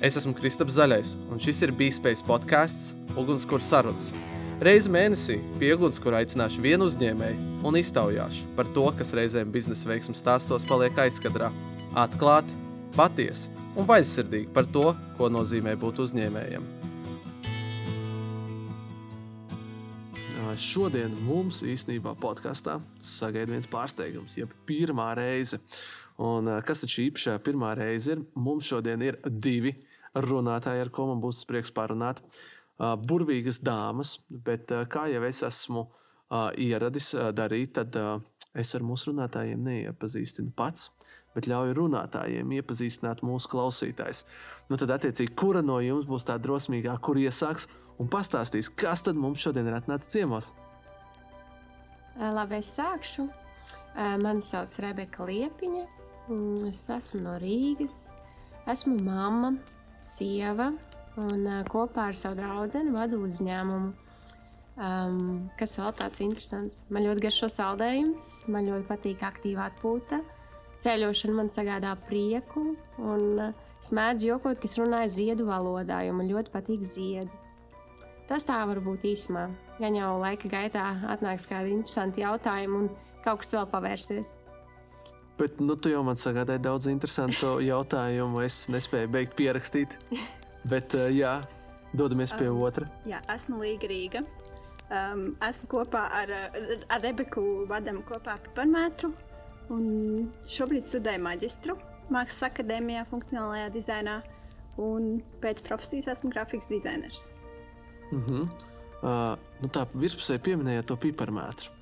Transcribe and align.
Es 0.00 0.16
esmu 0.16 0.30
Kristaps 0.32 0.78
Zaļais, 0.78 1.10
un 1.28 1.36
šis 1.36 1.58
ir 1.66 1.74
Bīspējas 1.76 2.22
podkāsts 2.24 2.94
Ugunskura 3.20 3.60
sarunas. 3.60 4.06
Reizi 4.64 4.88
mēnesī 4.88 5.34
pie 5.60 5.74
ugunskura 5.74 6.22
aicināšu 6.22 6.62
vienu 6.64 6.86
uzņēmēju 6.88 7.66
un 7.68 7.76
iztaujāšu 7.76 8.46
par 8.56 8.70
to, 8.72 8.86
kas 8.96 9.12
reizēm 9.18 9.52
biznesa 9.52 9.90
veiksmu 9.90 10.16
stāstos 10.16 10.64
paliek 10.68 10.96
aizkadrā. 11.04 11.50
Atklāti, 12.00 12.56
patiesi 12.96 13.52
un 13.76 13.84
vaļsirdīgi 13.90 14.48
par 14.56 14.70
to, 14.72 14.86
ko 15.20 15.28
nozīmē 15.28 15.76
būt 15.84 16.00
uzņēmējam. 16.06 16.64
Šodien 20.56 21.12
mums 21.28 21.60
īstenībā 21.60 22.16
podkāstā 22.24 22.78
sagaida 23.04 23.52
viens 23.52 23.68
pārsteigums, 23.68 24.40
jeb 24.40 24.56
pirmā 24.64 25.12
reize. 25.20 25.60
Un, 26.20 26.48
kas 26.64 26.86
tad 26.86 26.96
šī 26.96 27.10
īpašā 27.10 27.36
pirmā 27.44 27.76
reize 27.76 28.16
ir? 28.16 28.26
Mums 28.32 28.72
šodien 28.72 29.04
ir 29.04 29.20
divi 29.28 29.76
runātāji, 30.14 30.84
ar 30.84 30.90
ko 30.94 31.10
man 31.10 31.22
būs 31.22 31.44
prieks 31.48 31.72
parunāt. 31.74 32.22
Burvīgas 32.80 33.60
dāmas, 33.62 34.16
bet 34.30 34.72
kā 34.90 35.06
jau 35.12 35.22
es 35.28 35.42
esmu 35.46 35.84
ieradis 36.56 37.12
darīt, 37.36 37.76
tad 37.76 37.96
es 38.56 38.74
ar 38.74 38.86
mūsu 38.86 39.12
runātājiem 39.12 39.66
neiepazīstinu 39.66 40.54
pats. 40.56 40.88
Bet 41.30 41.46
ļauju 41.46 41.76
runātājiem 41.76 42.56
iepazīstināt 42.56 43.20
mūsu 43.22 43.52
klausītājus. 43.52 44.24
Nu, 44.66 44.74
tad, 44.80 44.90
attiecīgi, 44.96 45.36
kura 45.38 45.60
no 45.62 45.76
jums 45.78 46.08
būs 46.10 46.26
tā 46.26 46.34
drosmīgā, 46.42 46.96
kur 47.06 47.20
iesāks 47.22 47.68
un 48.02 48.10
pastāstīs, 48.10 48.66
kas 48.74 49.04
tad 49.06 49.14
mums 49.14 49.44
šodien 49.44 49.68
ir 49.70 49.76
atnācis 49.78 50.10
ciemos? 50.10 50.48
Labi, 52.18 52.58
es 52.58 52.72
sākšu. 52.74 53.28
Mani 54.24 54.42
sauc 54.42 54.74
Rebeka 54.82 55.28
Liepiņa. 55.28 55.84
Es 56.66 56.82
esmu 56.90 57.22
no 57.22 57.36
Rīgas. 57.42 57.94
Esmu 58.70 58.98
mamma, 59.06 59.54
sieva 60.00 60.70
un 61.20 61.48
kopā 61.68 62.10
ar 62.10 62.18
savu 62.18 62.38
draugu 62.40 62.84
vadu 62.94 63.20
uzņēmumu. 63.26 63.92
Um, 64.80 65.50
kas 65.60 65.74
vēl 65.76 65.92
tāds 65.98 66.22
interesants? 66.24 66.78
Man 66.88 67.04
ļoti 67.04 67.26
garšo 67.26 67.50
saldējums, 67.52 68.30
man 68.48 68.68
ļoti 68.70 68.86
patīk 68.88 69.24
aktīvā 69.26 69.66
atpūta. 69.68 70.22
Ceļošana 70.80 71.36
man 71.36 71.50
sagādā 71.52 71.92
prieku, 72.06 72.62
un 72.96 73.42
es 73.42 73.90
mēdzu 73.92 74.30
jokot, 74.30 74.56
ka 74.56 74.64
es 74.70 74.78
runāju 74.80 75.12
ziedu 75.18 75.48
valodā, 75.50 76.00
jo 76.06 76.14
man 76.16 76.30
ļoti 76.30 76.54
patīk 76.54 76.86
ziedi. 76.88 77.28
Tas 78.30 78.46
tā 78.48 78.62
var 78.64 78.80
būt 78.80 79.04
īsumā. 79.10 79.48
Ja 79.82 79.90
jau 79.92 80.14
laika 80.22 80.48
gaitā 80.48 80.86
atnāks 81.12 81.48
kādi 81.50 81.74
interesanti 81.76 82.24
jautājumi 82.24 82.78
un 82.78 82.90
kaut 83.24 83.42
kas 83.42 83.52
vēl 83.52 83.68
pavērsies. 83.74 84.32
Bet 85.40 85.56
nu, 85.60 85.72
tu 85.72 85.88
jau 85.88 86.02
man 86.04 86.18
sagādāji 86.20 86.60
daudz 86.66 86.86
interesantu 86.90 87.54
jautājumu. 87.64 88.42
Es 88.44 88.66
nespēju 88.68 89.08
beigt 89.14 89.38
pierakstīt. 89.38 89.94
Bet, 90.68 90.92
uh, 90.92 91.08
jā, 91.08 91.38
dodamies 91.96 92.34
pie 92.36 92.50
um, 92.50 92.60
otra. 92.66 92.84
Jā, 93.08 93.22
esmu 93.32 93.62
Līga 93.62 93.88
Rīga. 93.88 94.20
Um, 94.90 95.30
esmu 95.46 95.70
kopā 95.70 96.02
ar, 96.18 96.34
ar 96.92 97.00
Rebeku 97.00 97.64
vadām 97.70 98.02
kopā 98.04 98.36
ar 98.36 98.44
Piparmētru. 98.44 99.14
Un 99.72 99.86
šobrīd 100.50 100.84
studēju 100.84 101.24
maģistru 101.24 101.78
Mākslas 102.10 102.50
akadēmijā, 102.50 103.06
funkcionālajā 103.08 103.72
dizainā. 103.72 104.20
Un 104.82 105.20
pēc 105.40 105.64
profesijas 105.64 106.10
esmu 106.18 106.34
grafikas 106.34 106.68
dizainers. 106.68 107.28
Uh 108.10 108.28
-huh. 108.28 108.48
uh, 109.00 109.36
nu 109.62 109.68
tā 109.72 109.86
virspusēji 109.94 110.44
pieminējāt 110.50 110.92
to 110.92 110.96
piparmētru. 110.96 111.79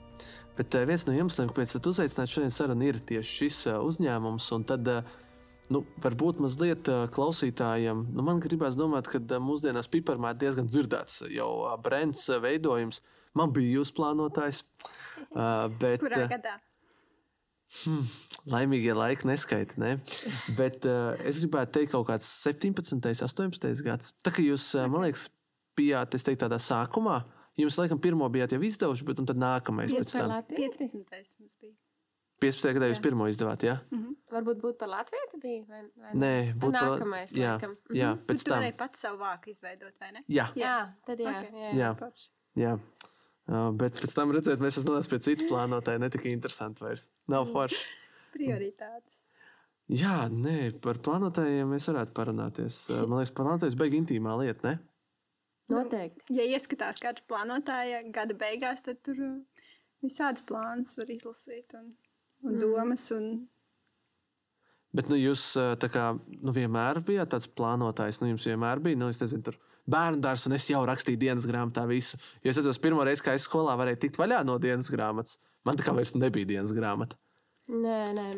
Bet 0.59 0.75
uh, 0.75 0.83
viens 0.89 1.05
no 1.07 1.15
iemesliem, 1.15 1.53
kāpēc 1.53 1.77
jūs 1.77 1.89
uzaicinājāt 1.93 2.33
šodien 2.35 2.55
sarunu, 2.55 2.89
ir 2.91 2.97
tieši 3.07 3.35
šis 3.45 3.61
uh, 3.71 3.79
uzņēmums. 3.87 4.49
Tad, 4.67 4.91
uh, 4.91 5.13
nu, 5.71 5.85
varbūt 6.03 6.41
mazliet 6.43 6.91
klausītājiem, 7.15 8.09
nu, 8.11 8.25
man 8.27 8.43
gribās 8.43 8.79
domāt, 8.79 9.11
ka 9.13 9.21
mūsdienās 9.39 9.91
piparmā 9.93 10.35
ir 10.35 10.41
diezgan 10.43 10.71
dzirdēts 10.71 11.23
jau 11.31 11.51
brands 11.85 12.27
veidojums. 12.43 13.05
Man 13.39 13.55
bija 13.55 13.79
jūs 13.79 13.95
plānotājs. 13.95 14.65
Bet, 15.79 16.03
Kurā 16.03 16.25
gadā? 16.31 16.57
Hmm, 17.69 18.05
laimīgie 18.49 18.95
laiki 18.97 19.29
neskaita. 19.29 19.77
Ne? 19.79 19.97
Bet 20.59 20.87
uh, 20.89 21.19
es 21.21 21.43
gribētu 21.45 21.77
teikt, 21.79 21.93
kaut 21.93 22.09
kāds 22.09 22.29
17, 22.49 23.05
18 23.29 23.85
gads. 23.87 24.15
Tā 24.25 24.33
kā 24.35 24.43
jūs, 24.43 24.73
uh, 24.79 24.89
man 24.91 25.05
liekas, 25.05 25.29
bijāt 25.79 26.17
teiktu, 26.17 26.41
tādā 26.47 26.59
sākumā, 26.63 27.19
uh, 27.21 27.38
Jums, 27.59 27.77
laikam, 27.81 27.99
pirmo 27.99 28.29
bijāt 28.31 28.55
jau 28.55 28.63
izdevuši, 28.63 29.05
bet 29.09 29.21
tad 29.27 29.39
nākamais 29.43 29.91
pēc 29.91 30.15
tam. 30.15 30.35
15. 30.53 31.39
mums 31.41 31.55
bija. 31.59 31.75
15. 32.39 32.71
gadā 32.77 32.89
jūs 32.93 33.01
pirmo 33.03 33.27
izdevāt, 33.27 33.65
jā? 33.67 33.81
Mm 33.91 33.99
-hmm. 33.99 34.15
Varbūt 34.31 34.61
būt 34.63 34.79
par 34.79 34.89
Latviju 34.93 35.41
bija, 35.43 35.65
vai, 35.67 35.81
vai 35.97 36.13
Nē, 36.15 36.35
būtu 36.55 36.73
nākamais, 36.77 37.33
jā, 37.35 37.57
laikam. 37.57 37.77
Jā, 37.91 38.13
-hmm. 38.13 38.25
pēc 38.29 38.45
tam. 38.45 38.55
Jūs 38.55 38.63
varēja 38.63 38.77
pats 38.79 39.01
savu 39.01 39.19
vāku 39.19 39.51
izveidot, 39.51 39.95
vai 40.01 40.13
ne? 40.13 40.25
Jā. 40.29 40.47
Jā, 40.55 40.93
tad 41.07 41.19
jā. 41.19 41.31
Okay. 41.31 41.51
jā, 41.53 41.73
jā. 41.75 41.97
jā. 42.55 42.63
jā. 42.65 42.79
Uh, 43.49 43.73
bet 43.73 43.97
pēc 43.97 44.15
tam 44.15 44.31
redzēt, 44.31 44.61
mēs 44.61 44.79
esam 44.79 44.93
nonākuši 44.93 45.11
pie 45.11 45.19
citu 45.19 45.49
plānotāju, 45.49 45.99
ne 45.99 46.11
tik 46.11 46.27
interesanti 46.27 46.85
vairs. 46.85 47.11
Nav 47.27 47.49
forši. 47.53 47.87
Prioritātes. 48.37 49.25
Jā, 49.89 50.29
nē, 50.29 50.81
par 50.85 50.99
plānotājiem 51.01 51.71
mēs 51.73 51.89
varētu 51.89 52.13
parunāties. 52.13 52.89
Man 53.09 53.19
liekas, 53.19 53.33
plānotājs 53.35 53.75
beigas 53.75 54.03
intīmā 54.03 54.37
lieta, 54.37 54.69
ne? 54.69 54.79
Noteikti. 55.73 56.25
Nu, 56.31 56.39
ja 56.39 56.47
ieskatās 56.57 57.01
katra 57.03 57.25
plānotāja 57.29 58.01
gada 58.15 58.37
beigās, 58.39 58.81
tad 58.85 59.01
tur 59.05 59.21
uh, 59.21 59.63
visādas 60.05 60.45
plānas 60.49 60.95
var 60.99 61.11
izlasīt 61.13 61.75
un, 61.77 61.91
un 62.47 62.55
mm. 62.55 62.61
domas. 62.63 63.09
Un... 63.15 63.31
Bet 64.97 65.11
nu, 65.13 65.19
jūs 65.21 65.51
uh, 65.61 65.75
kā, 65.93 66.11
nu, 66.41 66.55
vienmēr 66.57 67.03
bijāt 67.05 67.35
tāds 67.35 67.51
plānotājs. 67.53 68.23
Nu, 68.23 68.31
jums 68.33 68.49
vienmēr 68.49 68.81
bija, 68.85 69.01
nu, 69.01 69.11
es 69.13 69.21
nezinu, 69.25 69.45
tur 69.51 69.59
bērnu 69.89 70.23
dārsts, 70.25 70.49
un 70.49 70.57
es 70.57 70.69
jau 70.71 70.81
rakstīju 70.89 71.21
dienas 71.21 71.49
grāmatā 71.49 71.85
visu. 71.91 72.21
Jo 72.45 72.53
es 72.53 72.61
atceros, 72.61 72.81
pirmo 72.81 73.05
reizi, 73.05 73.25
kad 73.27 73.37
es 73.37 73.49
skolā 73.49 73.77
varēju 73.81 74.03
tikt 74.07 74.21
vaļā 74.21 74.41
no 74.49 74.57
dienas 74.63 74.89
grāmatas. 74.93 75.37
Man 75.69 75.77
tā 75.77 75.85
kā 75.85 75.93
vairs 75.97 76.17
nebija 76.17 76.49
dienas 76.49 76.73
grāmata. 76.77 77.19
Nē, 77.69 78.01
nē. 78.17 78.29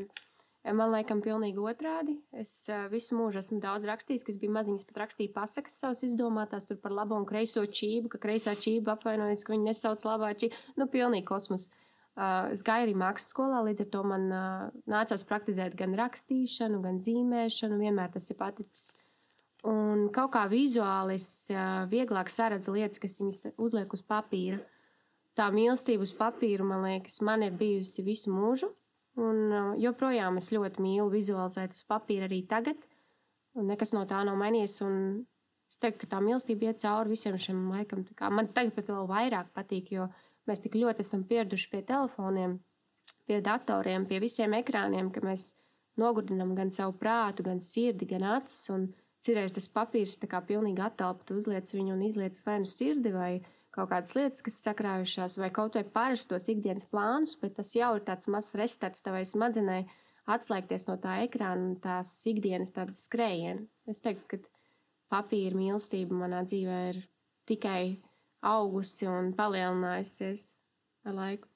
Man 0.61 0.93
liekas, 0.93 1.23
pilnīgi 1.25 1.63
otrādi. 1.65 2.19
Es 2.37 2.53
visu 2.93 3.17
mūžu 3.17 3.41
esmu 3.41 3.63
daudz 3.63 3.87
rakstījis, 3.89 4.27
kas 4.27 4.37
bija 4.41 4.53
maziņas, 4.59 4.85
pat 4.91 4.99
rakstīju 5.07 5.33
pasakas 5.33 5.79
savas 5.81 6.03
izdomātās 6.05 6.69
par 6.83 6.93
labo 6.93 7.17
un 7.17 7.25
kreiso 7.29 7.63
čību, 7.65 8.11
ka 8.13 8.21
kreisā 8.21 8.53
čība 8.61 8.93
apvainojas, 8.93 9.47
ka 9.47 9.55
viņi 9.55 9.71
nesauc 9.71 10.05
labā 10.05 10.35
čību. 10.37 10.59
Nu, 10.77 10.87
pilnīgi 10.93 11.25
kosmos. 11.31 11.71
Es 12.53 12.61
gāju 12.67 12.85
arī 12.85 12.97
mākslas 12.99 13.33
skolā, 13.33 13.63
līdz 13.71 13.87
ar 13.87 13.89
to 13.95 14.03
man 14.11 14.27
nācās 14.91 15.25
praktizēt 15.25 15.79
gan 15.81 15.97
rakstīšanu, 15.97 16.83
gan 16.85 17.01
zīmēšanu. 17.01 17.79
Vienmēr 17.81 18.13
tas 18.13 18.29
ir 18.29 18.37
paticis. 18.43 18.91
Un 19.65 20.11
kaut 20.13 20.35
kā 20.35 20.45
vizuāli 20.51 21.17
es 21.17 21.47
vieglāk 21.89 22.29
saredzu 22.33 22.77
lietas, 22.77 23.01
kas 23.01 23.17
viņas 23.21 23.57
uzliek 23.57 23.97
uz 23.97 24.05
papīra. 24.05 24.61
Tā 25.41 25.49
mīlestība 25.55 26.05
uz 26.05 26.13
papīra, 26.17 26.69
man 26.69 26.85
liekas, 26.85 27.23
man 27.25 27.47
ir 27.49 27.57
bijusi 27.57 28.05
visu 28.05 28.35
mūžu. 28.35 28.75
Un 29.21 29.41
uh, 29.53 29.73
joprojām 29.81 30.39
es 30.41 30.49
ļoti 30.55 30.83
mīlu 30.85 31.11
vizualizēt 31.13 31.77
uz 31.77 31.85
papīra 31.91 32.29
arī 32.29 32.41
tagad. 32.49 32.81
Nekas 33.59 33.93
no 33.97 34.07
tā 34.09 34.23
nav 34.27 34.39
mainījies. 34.41 34.79
Es 35.71 35.79
teiktu, 35.83 36.05
ka 36.05 36.17
tā 36.17 36.21
mīlestība 36.25 36.71
iet 36.71 36.83
cauri 36.83 37.15
visiem 37.15 37.37
šiem 37.39 37.69
laikam. 37.71 38.05
Man 38.35 38.51
tagad 38.55 38.75
pat 38.79 38.91
vēl 38.91 39.07
vairāk 39.11 39.53
patīk, 39.55 39.93
jo 39.95 40.09
mēs 40.51 40.63
tik 40.65 40.79
ļoti 40.81 41.05
esam 41.05 41.23
pieraduši 41.29 41.71
pie 41.71 41.83
telefoniem, 41.87 42.57
pie 43.29 43.39
datoriem, 43.45 44.07
pie 44.11 44.19
visiem 44.23 44.57
ekrāniem, 44.59 45.13
ka 45.15 45.23
mēs 45.27 45.53
nogurdinām 46.01 46.57
gan 46.59 46.73
savu 46.75 46.97
prātu, 46.99 47.47
gan 47.47 47.63
sirdi, 47.63 48.09
gan 48.11 48.27
acis. 48.39 48.65
Un 48.75 48.89
citreiz 49.23 49.55
tas 49.55 49.69
papīrs 49.71 50.19
tā 50.23 50.31
kā 50.31 50.41
pilnīgi 50.47 50.83
attelpa, 50.83 51.27
tu 51.27 51.39
uzliec 51.43 51.71
viņu 51.75 51.95
un 51.97 52.05
izliec 52.09 52.39
vai 52.47 52.61
nu 52.65 52.71
sirdi 52.71 53.15
vai 53.15 53.33
ne 53.39 53.60
kaut 53.75 53.91
kādas 53.93 54.15
lietas, 54.19 54.43
kas 54.47 54.61
sakrājušās, 54.65 55.39
vai 55.41 55.51
kaut 55.55 55.79
vai 55.79 55.85
parastos 55.97 56.49
ikdienas 56.53 56.87
plānus, 56.91 57.37
bet 57.41 57.57
tas 57.59 57.73
jau 57.77 57.93
ir 57.97 58.07
tāds 58.07 58.31
mazs 58.33 58.57
restarts 58.59 59.05
tavai 59.07 59.25
smadzenei 59.29 59.85
atslēgties 60.31 60.87
no 60.89 60.97
tā 61.03 61.21
ekrāna 61.25 61.71
un 61.71 61.77
tās 61.83 62.13
ikdienas 62.29 62.75
tādas 62.77 63.05
skrējiena. 63.07 63.65
Es 63.91 64.03
teiktu, 64.05 64.27
ka 64.31 64.41
papīra 65.17 65.59
mīlestība 65.59 66.19
manā 66.23 66.43
dzīvē 66.47 66.81
ir 66.93 67.01
tikai 67.51 67.83
augusi 68.47 69.09
un 69.11 69.33
palielinājusies 69.39 70.45
ar 71.07 71.17
laiku. 71.17 71.49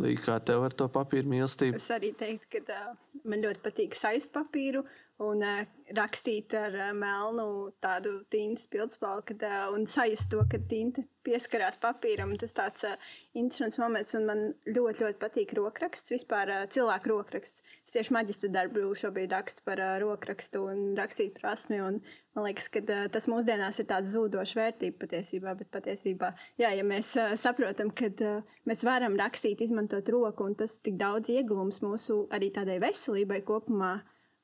Līdz 0.00 0.24
kā 0.24 0.36
tev 0.46 0.64
ar 0.64 0.74
to 0.76 0.86
papīra 0.92 1.28
mīlestību? 1.28 1.76
Es 1.76 1.90
arī 1.92 2.12
teiktu, 2.16 2.60
ka 2.60 2.76
uh, 2.92 2.92
man 3.28 3.42
ļoti 3.44 3.64
patīk 3.64 3.96
sajust 3.98 4.32
papīru 4.32 4.84
un 5.20 5.42
uh, 5.44 5.64
rakstīt 5.96 6.54
ar 6.56 6.74
uh, 6.76 6.90
melnu 6.96 7.46
tādu 7.84 8.20
tintas 8.32 8.68
pildspalvu, 8.72 9.24
kad, 9.30 9.42
uh, 9.44 9.66
un 9.74 9.84
sajust 9.90 10.30
to, 10.32 10.40
ka 10.50 10.60
tinta 10.70 11.04
pieskarās 11.26 11.76
papīram. 11.82 12.32
Tas 12.40 12.54
tāds 12.56 12.86
uh, 12.88 12.94
interesants 13.36 13.80
moments, 13.82 14.14
un 14.16 14.28
man 14.28 14.42
ļoti, 14.64 15.04
ļoti 15.04 15.20
patīk 15.20 15.52
rokraksts, 15.58 16.14
vispār 16.14 16.52
uh, 16.54 16.62
cilvēku 16.72 17.12
rokraksts. 17.12 17.64
Es 17.84 17.96
tieši 17.96 18.14
maģistra 18.16 18.52
darbu 18.54 18.86
šobrīd 19.00 19.34
rakstu 19.36 19.64
par 19.66 19.82
uh, 19.84 19.98
rokrakstu 20.02 20.62
un 20.70 20.84
rakstīt 20.98 21.36
prasmi, 21.40 21.82
un 21.84 21.98
man 22.38 22.46
liekas, 22.46 22.70
ka 22.72 22.82
uh, 22.86 23.04
tas 23.12 23.28
mūsdienās 23.30 23.82
ir 23.82 23.90
tāds 23.90 24.14
zūdošs 24.14 24.56
vērtība 24.56 25.02
patiesībā, 25.04 25.56
bet 25.58 25.72
patiesībā, 25.74 26.32
jā, 26.62 26.72
ja 26.78 26.86
mēs 26.86 27.12
uh, 27.20 27.34
saprotam, 27.40 27.92
ka 27.92 28.08
uh, 28.08 28.56
mēs 28.70 28.86
varam 28.88 29.18
rakstīt, 29.20 29.60
izmantot 29.66 30.08
roku, 30.14 30.48
un 30.48 30.56
tas 30.56 30.78
tik 30.80 30.96
daudz 31.00 31.34
ieguvums 31.34 31.82
mūsu 31.84 32.22
arī 32.32 32.48
tādai 32.56 32.80
veselībai 32.80 33.42
kopumā, 33.44 33.98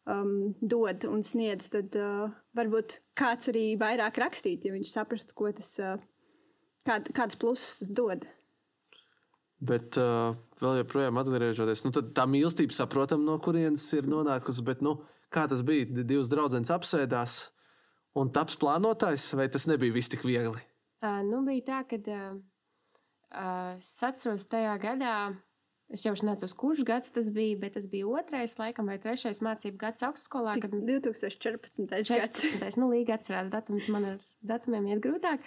um, 0.06 0.55
dod 0.62 1.05
un 1.11 1.25
sniedz, 1.26 1.69
tad 1.73 1.97
uh, 1.99 2.31
varbūt 2.56 3.00
kāds 3.19 3.50
arī 3.53 3.67
vairāk 3.81 4.20
rakstīt, 4.23 4.67
ja 4.67 4.75
viņš 4.75 4.94
saprastu, 4.94 5.37
ko 5.38 5.50
tas, 5.55 5.73
uh, 5.82 5.99
kād, 6.88 7.11
kādas 7.17 7.38
pluses 7.41 7.82
tas 7.82 7.93
dod. 7.97 8.26
Bet 9.67 9.97
uh, 10.00 10.37
vēl 10.61 10.82
joprojām 10.82 11.19
atgriežoties, 11.20 11.87
nu, 11.87 11.93
tā 11.94 12.26
mīlestība 12.29 12.76
saprotam, 12.76 13.25
no 13.25 13.38
kurienes 13.43 13.87
ir 13.97 14.08
nonākusi. 14.11 14.64
Bet, 14.67 14.82
nu, 14.85 14.99
kā 15.32 15.47
tas 15.49 15.64
bija? 15.67 15.88
Divas 16.03 16.29
draudzenes 16.32 16.73
apsēdās 16.75 17.38
un 18.20 18.32
taps 18.37 18.59
plānotājs, 18.61 19.31
vai 19.37 19.49
tas 19.52 19.64
nebija 19.69 19.97
viss 19.97 20.12
tik 20.12 20.26
viegli? 20.29 20.61
Uh, 21.05 21.23
nu, 21.25 21.41
bija 21.49 21.64
tā, 21.70 21.81
ka 21.88 22.00
uh, 22.05 22.37
uh, 23.32 23.73
es 23.81 23.91
atceros 24.05 24.49
tajā 24.52 24.76
gadā, 24.82 25.17
Es 25.94 26.03
jau 26.03 26.12
nezinu, 26.19 26.49
kurš 26.59 26.83
gads 26.87 27.12
tas 27.15 27.29
bija, 27.31 27.59
bet 27.61 27.77
tas 27.77 27.85
bija 27.91 28.09
otrais, 28.11 28.56
laikam, 28.59 28.88
vai 28.91 28.97
trešais 29.03 29.38
mācību 29.44 29.79
gads 29.79 30.03
augstskolā. 30.09 30.56
Kad... 30.62 30.75
2014. 30.88 31.87
14. 32.09 32.59
gads. 32.65 32.79
Nu, 32.81 32.88
līga 32.91 33.15
atcerās 33.21 33.53
datums, 33.53 33.87
man 33.94 34.09
ar 34.11 34.27
datumiem 34.50 34.88
iet 34.91 35.05
grūtāk. 35.05 35.47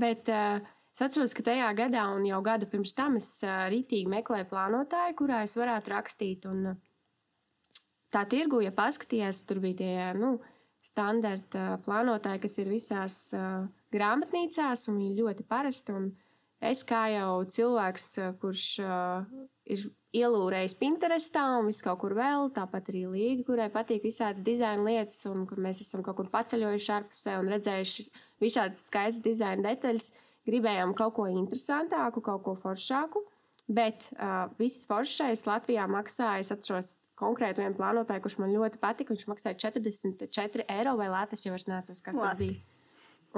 Bet 0.00 0.28
uh, 0.28 0.60
es 0.92 1.02
atceros, 1.06 1.32
ka 1.36 1.46
tajā 1.48 1.72
gadā 1.78 2.04
un 2.12 2.28
jau 2.28 2.42
gadu 2.44 2.68
pirms 2.68 2.92
tam 2.98 3.16
es 3.20 3.32
uh, 3.46 3.64
rītīgi 3.72 4.12
meklēju 4.12 4.50
plānotāju, 4.52 5.16
kurā 5.22 5.42
es 5.48 5.56
varētu 5.56 5.94
rakstīt. 5.94 6.44
Un, 6.52 6.74
uh, 6.74 7.82
tā 8.12 8.26
tirgu, 8.28 8.60
ja 8.66 8.76
paskatījās, 8.76 9.46
tur 9.48 9.64
bija 9.64 9.80
tie, 9.80 9.94
nu, 10.20 10.36
standarta 10.84 11.78
plānotāji, 11.86 12.44
kas 12.44 12.60
ir 12.60 12.68
visās 12.76 13.22
uh, 13.32 13.64
grāmatnīcās, 13.96 14.90
un 14.92 15.00
viņi 15.00 15.22
ļoti 15.24 15.48
parasti. 15.48 15.96
Un, 15.96 16.12
uh, 16.12 16.29
Es 16.60 16.82
kā 16.84 17.06
jau 17.08 17.40
cilvēks, 17.48 18.06
eh, 18.20 18.32
kurš 18.40 18.64
uh, 18.84 19.24
ir 19.64 19.86
ielūrējis 20.20 20.74
Pinterestā 20.76 21.44
un 21.56 21.70
visu 21.70 21.86
kaut 21.86 22.02
kur 22.02 22.12
vēl, 22.18 22.50
tāpat 22.52 22.90
arī 22.92 23.06
Līga, 23.08 23.46
kurai 23.48 23.68
patīk 23.72 24.04
visādas 24.04 24.44
dizaina 24.44 24.84
lietas, 24.84 25.22
un 25.30 25.46
kur 25.48 25.62
mēs 25.64 25.80
esam 25.80 26.04
kaut 26.04 26.18
kur 26.18 26.28
paceļojuši 26.34 26.90
ārpusē 26.98 27.38
un 27.40 27.48
redzējuši 27.54 28.04
visādas 28.44 28.84
skaistas 28.90 29.24
dizaina 29.24 29.70
detaļas, 29.70 30.10
gribējām 30.50 30.92
kaut 30.98 31.14
ko 31.16 31.30
interesantāku, 31.32 32.20
kaut 32.28 32.44
ko 32.44 32.56
foršāku. 32.60 33.24
Bet 33.70 34.10
uh, 34.18 34.50
viss 34.60 34.84
foršais 34.90 35.46
Latvijā 35.48 35.86
maksāja, 35.88 36.44
es 36.44 36.52
atceros 36.52 36.96
konkrēti 37.20 37.62
vienu 37.62 37.78
plānotāju, 37.78 38.26
kurš 38.26 38.36
man 38.42 38.52
ļoti 38.52 38.82
patika. 38.82 39.14
Viņš 39.14 39.28
maksāja 39.30 39.56
44 39.70 40.68
eiro 40.76 40.96
vai 41.00 41.08
lētas, 41.12 41.46
jau 41.46 41.56
es 41.56 41.68
neatceros, 41.70 42.04
kas 42.04 42.20
tas 42.20 42.36
bija. 42.40 42.60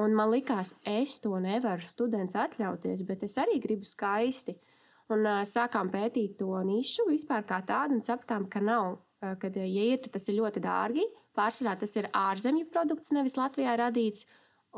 Un 0.00 0.15
man 0.17 0.31
likās, 0.33 0.73
es 0.89 1.19
to 1.21 1.37
nevaru 1.43 1.85
students 1.85 2.37
atļauties, 2.39 3.03
bet 3.05 3.25
es 3.27 3.37
arī 3.41 3.59
gribu 3.61 3.85
skaisti. 3.85 4.55
Un 5.12 5.27
uh, 5.29 5.43
sākām 5.44 5.91
pētīt 5.93 6.39
to 6.39 6.55
nišu 6.65 7.05
vispār 7.11 7.44
kā 7.44 7.59
tādu 7.69 7.99
un 7.99 8.05
sapratām, 8.05 8.47
ka 8.49 8.62
nav. 8.65 8.94
Uh, 9.21 9.35
kad, 9.43 9.59
ja 9.61 9.85
ir, 9.93 10.00
tas 10.15 10.31
ir 10.33 10.39
ļoti 10.39 10.62
dārgi. 10.65 11.05
Pārsvarā 11.37 11.77
tas 11.83 11.93
ir 12.00 12.09
ārzemju 12.17 12.71
produkts, 12.73 13.12
nevis 13.12 13.37
Latvijā 13.37 13.77
radīts. 13.83 14.25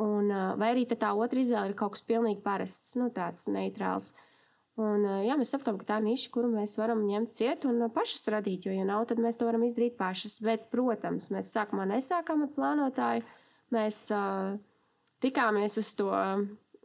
Un, 0.02 0.32
uh, 0.32 0.56
vai 0.58 0.72
arī 0.74 0.88
tā 0.90 1.12
otra 1.14 1.38
izvēle 1.38 1.70
ir 1.70 1.78
kaut 1.78 1.94
kas 1.94 2.02
pilnīgi 2.08 2.42
parasts, 2.42 2.96
nu, 2.98 3.06
tāds 3.14 3.46
neitrāls. 3.46 4.10
Un, 4.74 5.06
uh, 5.06 5.22
jā, 5.22 5.38
mēs 5.38 5.54
sapratām, 5.54 5.78
ka 5.78 5.92
tā 5.92 6.02
ir 6.02 6.08
niša, 6.08 6.34
kuru 6.34 6.50
mēs 6.50 6.74
varam 6.80 7.06
ņemt 7.06 7.38
ciet 7.38 7.70
un 7.70 7.86
pašas 7.94 8.26
radīt. 8.34 8.66
Jo, 8.66 8.74
ja 8.74 8.90
nav, 8.90 9.06
tad 9.06 9.22
mēs 9.22 9.38
to 9.38 9.46
varam 9.46 9.62
izdarīt 9.62 9.94
pašas. 10.00 10.40
Bet, 10.42 10.66
protams, 10.74 11.30
mēs 11.30 11.54
sākumā 11.54 11.86
nesākām 11.94 12.48
ar 12.48 12.54
plānotāju. 12.58 13.26
Mēs, 13.74 14.02
uh, 14.10 14.58
tikāmies 15.24 15.78
uz 15.80 15.90
to 15.98 16.12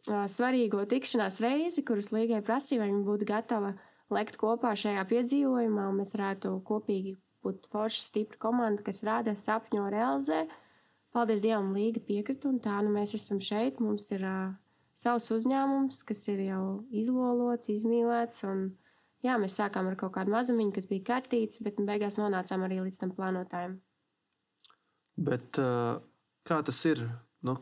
svarīgo 0.07 0.85
tikšanās 0.89 1.39
reizi, 1.43 1.83
kuras 1.85 2.11
līgai 2.15 2.41
prasīja, 2.45 2.81
vai 2.83 2.91
viņa 2.91 3.05
būtu 3.07 3.27
gatava 3.29 3.73
lekt 4.15 4.39
kopā 4.41 4.73
šajā 4.79 5.03
piedzīvojumā, 5.09 5.89
un 5.91 5.99
mēs 6.01 6.15
varētu 6.15 6.55
kopīgi 6.67 7.17
būt 7.45 7.69
forša, 7.73 8.05
stipra 8.07 8.39
komanda, 8.41 8.83
kas 8.85 9.03
rāda, 9.05 9.35
sapņo, 9.37 9.85
realizē. 9.93 10.45
Paldies 11.15 11.41
Dievam, 11.41 11.71
Līga 11.73 12.01
piekrita, 12.05 12.49
un 12.51 12.59
tā 12.61 12.75
nu 12.85 12.91
mēs 12.93 13.15
esam 13.17 13.39
šeit. 13.41 13.79
Mums 13.81 14.09
ir 14.13 14.25
uh, 14.27 14.51
savs 14.99 15.29
uzņēmums, 15.33 16.03
kas 16.05 16.27
ir 16.29 16.43
jau 16.45 16.63
izlolots, 16.93 17.69
izmīlēts. 17.71 18.43
Un, 18.49 18.67
jā, 19.25 19.37
mēs 19.41 19.57
sākām 19.57 19.89
ar 19.89 19.97
kaut 19.99 20.13
kādu 20.17 20.35
mazumiņu, 20.35 20.75
kas 20.75 20.89
bija 20.91 21.07
kartīts, 21.13 21.63
bet 21.65 21.81
beigās 21.87 22.19
nonācām 22.21 22.67
arī 22.67 22.83
līdz 22.85 23.01
tam 23.01 23.15
plānotājiem. 23.17 23.79
Bet 25.29 25.59
uh, 25.61 25.97
kā 26.47 26.61
tas 26.67 26.83
ir? 26.87 27.01
Nu, 27.45 27.57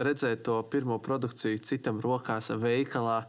redzēt 0.00 0.44
to 0.48 0.58
pirmo 0.72 0.98
produkciju 1.02 1.60
citam 1.64 2.00
rokās, 2.04 2.50
veikalā, 2.62 3.22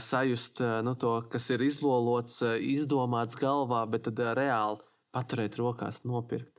sajust 0.00 0.62
nu, 0.86 0.94
to, 0.98 1.14
kas 1.32 1.50
ir 1.54 1.64
izlolots, 1.66 2.40
izdomāts 2.62 3.38
galvā, 3.38 3.84
bet 3.90 4.06
tad 4.08 4.22
reāli 4.38 4.80
paturēt 5.16 5.58
rokās, 5.60 6.02
nopirkt. 6.08 6.56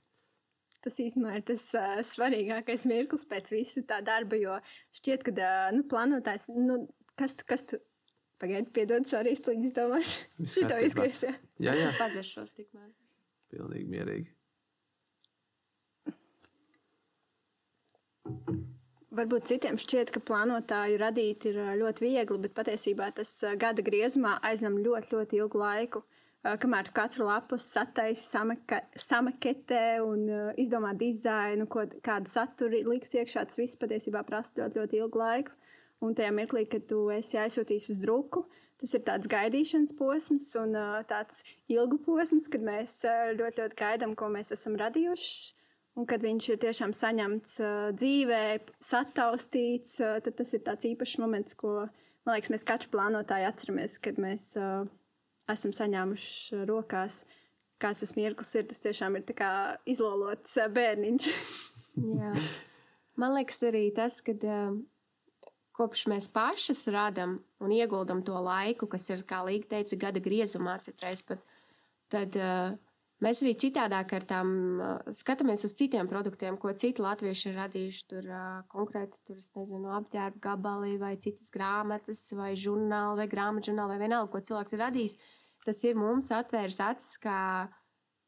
Tas 0.85 0.99
īstenībā 1.03 1.39
ir 1.39 1.43
tas 1.47 1.63
uh, 1.75 1.97
svarīgākais 2.05 2.85
mirklis 2.87 3.25
pēc 3.27 3.49
visa 3.51 3.81
tā 3.89 3.97
darba, 4.05 4.37
jo 4.39 4.55
šķiet, 4.95 5.25
ka 5.25 5.33
uh, 5.33 5.65
nu, 5.75 5.83
plānotājs, 5.89 6.45
nu, 6.53 6.77
kas 7.19 7.35
tu, 7.35 7.47
kas 7.49 7.65
tu 7.67 7.79
pagaidi, 8.39 8.71
piedod, 8.75 9.09
arī 9.17 9.33
slikti 9.35 9.71
izdomāšu. 9.71 10.23
Šito 10.53 10.79
izgriezt. 10.85 11.27
Jā, 11.59 11.75
jā. 11.75 11.91
Padzeršos 11.99 12.55
tikmēr. 12.55 12.89
Pilnīgi 13.51 13.91
mierīgi. 13.91 14.33
Varbūt 19.17 19.47
citiem 19.49 19.77
šķiet, 19.81 20.11
ka 20.13 20.21
plānotāju 20.21 20.99
radīt 21.01 21.47
ir 21.49 21.55
ļoti 21.79 22.03
viegli, 22.05 22.37
bet 22.43 22.53
patiesībā 22.57 23.07
tas 23.17 23.31
gada 23.57 23.81
griezumā 23.81 24.35
aizņem 24.45 24.75
ļoti, 24.85 25.09
ļoti 25.15 25.39
ilgu 25.39 25.61
laiku. 25.61 26.01
Kamēr 26.61 26.91
katru 26.93 27.25
lapu 27.25 27.57
sataisa, 27.57 28.43
samaketē 29.01 29.81
un 30.05 30.29
izdomā 30.61 30.93
dizainu, 30.99 31.65
ko, 31.65 31.87
kādu 32.05 32.29
saturu 32.29 32.83
liks 32.91 33.15
iekšā, 33.17 33.47
tas 33.49 33.57
viss 33.57 33.79
patiesībā 33.81 34.21
prasa 34.27 34.53
ļoti, 34.61 34.83
ļoti 34.83 35.01
ilgu 35.01 35.23
laiku. 35.23 35.57
Un 36.05 36.13
tajā 36.13 36.29
mirklī, 36.37 36.67
kad 36.69 36.85
tu 36.85 37.07
esi 37.09 37.41
aizsūtījis 37.41 37.89
uz 37.95 38.01
druku, 38.05 38.45
tas 38.77 38.93
ir 38.93 39.01
tāds 39.07 39.33
gaidīšanas 39.33 39.97
posms 39.97 40.51
un 40.61 40.77
tāds 41.09 41.41
ilgu 41.73 41.97
posms, 42.05 42.51
kad 42.53 42.61
mēs 42.61 42.99
ļoti, 43.39 43.63
ļoti 43.63 43.81
gaidām, 43.81 44.13
ko 44.19 44.29
mēs 44.37 44.53
esam 44.53 44.77
radījuši. 44.77 45.55
Un 45.97 46.05
kad 46.05 46.21
viņš 46.21 46.49
ir 46.53 46.59
tiešām 46.61 46.93
saņemts 46.93 47.57
uh, 47.63 47.87
dzīvē, 47.97 48.41
sataustīts, 48.85 49.97
uh, 50.03 50.19
tad 50.21 50.35
tas 50.37 50.53
ir 50.53 50.61
tāds 50.67 50.85
īpašs 50.85 51.17
moments, 51.23 51.57
ko 51.57 51.87
man 52.27 52.35
liekas, 52.35 52.51
mēs 52.53 52.67
katru 52.67 52.91
plānotāju 52.93 53.47
atceramies, 53.49 53.97
kad 54.03 54.19
mēs 54.21 54.51
uh, 54.61 54.85
esam 55.49 55.73
saņēmuši 55.73 56.61
rokās. 56.69 57.23
Kāds 57.81 58.01
tas 58.01 58.13
mirklis 58.17 58.53
ir, 58.57 58.67
tas 58.69 58.81
tiešām 58.83 59.17
ir 59.17 59.25
izlolots 59.89 60.57
uh, 60.61 60.69
bērniņš. 60.77 61.31
Jā. 62.21 62.35
Man 63.17 63.33
liekas, 63.33 63.63
arī 63.65 63.87
tas, 63.97 64.19
ka 64.21 64.37
uh, 64.37 64.77
kopš 65.77 66.07
mēs 66.13 66.29
pašas 66.33 66.87
radām 66.93 67.39
un 67.61 67.73
ieguldam 67.73 68.21
to 68.25 68.37
laiku, 68.37 68.89
kas 68.89 69.09
ir, 69.13 69.25
kā 69.29 69.43
Līga 69.45 69.77
teica, 69.77 69.97
gada 70.07 70.21
griezumā, 70.21 70.77
citreiz 70.85 71.25
pat, 71.25 71.41
tad 72.13 72.37
uh, 72.37 72.77
Mēs 73.25 73.39
arī 73.41 73.55
citādāk 73.57 74.11
ar 74.13 74.25
tām 74.29 74.49
skatāmies 75.17 75.63
uz 75.65 75.73
citiem 75.79 76.05
produktiem, 76.09 76.57
ko 76.61 76.69
citi 76.77 77.01
latvieši 77.01 77.47
ir 77.49 77.55
radījuši. 77.57 78.03
Tur 78.11 78.27
konkrēti, 78.69 79.17
tur, 79.25 79.39
nezinu, 79.57 79.89
apģērba 79.97 80.41
gabali 80.43 80.99
vai 81.01 81.15
citas 81.23 81.49
grāmatas 81.53 82.21
vai 82.37 82.51
žurnāli 82.59 83.23
vai 83.23 83.27
grāmatu 83.31 83.71
žurnāli 83.71 83.95
vai 83.95 84.03
vienalga, 84.05 84.31
ko 84.35 84.43
cilvēks 84.51 84.77
ir 84.77 84.83
radījis. 84.85 85.17
Tas 85.65 85.81
ir 85.89 85.97
mums 85.97 86.29
atvērs 86.31 86.77
acis, 86.85 87.17
kā, 87.23 87.39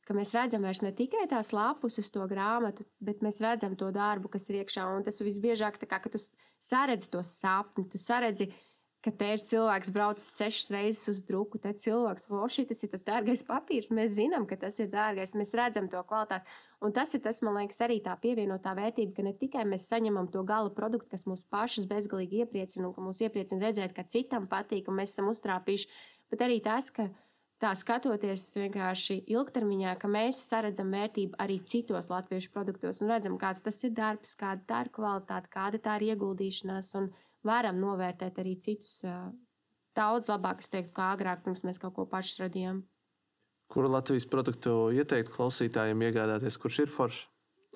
ka 0.10 0.18
mēs 0.18 0.34
redzam 0.36 0.66
vairs 0.66 0.82
ne 0.82 0.90
tikai 0.98 1.28
tās 1.30 1.54
lapus 1.54 2.02
uz 2.02 2.10
to 2.16 2.26
grāmatu, 2.32 2.88
bet 2.98 3.22
mēs 3.26 3.38
redzam 3.46 3.78
to 3.78 3.92
darbu, 3.94 4.34
kas 4.34 4.50
ir 4.50 4.64
iekšā. 4.64 4.90
Un 4.98 5.06
tas 5.06 5.22
visbiežāk, 5.22 5.78
kā, 5.86 6.02
ka 6.02 6.10
tu 6.10 6.20
saredzi 6.66 7.14
to 7.14 7.22
sapni, 7.24 7.86
tu 7.94 8.02
saredzi, 8.02 8.50
uh, 8.50 8.69
ka 9.06 9.12
te 9.16 9.28
ir 9.34 9.44
cilvēks 9.48 9.92
braucis 9.96 10.28
sešas 10.36 10.72
reizes 10.74 11.12
uz 11.14 11.20
druku, 11.24 11.60
tad 11.64 11.80
cilvēks, 11.80 12.28
o, 12.36 12.42
šis 12.52 12.84
ir 12.84 12.92
tas 12.92 13.06
dārgais 13.08 13.46
papīrs. 13.48 13.88
Mēs 13.96 14.12
zinām, 14.18 14.48
ka 14.50 14.58
tas 14.60 14.82
ir 14.84 14.90
dārgais, 14.92 15.36
mēs 15.40 15.56
redzam 15.56 15.88
to 15.92 16.02
kvalitāti. 16.10 16.58
Un 16.84 16.96
tas 16.96 17.16
ir 17.16 17.24
tas, 17.24 17.40
man 17.46 17.56
liekas, 17.62 17.80
arī 17.86 18.02
tā 18.04 18.18
pievienotā 18.20 18.76
vērtība, 18.76 19.16
ka 19.16 19.26
ne 19.30 19.34
tikai 19.40 19.64
mēs 19.68 19.88
saņemam 19.92 20.28
to 20.34 20.44
gala 20.48 20.72
produktu, 20.76 21.14
kas 21.16 21.24
mūs 21.30 21.46
pašus 21.52 21.88
bezgalīgi 21.88 22.44
iepriecina 22.44 22.90
un 22.90 22.94
ka 22.96 23.04
mūs 23.06 23.24
iepriecina 23.24 23.70
redzēt, 23.70 23.96
ka 23.96 24.08
citam 24.08 24.52
patīk 24.52 24.92
un 24.92 25.00
mēs 25.00 25.16
esam 25.16 25.32
uztrāpījuši, 25.32 25.90
bet 26.32 26.44
arī 26.44 26.60
tas, 26.64 26.92
ka 26.92 27.08
tā 27.60 27.72
skatoties 27.76 28.50
vienkārši 28.56 29.22
ilgtermiņā, 29.32 29.96
ka 30.00 30.12
mēs 30.12 30.40
saredzam 30.48 30.92
vērtību 30.96 31.40
arī 31.44 31.60
citos 31.68 32.12
latviešu 32.12 32.52
produktos 32.56 33.02
un 33.04 33.12
redzam, 33.12 33.40
kāds 33.40 33.64
tas 33.64 33.80
ir 33.84 33.96
darbs, 33.96 34.36
kāda 34.40 34.64
tā 34.68 34.84
ir 34.86 34.92
kvalitāte, 34.96 35.52
kāda 35.56 35.82
tā 35.84 35.98
ir 36.00 36.14
ieguldīšanās. 36.14 36.94
Un, 37.00 37.12
varam 37.48 37.80
novērtēt 37.82 38.40
arī 38.42 38.56
citus 38.64 39.00
daudz 39.98 40.30
labāk, 40.32 40.64
es 40.64 40.72
teiktu, 40.72 40.94
kā 40.96 41.12
agrāk, 41.16 41.44
pirms 41.46 41.66
mēs 41.68 41.82
kaut 41.82 41.96
ko 41.98 42.06
paši 42.10 42.46
radījām. 42.46 42.84
Kuru 43.70 43.92
Latvijas 43.94 44.26
produktu 44.30 44.90
ieteikt 44.98 45.30
klausītājiem 45.36 46.08
iegādāties, 46.08 46.58
kurš 46.62 46.86
ir 46.86 46.94
foršs? 46.94 47.28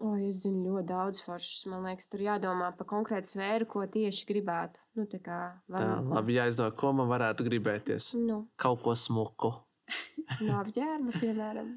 O, 0.01 0.15
es 0.17 0.39
zinu 0.41 0.71
ļoti 0.71 0.87
daudz 0.89 1.19
foršas. 1.21 1.67
Man 1.69 1.85
liekas, 1.85 2.09
tur 2.09 2.23
jādomā 2.25 2.71
par 2.77 2.87
konkrētu 2.89 3.29
sfēru, 3.29 3.67
ko 3.69 3.83
tieši 3.93 4.25
gribētu. 4.25 4.81
Nu, 4.97 5.05
tā 5.09 5.19
kā 5.21 5.37
varam... 5.69 6.09
Tā, 6.09 6.15
labi, 6.17 6.37
jāizdomā, 6.39 6.73
ko 6.79 6.95
man 6.97 7.11
varētu 7.11 7.45
gribēties. 7.45 8.09
Nu. 8.17 8.39
Kaut 8.59 8.81
ko 8.83 8.95
smuku. 8.97 9.53
no 10.47 10.57
apģērba, 10.63 11.13
piemēram. 11.21 11.75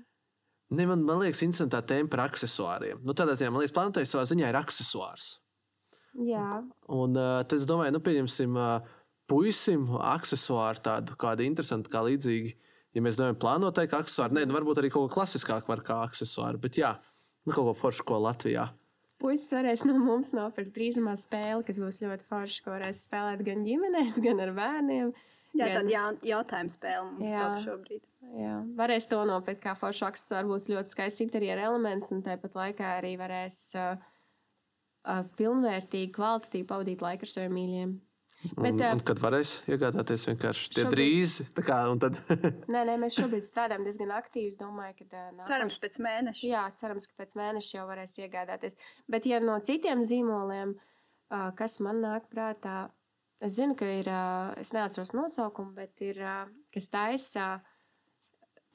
Ne, 0.75 0.87
man, 0.89 1.05
man 1.07 1.21
liekas, 1.21 1.45
interesantā 1.45 1.83
tēma 1.87 2.11
par 2.11 2.25
accessoriem. 2.25 3.05
Nu, 3.07 3.15
tādā 3.15 3.37
ziņā, 3.39 3.53
man 3.53 3.63
liekas, 3.63 3.77
planētai 3.77 4.07
savā 4.09 4.25
ziņā 4.33 4.49
ir 4.49 4.59
accessors. 4.59 5.37
Jā, 6.17 6.63
Un 6.89 7.17
uh, 7.19 7.43
tad 7.45 7.59
es 7.59 7.67
domāju, 7.69 7.93
nu, 7.97 8.01
pieņemsim, 8.01 8.55
uh, 8.57 8.87
puisim 9.29 9.89
accessoru 10.01 10.81
tādu 10.81 11.17
kādu 11.21 11.45
interesantu, 11.45 11.91
kā 11.93 12.01
līdzīgi. 12.07 12.55
Ja 12.97 13.03
mēs 13.05 13.19
domājam, 13.19 13.37
plānotai 13.43 13.85
kā 13.91 13.99
accessoru, 14.01 14.33
nē, 14.39 14.47
nu, 14.49 14.55
varbūt 14.57 14.79
arī 14.81 14.89
kaut 14.95 15.11
ko 15.11 15.19
klasiskāku 15.19 15.69
var 15.69 15.83
kā 15.85 15.99
accessoru, 16.07 16.57
bet 16.63 16.79
jā, 16.81 16.95
nu, 17.45 17.53
kaut 17.53 17.67
ko 17.69 17.75
foršu, 17.83 18.07
ko 18.09 18.21
Latvijā. 18.25 18.69
puisis 19.21 19.53
varēs 19.53 19.85
no 19.89 19.99
mums 19.99 20.33
nopirkt 20.37 20.73
drīzumā 20.77 21.13
spēli, 21.21 21.65
kas 21.69 21.77
būs 21.81 22.01
ļoti 22.01 22.25
forša, 22.31 22.63
ko 22.65 22.73
varēs 22.77 23.05
spēlēt 23.09 23.45
gan 23.45 23.65
ģimenēs, 23.69 24.17
gan 24.27 24.41
ar 24.47 24.53
bērniem. 24.57 25.13
Jā, 25.57 25.67
Gan- 25.73 25.77
tāda 25.79 25.93
jā, 25.93 26.05
jautājuma 26.33 26.73
spēle 26.73 27.05
mums 27.11 27.31
Jā. 27.33 27.45
šobrīd. 27.65 28.03
Jā, 28.37 28.57
varēs 28.77 29.07
to 29.09 29.21
nopirkt 29.29 29.63
kā 29.63 29.73
foršu 29.79 30.05
aksesuāru. 30.11 30.51
Būs 30.55 30.67
ļoti 30.73 30.93
skaists 30.93 31.23
interjera 31.25 31.69
elements, 31.71 32.11
un 32.13 32.21
tāpat 32.27 32.57
laikā 32.59 32.91
arī 32.99 33.15
varēs 33.21 33.57
uh, 33.79 33.95
pilnvērtīgi, 35.39 36.11
kvalitatīvi 36.17 36.67
pavadīt 36.71 37.03
laiku 37.05 37.27
ar 37.29 37.33
saviem 37.33 37.55
mīļiem. 37.61 37.95
Un, 38.47 38.63
Bet, 38.63 38.81
ā, 38.85 38.91
un 38.95 39.01
kad 39.03 39.19
varēs 39.19 39.53
iegādāties 39.73 40.27
vienkārši 40.29 40.67
tie 40.75 40.83
šobrīd- 40.85 40.93
drīz, 40.93 41.37
kā, 41.67 41.79
un 41.91 41.99
tad 42.03 42.19
Nē, 42.75 42.83
nē, 42.87 42.95
mēs 43.03 43.17
šobrīd 43.19 43.47
strādājam 43.49 43.87
diezgan 43.89 44.13
aktīvi. 44.15 44.51
Es 44.53 44.59
domāju, 44.61 44.99
ka 45.01 45.07
uh, 45.09 45.31
nākoš- 45.39 45.49
Cerams, 45.51 45.79
pēc 45.83 45.97
mēneša. 46.05 46.43
Jā, 46.51 46.61
cerams, 46.79 47.09
ka 47.11 47.17
pēc 47.25 47.33
mēneša 47.41 47.73
jau 47.79 47.87
varēs 47.89 48.19
iegādāties. 48.23 48.77
Bet, 49.11 49.27
ja 49.27 49.41
no 49.43 49.57
citiem 49.67 50.05
zīmoliem, 50.07 50.77
kas 51.59 51.79
man 51.83 52.03
nāk 52.05 52.29
prātā, 52.31 52.77
es 53.43 53.57
zinu, 53.59 53.75
ka 53.81 53.89
ir, 53.99 54.13
es 54.63 54.71
neatceros 54.77 55.11
nosaukumu, 55.17 55.73
bet 55.81 56.05
ir, 56.07 56.21
kas 56.77 56.87
taisa 56.93 57.49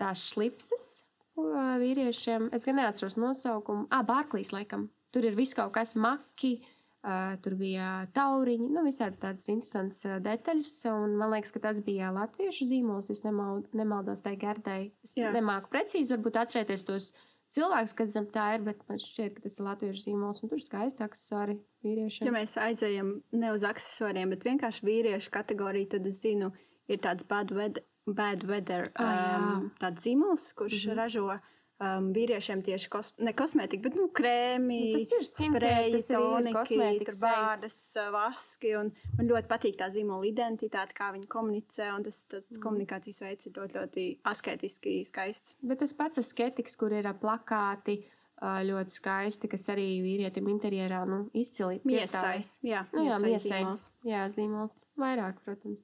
tās 0.01 0.25
slipses 0.33 1.03
vīriešiem. 1.37 2.49
Es 2.57 2.65
gan 2.67 2.75
neatceros 2.81 3.15
nosaukumu. 3.21 3.85
Ah, 3.93 4.03
Bārklīs, 4.03 4.51
laikam. 4.55 4.89
Tur 5.11 5.27
ir 5.27 5.35
viss 5.35 5.57
kaut 5.57 5.73
kas 5.75 5.95
maki. 5.95 6.59
Uh, 7.01 7.33
tur 7.41 7.55
bija 7.57 8.05
tauriņi, 8.13 8.67
nu, 8.75 8.83
visādas 8.85 9.17
tādas 9.17 9.47
interesantas 9.49 10.03
uh, 10.05 10.19
detaļas. 10.21 10.73
Un 10.91 11.15
man 11.17 11.31
liekas, 11.33 11.49
ka 11.55 11.63
tas 11.63 11.79
bija 11.81 12.11
latviešu 12.13 12.67
zīmols. 12.69 13.09
Es 13.09 13.23
nemal, 13.25 13.63
nemaldos 13.73 14.21
tai 14.21 14.35
gardai. 14.37 14.91
Es 15.07 15.15
Jā. 15.17 15.31
nemāku 15.33 15.71
precīzi 15.73 16.13
varbūt 16.13 16.37
atcerēties 16.43 16.85
tos 16.85 17.07
cilvēkus, 17.55 17.95
kas 17.97 18.13
zem 18.13 18.27
tā 18.31 18.51
ir, 18.55 18.65
bet 18.67 18.83
man 18.89 19.01
šķiet, 19.01 19.39
ka 19.39 19.47
tas 19.47 19.57
ir 19.57 19.67
latviešu 19.67 20.03
zīmols. 20.05 20.43
Un 20.45 20.51
tur 20.53 20.61
skaistāks 20.61 21.25
arī 21.39 21.57
vīriešiem. 21.85 22.29
Ja 22.29 22.35
mēs 22.35 22.53
aizejam 22.69 23.15
ne 23.33 23.53
uz 23.55 23.65
accessoriem, 23.67 24.35
bet 24.35 24.45
vienkārši 24.47 24.85
vīriešu 24.87 25.33
kategoriju, 25.33 25.89
tad 25.95 26.05
es 26.11 26.21
zinu, 26.21 26.51
ir 26.91 27.01
tāds 27.01 27.25
bad 27.27 27.49
weather, 27.55 27.83
bad 28.05 28.45
weather 28.49 28.87
jā. 28.93 29.09
um, 29.39 29.71
tāds 29.81 30.05
zīmols, 30.05 30.51
kurš 30.53 30.77
mm 30.77 30.91
-hmm. 30.91 31.01
ražo 31.01 31.39
um, 31.81 32.11
vīriešiem 32.15 32.61
tieši 32.65 32.89
kos, 32.93 33.09
ne 33.19 33.33
kosmētiku, 33.33 33.81
bet 33.87 33.95
nu, 33.97 34.05
krēmi, 34.13 34.77
Nu, 35.01 35.23
spreji, 35.25 36.03
toniki, 36.07 36.53
kosmētika, 36.55 37.15
bādas, 37.23 37.79
uh, 37.97 38.11
vaski. 38.13 38.75
Un 38.79 38.93
man 39.17 39.27
ļoti 39.31 39.49
patīk 39.49 39.77
tā 39.81 39.89
zīmola 39.95 40.29
identitāte, 40.29 40.93
kā 40.97 41.09
viņi 41.15 41.27
komunicē. 41.27 41.89
Un 41.95 42.03
tas, 42.07 42.23
tas 42.31 42.45
Mhm. 42.51 42.61
komunikācijas 42.63 43.21
veids 43.25 43.47
ir 43.47 43.53
ļoti, 43.59 43.77
ļoti 43.79 44.07
asketiski 44.25 44.95
skaists. 45.09 45.55
Bet 45.63 45.79
tas 45.79 45.93
pats 45.93 46.21
sketiks, 46.29 46.77
kur 46.77 46.93
ir 46.93 47.03
plakāti, 47.21 48.03
ā, 48.41 48.61
ļoti 48.65 48.89
skaisti, 48.89 49.47
kas 49.49 49.67
arī 49.69 50.01
vīrietim 50.01 50.47
interjerā 50.49 51.05
nu, 51.07 51.29
izcili 51.33 51.79
Miesai. 51.85 52.41
piestājas. 52.41 52.57
Jā, 52.63 52.85
Nu, 52.93 53.03
jā, 53.05 53.17
zīmols. 53.19 53.89
Jā, 54.03 54.27
zīmols. 54.33 54.85
Vairāk, 54.97 55.35
protams. 55.45 55.79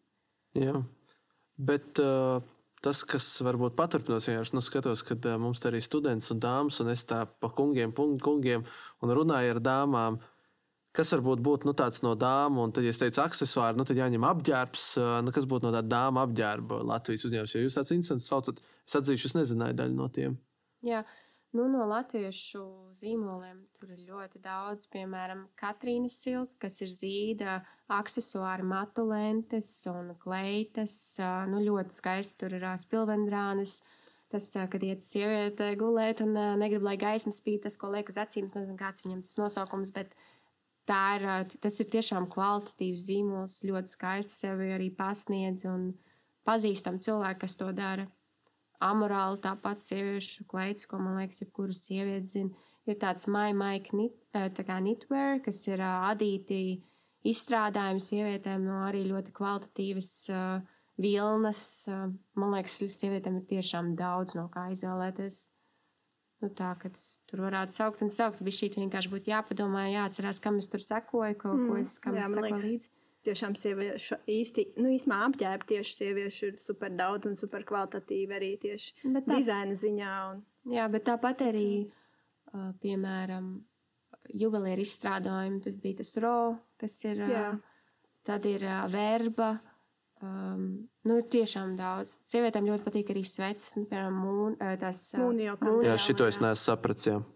Jā, 0.58 0.84
bet 1.60 2.00
uh, 2.00 2.42
tas, 2.86 3.04
kas 3.08 3.28
varbūt 3.46 3.76
paturpinās, 3.78 4.28
vienkārši 4.30 4.56
nu, 4.56 4.64
skatos, 4.66 5.04
ka 5.08 5.18
uh, 5.18 5.36
mums 5.42 5.62
te 5.62 5.72
arī 5.72 5.82
students 5.84 6.32
un 6.34 6.42
dāmas, 6.44 6.80
un 6.84 6.92
es 6.94 7.06
tā 7.10 7.24
pa 7.42 7.52
kungiem, 7.54 7.94
pung, 7.96 8.18
kungiem 8.24 8.66
un 9.04 9.14
runāju 9.18 9.56
ar 9.56 9.62
dāmām. 9.64 10.20
Kas 10.98 11.12
varbūt 11.14 11.44
būtu 11.46 11.70
nu, 11.70 11.76
tāds 11.78 12.02
no 12.06 12.16
dāmas, 12.18 12.64
un 12.64 12.74
tad, 12.74 12.88
ja 12.88 12.94
es 12.94 13.02
teicu, 13.02 13.22
accessoāri, 13.22 13.78
nu, 13.78 13.86
tad 13.86 14.00
jāņem 14.00 14.26
apģērbs. 14.32 14.88
uh, 15.02 15.14
Nu, 15.26 15.34
kas 15.36 15.46
būtu 15.50 15.68
no 15.68 15.76
tāda 15.76 15.90
dāmas 15.94 16.30
apģērba 16.30 16.82
Latvijas 16.94 17.28
uzņēmums? 17.30 17.56
Jo 17.56 17.64
jūs 17.66 17.78
tāds 17.78 17.94
instants 17.98 18.30
saucat, 18.32 18.62
es 18.88 19.00
atzīšu, 19.02 19.32
es 19.32 19.38
nezināju 19.38 19.78
daļu 19.82 19.98
no 19.98 20.10
tiem. 20.14 20.38
Jā, 20.86 21.04
nu, 21.56 21.68
no 21.72 21.86
latviešu 21.88 22.64
zīmoliem 22.98 23.62
tur 23.78 23.92
ir 23.94 24.02
ļoti 24.08 24.42
daudz. 24.44 24.88
Piemēram, 24.94 25.46
Katrīnas 25.60 26.18
silka, 26.24 26.68
kas 26.68 26.82
ir 26.84 26.92
zīda, 26.92 27.60
accessoāri, 27.94 28.66
matu 28.68 29.08
lentes 29.08 29.72
un 29.92 30.14
kleitas. 30.22 30.98
Nu, 31.52 31.62
ļoti 31.64 32.00
skaisti 32.00 32.38
tur 32.44 32.58
ir 32.58 32.68
spilvendrānes. 32.84 33.80
Tas, 34.28 34.50
kad 34.52 34.84
iet 34.84 35.06
sieviete 35.08 35.70
gulēt 35.80 36.20
un 36.26 36.34
negrib, 36.60 36.84
lai 36.84 36.98
gaisma 37.00 37.32
spīd, 37.32 37.62
tas, 37.64 37.78
ko 37.80 37.94
liek 37.94 38.10
uz 38.12 38.18
acīm, 38.20 38.50
nezinu, 38.52 38.76
kāds 38.80 39.06
viņam 39.06 39.22
tas 39.24 39.38
nosaukums, 39.40 39.94
bet 39.96 40.12
tā 40.90 41.04
ir, 41.16 41.28
tas 41.64 41.80
ir 41.80 41.88
tiešām 41.94 42.28
kvalitatīvs 42.34 43.06
zīmols, 43.08 43.62
ļoti 43.70 43.96
skaisti 43.96 44.36
sevi 44.36 44.74
arī 44.76 44.90
pasniedz 45.00 45.64
un 45.72 45.94
pazīstam 46.48 47.00
cilvēku, 47.00 47.46
kas 47.46 47.56
to 47.56 47.72
dara 47.76 48.10
amorāli 48.84 49.42
tāpat 49.44 49.82
sieviešu 49.84 50.46
kleids, 50.50 50.86
ko 50.90 51.00
man 51.02 51.18
liekas, 51.22 51.42
jebkura 51.44 51.76
sieviete 51.78 52.28
zina. 52.32 52.66
Ir 52.88 52.96
tāds 53.02 53.28
maija 53.28 53.82
knit, 53.90 54.16
eh, 54.34 54.48
tā 54.56 54.64
knitwear, 54.68 55.42
kas 55.44 55.66
ir 55.68 55.84
ā, 55.84 56.14
adīti 56.14 56.82
izstrādājumi 57.28 58.04
sievietēm 58.04 58.64
no 58.64 58.84
arī 58.86 59.04
ļoti 59.10 59.34
kvalitatīvas 59.36 60.12
uh, 60.32 60.62
vilnas. 61.02 61.64
Uh, 61.90 62.14
man 62.40 62.56
liekas, 62.56 62.78
sievietēm 62.96 63.42
ir 63.42 63.48
tiešām 63.50 63.96
daudz 64.00 64.38
no 64.38 64.48
kā 64.54 64.70
izvēlēties. 64.72 65.42
Nu, 66.46 66.52
tā, 66.54 66.76
ka 66.80 66.94
tur 67.28 67.44
varētu 67.48 67.76
saukt 67.76 68.04
un 68.06 68.14
saukt, 68.14 68.44
bet 68.46 68.56
šī 68.56 68.70
vienkārši 68.76 69.12
būtu 69.12 69.34
jāpadomā, 69.34 69.88
jāatcerās, 69.92 70.40
kam 70.44 70.62
es 70.62 70.70
tur 70.72 70.84
sekoju, 70.86 71.36
ko, 71.42 71.56
ko 71.58 71.74
Mm, 71.74 71.82
es, 71.84 71.98
kam 72.00 72.16
jā, 72.16 72.28
es 72.28 72.36
sekoju 72.38 72.62
līdzi. 72.64 72.92
Tiešām 73.28 73.56
sieviešu 73.60 74.18
īsti, 74.32 74.64
nu, 74.80 74.90
īstenībā 74.96 75.18
apģērba 75.28 75.68
tieši 75.68 75.96
sieviešu 75.98 76.52
ir 76.52 76.60
super 76.64 76.94
daudz 76.96 77.28
un 77.28 77.36
super 77.40 77.66
kvalitatīvi 77.68 78.38
arī 78.38 78.52
tieši 78.62 79.12
Bet 79.18 79.26
tā, 79.28 79.36
dizaina 79.36 79.76
ziņā. 79.76 80.12
Un, 80.32 80.44
Jā, 80.72 80.86
bet 80.92 81.04
tāpat 81.10 81.44
arī, 81.50 81.66
uh, 82.54 82.70
piemēram, 82.84 83.50
juvelieru 84.36 84.84
izstrādājumi. 84.84 85.62
Tas 85.66 85.76
bija 85.84 86.00
tas 86.02 86.14
ro, 86.24 86.36
kas 86.80 86.96
ir. 87.08 87.24
Jā. 87.28 87.48
Uh, 87.54 87.60
tad 88.28 88.48
ir 88.48 88.64
uh, 88.68 88.86
verba. 88.92 89.54
Um, 90.24 90.64
nu, 91.06 91.20
ir 91.22 91.28
tiešām 91.30 91.76
daudz. 91.78 92.16
Sievietēm 92.26 92.66
ļoti 92.72 92.88
patīk 92.88 93.12
arī 93.14 93.22
sveces, 93.28 93.76
nu, 93.78 93.86
piemēram, 93.92 94.16
mūn, 94.24 94.56
uh, 94.58 94.74
tās 94.82 95.04
kā- 95.62 95.76
Jā, 95.92 95.98
šito 96.02 96.26
es 96.32 96.40
un, 96.42 97.28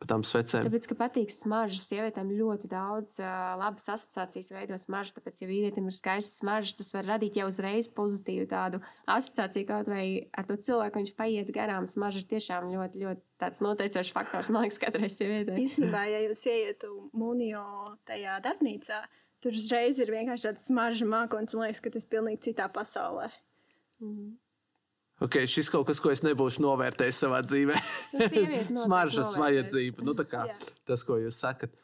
Par 0.00 0.08
tām 0.08 0.22
svecēm. 0.24 0.64
Tāpēc, 0.64 0.86
ka 0.88 0.96
patīk 0.96 1.32
smarža, 1.34 1.76
sievietēm 1.84 2.30
ļoti 2.32 2.70
daudz 2.72 3.18
uh, 3.20 3.50
labas 3.60 3.84
asociācijas 3.92 4.48
veido 4.54 4.78
smaržu. 4.80 5.12
Tāpēc, 5.18 5.42
ja 5.42 5.48
vīrietim 5.50 5.90
ir 5.90 5.96
skaista 5.96 6.38
smarža, 6.40 6.72
tas 6.78 6.94
var 6.96 7.04
radīt 7.10 7.36
jau 7.36 7.50
uzreiz 7.50 7.90
pozitīvu 7.98 8.48
tādu 8.48 8.80
asociāciju. 9.04 9.68
Kaut 9.68 9.92
vai 9.92 10.06
ar 10.32 10.48
to 10.48 10.56
cilvēku 10.56 11.02
viņš 11.02 11.12
paiet 11.20 11.52
garām, 11.52 11.88
smarža 11.90 12.22
ir 12.22 12.30
tiešām 12.32 12.72
ļoti, 12.72 13.04
ļoti 13.04 13.24
tāds 13.44 13.60
noteicošs 13.66 14.16
faktors, 14.16 14.48
man 14.48 14.64
liekas, 14.64 14.80
katrai 14.80 15.12
sievietei. 15.12 15.66
īstenībā, 15.66 16.06
ja 16.08 16.24
jūs 16.24 16.46
ieietu 16.48 16.94
mūnio 17.12 17.64
tajā 18.08 18.40
darbnīcā, 18.48 19.04
tur 19.44 19.60
uzreiz 19.60 20.00
ir 20.00 20.16
vienkārši 20.16 20.48
tāds 20.48 20.72
smarža 20.72 21.12
mākslinieks 21.12 21.58
un 21.58 21.66
liekas, 21.66 21.84
ka 21.84 21.92
tas 21.92 22.08
ir 22.08 22.14
pilnīgi 22.16 22.46
citā 22.48 22.72
pasaulē. 22.72 23.28
Mhm. 24.00 24.38
Okay, 25.20 25.44
šis 25.44 25.68
kaut 25.68 25.84
kas, 25.90 25.98
ko 26.00 26.12
es 26.14 26.22
nebūšu 26.24 26.62
novērtējis 26.64 27.18
savā 27.26 27.42
dzīvē. 27.44 27.76
Nu, 28.72 28.84
Smaržas 28.86 29.34
vajadzība. 29.36 30.04
Nu, 30.06 30.14
tā 30.16 30.24
kā 30.28 30.46
tas, 30.88 31.04
ko 31.04 31.18
jūs 31.20 31.40
sakat. 31.42 31.74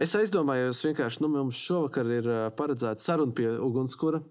Es 0.00 0.14
aizdomājos, 0.16 0.80
vienkārši 0.84 1.20
nu, 1.24 1.28
mums 1.34 1.60
šovakar 1.60 2.08
ir 2.12 2.26
paredzēta 2.56 3.00
saruna 3.00 3.36
pie 3.36 3.50
ugunskura. 3.60 4.22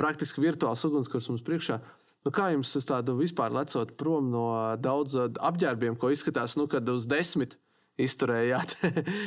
Praktiski 0.00 0.44
virtuāls 0.44 0.84
ugunskurs 0.88 1.30
mums 1.32 1.44
priekšā. 1.46 1.78
Nu, 2.22 2.32
kā 2.34 2.50
jums 2.52 2.72
uz 2.78 2.86
tādu 2.88 3.16
vispār 3.18 3.52
lecot 3.52 3.94
prom 4.00 4.28
no 4.32 4.46
daudz 4.80 5.16
ā, 5.18 5.26
apģērbiem, 5.48 5.96
ko 6.00 6.12
izskatās, 6.12 6.54
nu, 6.60 6.68
kad 6.70 6.88
uz 6.92 7.08
desmit 7.10 7.56
izturējāt? 8.00 8.76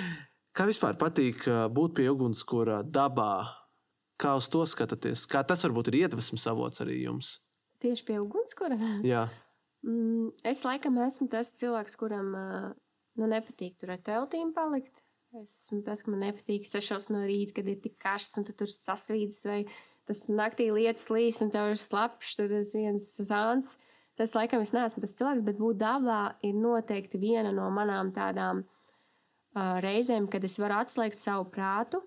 kā 0.57 0.67
vispār 0.69 0.97
patīk 1.01 1.45
būt 1.73 1.97
pie 1.97 2.07
ugunskura 2.13 2.83
dabā? 2.85 3.49
Kā 4.21 4.37
uz 4.39 4.47
to 4.53 4.61
skatāties? 4.69 5.25
Kā 5.29 5.41
tas 5.43 5.65
varbūt 5.65 5.89
ir 5.91 6.05
iedvesmas 6.05 6.45
avots 6.53 6.85
arī 6.85 7.01
jums? 7.03 7.39
Tieši 7.85 8.05
pie 8.07 8.19
ugunskura. 8.21 8.77
Jā, 9.05 9.27
Mm, 9.85 10.31
es 10.49 10.63
laikam 10.65 10.97
esmu 11.05 11.27
tas 11.29 11.51
cilvēks, 11.59 11.93
kuram 11.99 12.31
nu, 12.33 13.27
nepatīk 13.29 13.75
tur 13.77 13.93
ar 13.93 14.01
teltīm 14.05 14.53
palikt. 14.55 15.03
Es 15.35 15.51
esmu 15.67 15.83
tas, 15.85 16.01
ka 16.01 16.09
man 16.13 16.23
nepatīk 16.25 16.65
sešos 16.65 17.11
no 17.13 17.21
rīta, 17.27 17.59
kad 17.59 17.69
ir 17.69 17.81
tik 17.83 17.99
karsts 18.01 18.39
un 18.39 18.47
tu 18.47 18.55
tur 18.57 18.71
sasvīdis, 18.71 19.43
vai 19.45 19.59
tas 20.09 20.23
naktī 20.31 20.71
lietas 20.73 21.09
līs 21.13 21.41
un 21.43 21.51
tev 21.53 21.75
ir 21.75 21.81
slapjš, 21.81 22.33
tur 22.39 22.55
ir 22.55 22.65
viens 22.71 23.11
zāns. 23.29 23.75
Tas 24.17 24.33
laikam 24.37 24.63
es 24.63 24.71
neesmu 24.73 25.03
tas 25.03 25.13
cilvēks, 25.19 25.43
bet 25.45 25.59
būt 25.59 25.81
dabā 25.83 26.19
ir 26.47 26.55
noteikti 26.55 27.19
viena 27.21 27.51
no 27.53 27.67
manām 27.75 28.13
tādām 28.15 28.63
uh, 28.63 29.75
reizēm, 29.83 30.29
kad 30.31 30.45
es 30.47 30.55
varu 30.61 30.79
atslēgt 30.79 31.19
savu 31.19 31.49
prātu, 31.51 31.99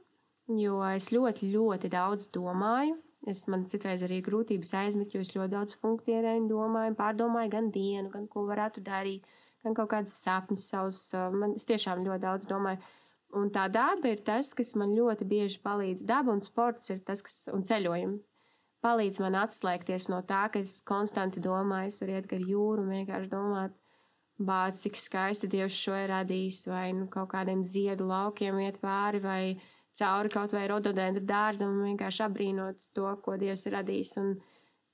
jo 0.49 0.81
es 0.89 1.13
ļoti, 1.13 1.53
ļoti 1.53 1.93
daudz 1.93 2.31
domāju. 2.35 2.97
Es 3.29 3.45
man 3.53 3.67
citreiz 3.71 4.05
arī 4.07 4.21
grūtības 4.25 4.73
aizmet, 4.81 5.13
jo 5.15 5.25
es 5.25 5.35
ļoti 5.35 5.53
daudz 5.55 5.77
funkcionēju, 5.83 6.47
domāju, 6.51 6.95
pārdomāju 6.99 7.53
gan 7.53 7.69
dienu, 7.75 8.09
gan 8.15 8.25
ko 8.33 8.47
varētu 8.49 8.85
darīt, 8.87 9.27
gan 9.67 9.77
kaut 9.77 9.91
kādus 9.93 10.17
sapņus 10.23 10.71
savus. 10.73 11.03
Man 11.35 11.59
tiešām 11.59 12.07
ļoti 12.07 12.25
daudz 12.25 12.49
domāju. 12.49 12.81
Un 13.37 13.51
tā 13.53 13.67
daba 13.69 14.09
ir 14.09 14.23
tas, 14.25 14.55
kas 14.57 14.73
man 14.81 14.95
ļoti 14.97 15.27
bieži 15.29 15.61
palīdz. 15.61 16.07
Daba 16.09 16.33
un 16.33 16.41
sports 16.41 16.95
ir 16.95 17.03
tas, 17.05 17.21
kas 17.27 17.43
un 17.53 17.67
ceļojumi 17.69 18.23
palīdz 18.85 19.21
man 19.25 19.37
atslēgties 19.41 20.09
no 20.13 20.21
tā, 20.27 20.45
ka 20.53 20.63
es 20.65 20.79
konstanti 20.87 21.43
domāju, 21.43 21.93
es 21.93 22.01
varu 22.03 22.15
iet 22.15 22.29
gar 22.31 22.45
jūru 22.53 22.85
un 22.85 22.93
vienkārši 22.95 23.31
domāt, 23.33 23.75
bāc, 24.51 24.79
cik 24.83 24.99
skaisti 24.99 25.51
Dievs 25.51 25.79
šo 25.79 25.97
ir 25.99 26.13
radījis, 26.13 26.61
vai 26.71 26.87
nu, 26.95 27.09
kaut 27.11 27.33
kādiem 27.33 27.65
ziedu 27.67 28.07
laukiem 28.11 28.61
iet 28.63 28.79
pāri, 28.83 29.23
vai 29.25 29.43
cauri 29.99 30.31
kaut 30.33 30.55
vai 30.57 30.67
rododendru 30.71 31.25
dārzam 31.25 31.73
un 31.75 31.91
vienkārši 31.91 32.25
apbrīnot 32.27 32.89
to, 32.97 33.09
ko 33.25 33.37
Dievs 33.41 33.67
ir 33.67 33.77
radījis. 33.79 34.15
Un 34.23 34.33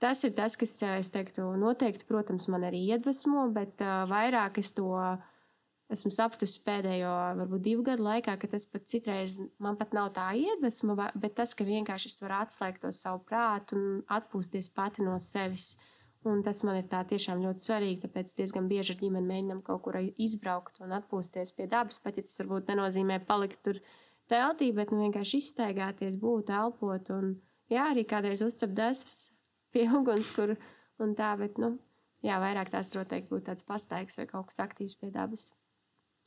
tas 0.03 0.25
ir 0.27 0.35
tas, 0.39 0.57
kas, 0.61 0.77
es 0.95 1.13
teiktu, 1.15 1.47
noteikti, 1.61 2.07
protams, 2.09 2.49
man 2.53 2.67
arī 2.69 2.85
iedvesmo, 2.95 3.49
bet 3.55 3.81
uh, 3.85 4.05
vairāk 4.11 4.61
es 4.63 4.73
to 4.77 4.91
esmu 5.93 6.13
sapratusi 6.17 6.61
pēdējo, 6.65 7.13
varbūt 7.41 7.65
divu 7.65 7.85
gadu 7.87 8.07
laikā, 8.07 8.37
ka 8.41 8.49
tas 8.51 8.65
pat 8.71 8.87
citreiz 8.91 9.39
man 9.63 9.77
pat 9.81 9.93
nav 9.97 10.13
tā 10.17 10.31
iedvesma, 10.39 11.11
bet 11.21 11.37
tas, 11.41 11.53
ka 11.57 11.67
vienkārši 11.69 12.13
es 12.13 12.23
varu 12.25 12.39
atslēgt 12.41 12.85
to 12.85 12.93
savu 12.95 13.21
prātu 13.29 13.77
un 13.79 14.01
atpūsties 14.17 14.71
pati 14.75 15.05
no 15.05 15.19
sevis. 15.23 15.75
Un 16.25 16.41
tas 16.41 16.63
man 16.65 16.79
ir 16.79 16.87
tiešām 16.89 17.43
ļoti 17.45 17.67
svarīgi, 17.67 18.01
tāpēc 18.07 18.31
diezgan 18.39 18.69
bieži 18.71 18.95
ar 18.95 19.01
ģimeni 19.03 19.29
mēģinām 19.29 19.59
kaut 19.67 19.83
kur 19.85 19.99
izbraukt 20.01 20.81
un 20.81 20.95
atpūsties 20.97 21.53
pie 21.53 21.67
dabas, 21.69 22.01
pat 22.01 22.17
ja 22.17 22.25
tas 22.25 22.41
varbūt 22.41 22.73
nenozīmē 22.73 23.19
palikt 23.29 23.61
tur 23.67 23.83
teltī, 24.31 24.71
bet 24.76 24.93
nu, 24.93 25.00
vienkārši 25.04 25.40
izstaigāties, 25.43 26.19
būt, 26.21 26.52
elpot. 26.54 27.11
Un, 27.14 27.35
jā, 27.73 27.88
arī 27.90 28.07
kādreiz 28.09 28.45
uzcep 28.45 28.75
desas 28.76 29.28
pie 29.75 29.87
uguns, 29.99 30.33
kur 30.37 30.54
un 31.02 31.14
tā, 31.19 31.35
bet, 31.40 31.59
nu, 31.61 31.75
jā, 32.25 32.38
vairāk 32.43 32.73
tās 32.75 32.93
noteikti 32.97 33.33
būtu 33.33 33.49
tāds 33.50 33.66
pastaigs 33.69 34.21
vai 34.21 34.28
kaut 34.31 34.50
kas 34.50 34.62
aktīvs 34.66 34.99
pie 35.00 35.12
dabas. 35.14 35.49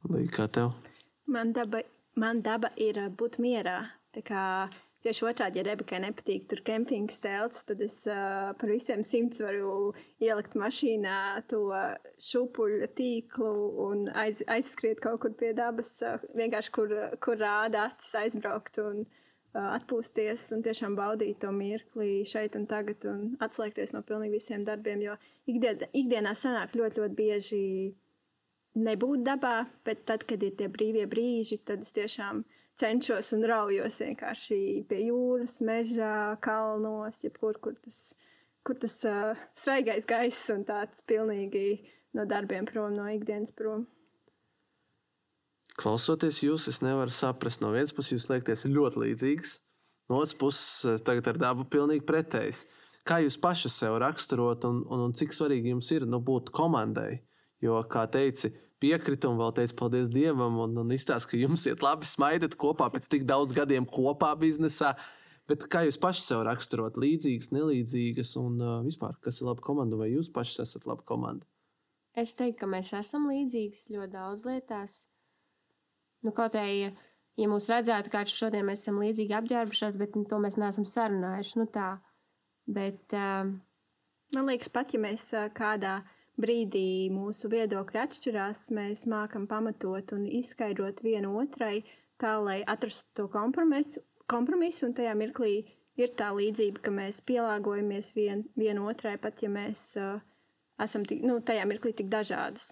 Līdz 0.07 0.33
kā 0.35 0.49
tev? 0.53 0.73
Man 1.27 1.53
daba, 1.55 1.81
man 2.15 2.43
daba 2.45 2.71
ir 2.79 2.99
būt 3.19 3.39
mierā. 3.43 3.79
Tā 4.15 4.23
kā 4.25 4.43
Tieši 5.05 5.25
otrādi, 5.29 5.59
ja 5.59 5.65
Rebekai 5.67 5.99
nepatīk 6.01 6.47
tur 6.49 6.59
kempinga 6.65 7.13
telts, 7.21 7.61
tad 7.69 7.81
es 7.85 7.99
uh, 8.09 8.49
par 8.57 8.71
visiem 8.73 9.03
simts 9.05 9.43
varu 9.45 9.91
ielikt 10.23 10.57
mašīnā 10.57 11.17
to 11.51 11.59
šūpuļu 12.29 12.89
tīklu 12.97 13.51
un 13.85 14.07
aiz, 14.17 14.41
aizskriet 14.49 15.03
kaut 15.03 15.21
kur 15.21 15.35
pie 15.37 15.53
dabas, 15.59 15.93
uh, 16.01 16.17
vienkārši 16.39 16.73
kur, 16.79 16.95
kur 17.21 17.37
rāda 17.43 17.85
acis 17.91 18.17
aizbraukt 18.23 18.81
un 18.81 19.05
uh, 19.05 19.69
atpūsties 19.75 20.47
un 20.57 20.65
tiešām 20.65 20.97
baudīt 20.97 21.43
to 21.45 21.53
mirkli 21.53 22.25
šeit 22.33 22.57
un 22.57 22.65
tagad 22.73 23.05
un 23.13 23.23
atslēgties 23.45 23.93
no 23.93 24.01
pilnīgi 24.01 24.39
visiem 24.39 24.65
darbiem, 24.65 25.05
jo 25.05 25.15
ikdien, 25.45 25.85
ikdienā 25.93 26.33
sanāk 26.41 26.73
ļoti, 26.73 27.03
ļoti 27.03 27.19
bieži 27.21 27.63
nebūt 28.77 29.29
dabā, 29.29 29.59
bet 29.85 30.07
tad, 30.09 30.25
kad 30.29 30.43
ir 30.43 30.57
tie 30.57 30.73
brīvie 30.73 31.05
brīži, 31.09 31.61
tad 31.65 31.85
es 31.85 31.93
tiešām 31.93 32.43
cenšos 32.77 33.33
un 33.35 33.45
raujos 33.49 33.99
vienkārši 34.03 34.61
pie 34.89 35.01
jūras, 35.07 35.59
mežā, 35.65 36.37
kalnos, 36.45 37.21
jebkur, 37.25 37.57
kur 37.63 37.75
tas, 37.83 37.99
kur 38.67 38.77
tas 38.81 38.97
uh, 39.09 39.37
svaigais 39.57 40.07
gaiss 40.09 40.49
un 40.53 40.65
tāds 40.67 41.03
pilnīgi 41.09 41.67
no 42.17 42.25
darbiem 42.29 42.67
prom, 42.69 42.95
no 42.97 43.07
ikdienas 43.11 43.53
prom. 43.57 43.85
Klausoties 45.77 46.41
jūs, 46.41 46.65
es 46.71 46.81
nevaru 46.81 47.13
saprast, 47.13 47.61
no 47.61 47.69
vienas 47.73 47.93
puses 47.93 48.15
jūs 48.15 48.29
liekties 48.31 48.65
ļoti 48.65 49.03
līdzīgs, 49.03 49.57
no 50.09 50.21
otras 50.21 50.37
puses 50.37 51.05
tagad 51.05 51.29
ar 51.33 51.41
dabu 51.41 51.67
pilnīgi 51.69 52.05
pretējs. 52.07 52.63
Kā 53.07 53.21
jūs 53.23 53.37
paši 53.39 53.69
sev 53.71 53.99
raksturot 54.03 54.65
un, 54.67 54.81
un, 54.89 55.05
un 55.05 55.13
cik 55.15 55.35
svarīgi 55.35 55.71
jums 55.71 55.91
ir 55.95 56.07
nu, 56.09 56.19
būt 56.19 56.49
komandai? 56.55 57.21
Jo, 57.63 57.79
kā 57.89 58.03
teici, 58.11 58.51
piekrita 58.83 59.29
un 59.31 59.39
vēl 59.39 59.53
teica 59.57 59.75
paldies 59.79 60.09
Dievam 60.13 60.57
un, 60.63 60.75
un 60.81 60.93
izstāsta, 60.93 61.31
ka 61.31 61.39
jums 61.39 61.65
iet 61.69 61.83
labi, 61.85 62.07
smaidat 62.07 62.57
kopā 62.59 62.89
pēc 62.93 63.09
tik 63.11 63.27
daudz 63.29 63.55
gadiem 63.57 63.87
kopā 63.89 64.33
biznesā. 64.39 64.93
Bet 65.47 65.63
kā 65.71 65.85
jūs 65.85 65.99
paši 66.03 66.25
sev 66.25 66.41
raksturot, 66.43 66.97
līdzīgas, 66.99 67.53
nelīdzīgas 67.55 68.33
un 68.41 68.57
uh, 68.59 68.79
vispār, 68.83 69.15
kas 69.23 69.39
ir 69.39 69.47
laba 69.47 69.63
komanda, 69.63 69.99
vai 69.99 70.09
jūs 70.11 70.27
paši 70.35 70.59
esat 70.65 70.87
laba 70.89 71.05
komanda? 71.07 71.47
Es 72.17 72.33
teiktu, 72.35 72.59
ka 72.63 72.71
mēs 72.71 72.91
esam 72.97 73.29
līdzīgi 73.31 73.95
ļoti 73.95 74.11
daudz 74.11 74.43
lietās. 74.47 74.97
Nu, 76.25 76.33
kaut 76.35 76.57
arī, 76.59 76.89
ja 77.39 77.47
mūs 77.47 77.69
redzētu, 77.71 78.11
kā 78.11 78.25
šodien 78.27 78.67
mēs 78.67 78.83
esam 78.83 78.99
līdzīgi 78.99 79.37
apģērbušies, 79.37 79.99
bet 80.01 80.17
nu, 80.19 80.25
to 80.27 80.41
mēs 80.43 80.59
neesam 80.59 80.87
sarunājuši. 80.89 81.61
Nu, 81.61 81.69
tā. 81.71 81.93
bet, 82.67 83.05
uh, 83.15 83.55
Man 84.35 84.49
liekas, 84.49 84.67
pat 84.73 84.91
ja 84.91 84.99
mēs 84.99 85.21
uh, 85.31 85.47
kādā 85.55 86.01
veidā 86.01 86.16
brīdī 86.41 87.09
mūsu 87.13 87.49
viedokļi 87.53 88.01
atšķirās, 88.03 88.67
mēs 88.77 89.05
mākam 89.13 89.47
pamatot 89.49 90.13
un 90.17 90.27
izskaidrot 90.39 91.01
vienu 91.05 91.33
otrai, 91.41 91.81
tā 92.21 92.35
lai 92.47 92.59
atrastu 92.75 93.09
to 93.21 93.27
kompromisu, 93.33 94.03
kompromisu 94.33 94.89
un 94.89 94.95
tajā 94.97 95.13
mirklī 95.17 95.53
ir 95.97 96.13
tā 96.19 96.29
līdzība, 96.37 96.83
ka 96.85 96.93
mēs 96.93 97.21
pielāgojamies 97.29 98.11
vien, 98.17 98.43
vienu 98.59 98.85
otrai, 98.91 99.15
pat 99.21 99.41
ja 99.41 99.49
mēs 99.49 99.87
uh, 100.01 100.19
esam 100.83 101.05
tik, 101.09 101.23
nu, 101.25 101.39
tajā 101.41 101.65
mirklī 101.69 101.93
tik 101.97 102.11
dažādas. 102.13 102.71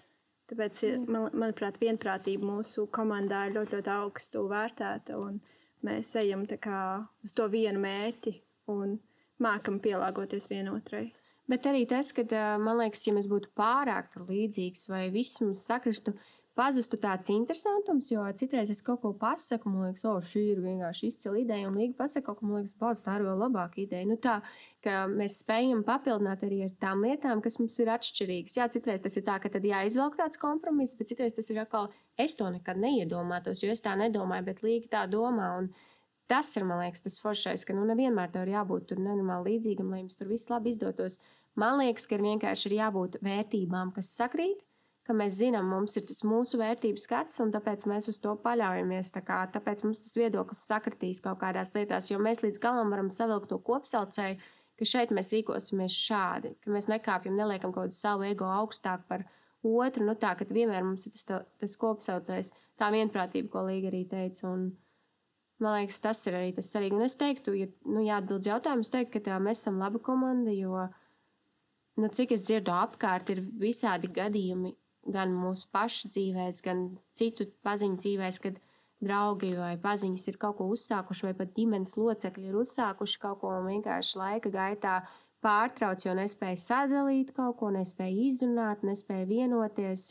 Tāpēc, 0.50 0.82
mm. 0.86 1.06
man, 1.10 1.28
manuprāt, 1.42 1.80
vienprātība 1.82 2.46
mūsu 2.46 2.86
komandā 2.94 3.46
ir 3.48 3.56
ļoti, 3.58 3.78
ļoti 3.78 3.92
augstu 3.96 4.44
vērtēta, 4.52 5.18
un 5.18 5.40
mēs 5.86 6.12
ejam 6.22 6.46
kā, 6.62 6.82
uz 7.26 7.34
to 7.34 7.48
vienu 7.50 7.82
mērķi 7.82 8.36
un 8.76 8.94
mākam 9.42 9.80
pielāgoties 9.82 10.46
vienotrai. 10.52 11.08
Bet 11.50 11.66
arī 11.70 11.84
tas, 11.86 12.10
ka 12.14 12.24
man 12.58 12.80
liekas, 12.80 13.04
ja 13.06 13.14
mēs 13.14 13.28
būtu 13.30 13.52
pārāk 13.58 14.16
līdzīgs 14.18 14.88
vai 14.90 15.06
viss 15.14 15.38
mums 15.42 15.62
sakristu, 15.68 16.16
pazustu 16.56 16.96
tāds 17.00 17.28
interesantums, 17.32 18.08
jo 18.10 18.24
citreiz 18.40 18.70
es 18.72 18.80
kaut 18.84 19.02
ko 19.02 19.12
pasaku, 19.20 19.68
man 19.70 19.90
liekas, 19.90 20.06
oh, 20.08 20.22
šī 20.24 20.42
ir 20.54 20.62
vienkārši 20.64 21.10
izcila 21.10 21.40
ideja, 21.42 21.68
un 21.68 21.76
Līga 21.76 21.98
pasaka 21.98 22.30
kaut 22.30 22.40
ko, 22.40 22.48
man 22.48 22.62
liekas, 22.62 22.76
baudas, 22.80 23.04
tā 23.04 23.18
ir 23.18 23.26
vēl 23.26 23.42
labāka 23.44 23.82
ideja. 23.82 24.08
Nu, 24.08 24.16
tā, 24.22 24.38
ka 24.84 25.02
mēs 25.12 25.36
spējam 25.42 25.82
papildināt 25.86 26.46
arī 26.46 26.62
ar 26.66 26.72
tām 26.82 27.04
lietām, 27.04 27.42
kas 27.44 27.60
mums 27.60 27.76
ir 27.82 27.92
atšķirīgas. 27.92 28.56
Jā, 28.56 28.68
citreiz 28.72 29.04
tas 29.04 29.18
ir 29.20 29.26
tā, 29.28 29.36
ka 29.42 29.52
tad 29.52 29.68
jāizvelk 29.68 30.16
tāds 30.18 30.40
kompromiss, 30.40 30.96
bet 30.96 31.12
citreiz 31.12 31.36
tas 31.36 31.52
ir 31.52 31.60
atkal, 31.60 31.90
es 32.16 32.38
to 32.40 32.48
nekad 32.54 32.80
neiedomātos, 32.80 33.60
jo 33.62 33.76
es 33.76 33.84
tā 33.84 33.92
nedomāju, 34.00 34.48
bet 34.48 34.64
Līga 34.64 34.94
tā 34.96 35.04
domā. 35.12 35.52
Un, 35.60 35.70
Tas 36.26 36.48
ir, 36.58 36.64
man 36.66 36.80
liekas, 36.82 37.04
tas 37.04 37.20
foršais, 37.22 37.62
ka 37.66 37.74
nu, 37.76 37.84
nevienmēr 37.86 38.32
tev 38.34 38.46
ir 38.46 38.56
jābūt 38.56 38.88
tur 38.90 38.98
nenormāli 38.98 39.52
līdzīgam, 39.52 39.92
lai 39.92 40.00
jums 40.00 40.18
tur 40.18 40.30
viss 40.32 40.50
labi 40.50 40.72
izdotos. 40.72 41.20
Man 41.54 41.78
liekas, 41.78 42.08
ka 42.10 42.18
vienkārši 42.18 42.66
ir 42.70 42.78
jābūt 42.80 43.20
vērtībām, 43.22 43.92
kas 43.94 44.10
sakrīt, 44.16 44.64
ka 45.06 45.14
mēs 45.14 45.38
zinām, 45.38 45.68
mums 45.70 45.94
ir 45.98 46.02
tas 46.08 46.24
mūsu 46.26 46.58
vērtības 46.58 47.06
skats, 47.06 47.38
un 47.44 47.52
tāpēc 47.54 47.86
mēs 47.86 48.10
uz 48.10 48.18
to 48.22 48.34
paļaujamies. 48.42 49.12
Tā 49.14 49.22
kā, 49.28 49.38
tāpēc 49.54 49.84
mums 49.86 50.02
tas 50.02 50.16
viedoklis 50.18 50.64
sakritīs 50.66 51.22
kaut 51.22 51.38
kādās 51.44 51.70
lietās, 51.76 52.10
jo 52.10 52.18
mēs 52.22 52.42
līdz 52.42 52.58
galam 52.62 52.90
varam 52.94 53.12
savilkt 53.14 53.52
to 53.52 53.60
kopsaucēju, 53.68 54.40
ka 54.76 54.88
šeit 54.88 55.14
mēs 55.14 55.30
rīkosimies 55.32 55.94
šādi, 56.08 56.56
ka 56.64 56.74
mēs 56.74 56.90
nekāpjam, 56.90 57.38
neliekam 57.38 57.70
kaut 57.70 57.86
kādu 57.86 57.96
savu 57.96 58.26
ego 58.26 58.50
augstāk 58.50 59.06
par 59.08 59.22
otru. 59.62 60.04
Nu, 60.10 60.16
tā, 60.18 60.34
ka 60.36 60.48
vienmēr 60.50 60.82
mums 60.84 61.06
ir 61.06 61.14
tas, 61.14 61.46
tas 61.62 61.78
kopsaucējs, 61.80 62.50
tā 62.80 62.90
vienprātība, 62.92 63.52
ko 63.54 63.64
Līga 63.70 63.92
arī 63.92 64.02
teica. 64.10 64.50
Un, 64.50 64.68
Man 65.64 65.78
liekas, 65.78 66.00
tas 66.04 66.18
ir 66.28 66.36
arī 66.36 66.50
tas 66.56 66.68
svarīgi. 66.72 66.98
Un 66.98 67.06
es 67.06 67.16
teiktu, 67.16 67.54
ja 67.56 67.66
nu, 67.88 68.02
jāatbild 68.04 68.48
jautājumu, 68.48 68.84
es 68.84 68.92
teiktu, 68.92 69.14
ka 69.14 69.22
tā, 69.30 69.36
mēs 69.40 69.62
esam 69.62 69.78
laba 69.80 70.00
komanda, 70.04 70.52
jo, 70.52 70.82
nu, 71.96 72.10
cik 72.18 72.34
es 72.36 72.44
dzirdu 72.44 72.74
apkārt, 72.76 73.32
ir 73.32 73.40
visādi 73.62 74.10
gadījumi 74.18 74.74
gan 75.14 75.32
mūsu 75.32 75.68
pašu 75.72 76.10
dzīvēs, 76.12 76.60
gan 76.66 76.82
citu 77.16 77.46
paziņu 77.64 78.00
dzīvēs, 78.02 78.40
kad 78.44 78.58
draugi 79.04 79.52
vai 79.56 79.74
paziņas 79.80 80.26
ir 80.32 80.38
kaut 80.42 80.58
ko 80.58 80.66
uzsākuši, 80.74 81.28
vai 81.28 81.34
pat 81.40 81.54
ģimenes 81.56 81.94
locekļi 82.00 82.50
ir 82.50 82.58
uzsākuši 82.62 83.22
kaut 83.22 83.40
ko 83.42 83.52
un 83.58 83.70
vienkārši 83.70 84.20
laika 84.20 84.52
gaitā 84.52 84.96
pārtrauc, 85.44 86.04
jo 86.04 86.14
nespēja 86.16 86.58
sadalīt 86.60 87.32
kaut 87.36 87.58
ko, 87.60 87.70
nespēja 87.74 88.28
izrunāt, 88.30 88.84
nespēja 88.86 89.28
vienoties. 89.30 90.08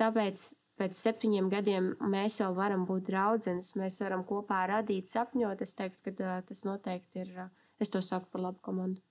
Tāpēc 0.00 0.48
pēc 0.80 0.96
septiņiem 0.98 1.50
gadiem 1.52 1.90
mēs 2.12 2.40
jau 2.40 2.52
varam 2.56 2.84
būt 2.88 3.08
draudzenes, 3.10 3.74
mēs 3.80 4.00
varam 4.04 4.24
kopā 4.28 4.64
radīt, 4.70 5.08
sapņot. 5.10 5.62
Es 5.64 5.76
teiktu, 5.78 6.12
ka 6.18 6.40
tas 6.48 6.64
noteikti 6.68 7.24
ir. 7.24 7.46
Es 7.80 7.92
to 7.92 8.00
saku 8.04 8.30
par 8.32 8.48
labu 8.48 8.62
komandu. 8.64 9.02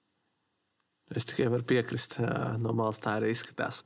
Es 1.13 1.27
tikai 1.29 1.51
varu 1.53 1.65
piekrist, 1.69 2.17
no 2.61 2.73
malas 2.73 3.01
tā 3.03 3.19
arī 3.19 3.29
izskatās. 3.35 3.83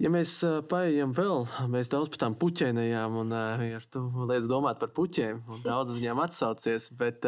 Ja 0.00 0.10
mēs 0.12 0.38
paietam 0.68 1.12
vēl, 1.16 1.46
mēs 1.72 1.88
daudz 1.92 2.12
par 2.12 2.22
tām 2.24 2.36
puķēnējām, 2.40 3.16
un 3.22 3.32
ar 3.36 3.84
to 3.92 4.02
liekas 4.28 4.48
domāt 4.48 4.80
par 4.80 4.92
puķiem, 4.96 5.40
un 5.52 5.62
daudz 5.64 5.94
uz 5.94 6.00
viņiem 6.00 6.20
atsaucies. 6.24 6.90
Bet 6.96 7.24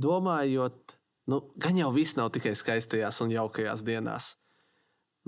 domājot, 0.00 0.96
nu, 1.32 1.40
gan 1.60 1.80
jau 1.80 1.88
viss 1.96 2.16
nav 2.16 2.32
tikai 2.36 2.52
skaistajās 2.56 3.22
un 3.24 3.32
jaukajās 3.32 3.84
dienās. 3.88 4.34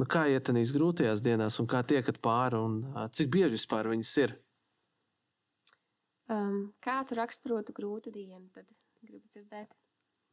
Nu, 0.00 0.06
kā 0.08 0.24
iet 0.32 0.46
tenīs 0.48 0.72
grūtajās 0.72 1.20
dienās, 1.24 1.58
un 1.60 1.68
kā 1.68 1.82
tiekat 1.84 2.22
pāri, 2.24 2.56
un 2.56 2.80
uh, 2.94 3.04
cik 3.12 3.28
bieži 3.34 3.58
vispār 3.58 3.90
viņas 3.92 4.14
ir? 4.24 4.34
Um, 6.30 6.70
kā 6.80 7.02
tu 7.04 7.18
raksturotu 7.18 7.74
grūtu 7.76 8.14
dienu, 8.14 8.46
tad 8.54 8.64
gribu 9.04 9.26
dzirdēt? 9.28 9.68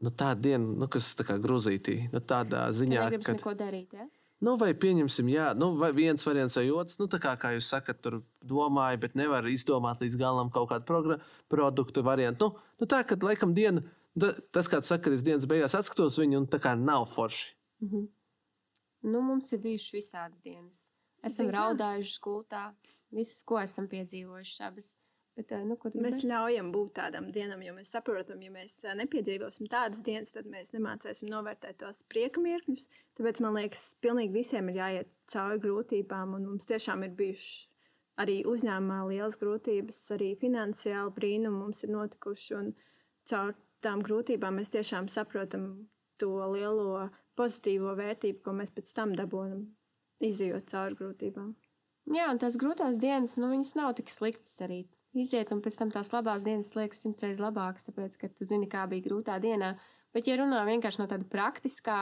nu, 0.03 0.13
tāda 0.13 0.39
diena, 0.41 0.75
nu, 0.83 0.87
kas 0.91 1.09
tā 1.17 1.25
kā 1.27 1.37
grūzītī, 1.41 1.97
nu, 2.13 2.21
tādā 2.21 2.67
ziņā, 2.75 3.09
ka. 3.17 3.35
neko 3.37 3.53
darīt. 3.57 3.93
Ja? 3.97 4.07
Nu, 4.45 4.53
vai 4.61 4.69
pieņemsim, 4.77 5.29
jā, 5.33 5.47
nu, 5.57 5.71
vai 5.79 5.89
viens 5.97 6.25
variants 6.27 6.57
vai 6.59 6.67
otrs. 6.69 6.99
Nu, 7.01 7.07
tā 7.09 7.17
kā, 7.21 7.33
kā 7.41 7.55
jūs 7.55 7.71
sakat, 7.73 8.03
tur 8.05 8.19
domāju, 8.45 9.01
bet 9.01 9.15
nevar 9.17 9.47
izdomāt 9.49 10.03
līdz 10.03 10.19
galam 10.21 10.51
kaut 10.53 10.69
kādu 10.69 11.17
produktu 11.49 12.03
variantu. 12.05 12.51
Nu, 12.51 12.67
nu, 12.83 12.89
tā, 12.89 13.01
ka 13.07 13.17
laikam 13.25 13.55
diena, 13.57 13.81
tas, 14.53 14.69
kāds 14.69 14.93
saka, 14.93 15.07
ka 15.07 15.17
es 15.17 15.25
dienas 15.25 15.49
beigās 15.49 15.77
atskatos 15.77 16.19
viņu, 16.21 16.43
un 16.43 16.51
tā 16.51 16.61
kā 16.61 16.75
nav 16.77 17.09
forši. 17.15 17.49
Mhm. 17.85 18.05
Nu, 19.05 19.21
mums 19.21 19.51
ir 19.53 19.61
bijušas 19.63 19.93
visādas 19.97 20.41
dienas. 20.45 20.79
Esam 21.23 21.45
Zini 21.45 21.53
kā? 21.53 21.57
raudājuši 21.59 22.21
gultā, 22.23 22.63
visu, 23.13 23.43
ko 23.49 23.59
esam 23.61 23.87
piedzīvojuši. 23.91 24.57
Abas. 24.67 24.95
Bet, 25.37 25.51
nu, 25.69 25.75
Mēs 25.77 25.93
gribēji? 25.93 26.27
ļaujam 26.31 26.71
būt 26.73 26.93
tādam 26.97 27.27
dienam, 27.33 27.61
jo 27.61 27.75
mēs 27.77 27.91
saprotam, 27.93 28.41
ja 28.41 28.49
mēs 28.49 28.79
nepiedzīvosim 28.81 29.67
tādas 29.69 30.01
dienas, 30.01 30.31
tad 30.33 30.47
mēs 30.49 30.71
nemācīsim 30.73 31.29
novērtēt 31.29 31.77
tos 31.83 32.01
prieka 32.09 32.41
mirkļus. 32.41 32.87
Tāpēc 33.19 33.41
man 33.45 33.53
liekas, 33.59 33.83
pilnīgi 34.01 34.33
visiem 34.33 34.71
ir 34.73 34.79
jāiet 34.81 35.11
cauri 35.29 35.61
grūtībām, 35.61 36.33
un 36.39 36.47
mums 36.49 36.65
tiešām 36.65 37.05
ir 37.05 37.13
bijušas 37.19 37.67
arī 38.17 38.39
uzņēmumā 38.49 38.97
liels 39.11 39.37
grūtības, 39.37 39.99
arī 40.15 40.31
finansiāli 40.41 41.13
brīnumi 41.19 41.59
mums 41.61 41.85
ir 41.85 41.93
notikuši. 41.93 42.55
Un 42.57 42.71
caur 43.29 43.53
tām 43.85 44.01
grūtībām 44.07 44.57
mēs 44.57 44.73
tiešām 44.73 45.09
saprotam 45.13 45.67
to 46.17 46.31
lielo 46.55 47.09
pozitīvo 47.37 47.93
vērtību, 47.97 48.41
ko 48.43 48.57
mēs 48.57 48.73
pēc 48.75 48.91
tam 48.97 49.15
dabūjam, 49.17 49.63
izjūt 50.27 50.69
cauri 50.73 50.97
grūtībām. 50.99 51.55
Jā, 52.15 52.29
un 52.31 52.39
tās 52.39 52.55
grūtās 52.59 52.99
dienas, 53.01 53.35
nu, 53.39 53.49
viņas 53.51 53.73
nav 53.75 53.91
tik 53.97 54.11
sliktas 54.13 54.55
arī. 54.63 54.85
Iziet, 55.17 55.51
un 55.51 55.59
pēc 55.63 55.79
tam 55.79 55.91
tās 55.91 56.13
labās 56.13 56.43
dienas 56.45 56.73
liekas 56.77 57.01
simts 57.03 57.23
reizes 57.25 57.41
labākas, 57.41 57.87
tāpēc, 57.87 58.15
ka 58.21 58.29
tu 58.31 58.47
zini, 58.47 58.69
kā 58.71 58.85
bija 58.87 59.07
grūtā 59.09 59.37
dienā. 59.43 59.73
Bet, 60.15 60.29
ja 60.29 60.37
runā 60.39 60.61
vienkārši 60.67 61.01
no 61.01 61.07
tāda 61.09 61.27
praktiskā, 61.31 61.97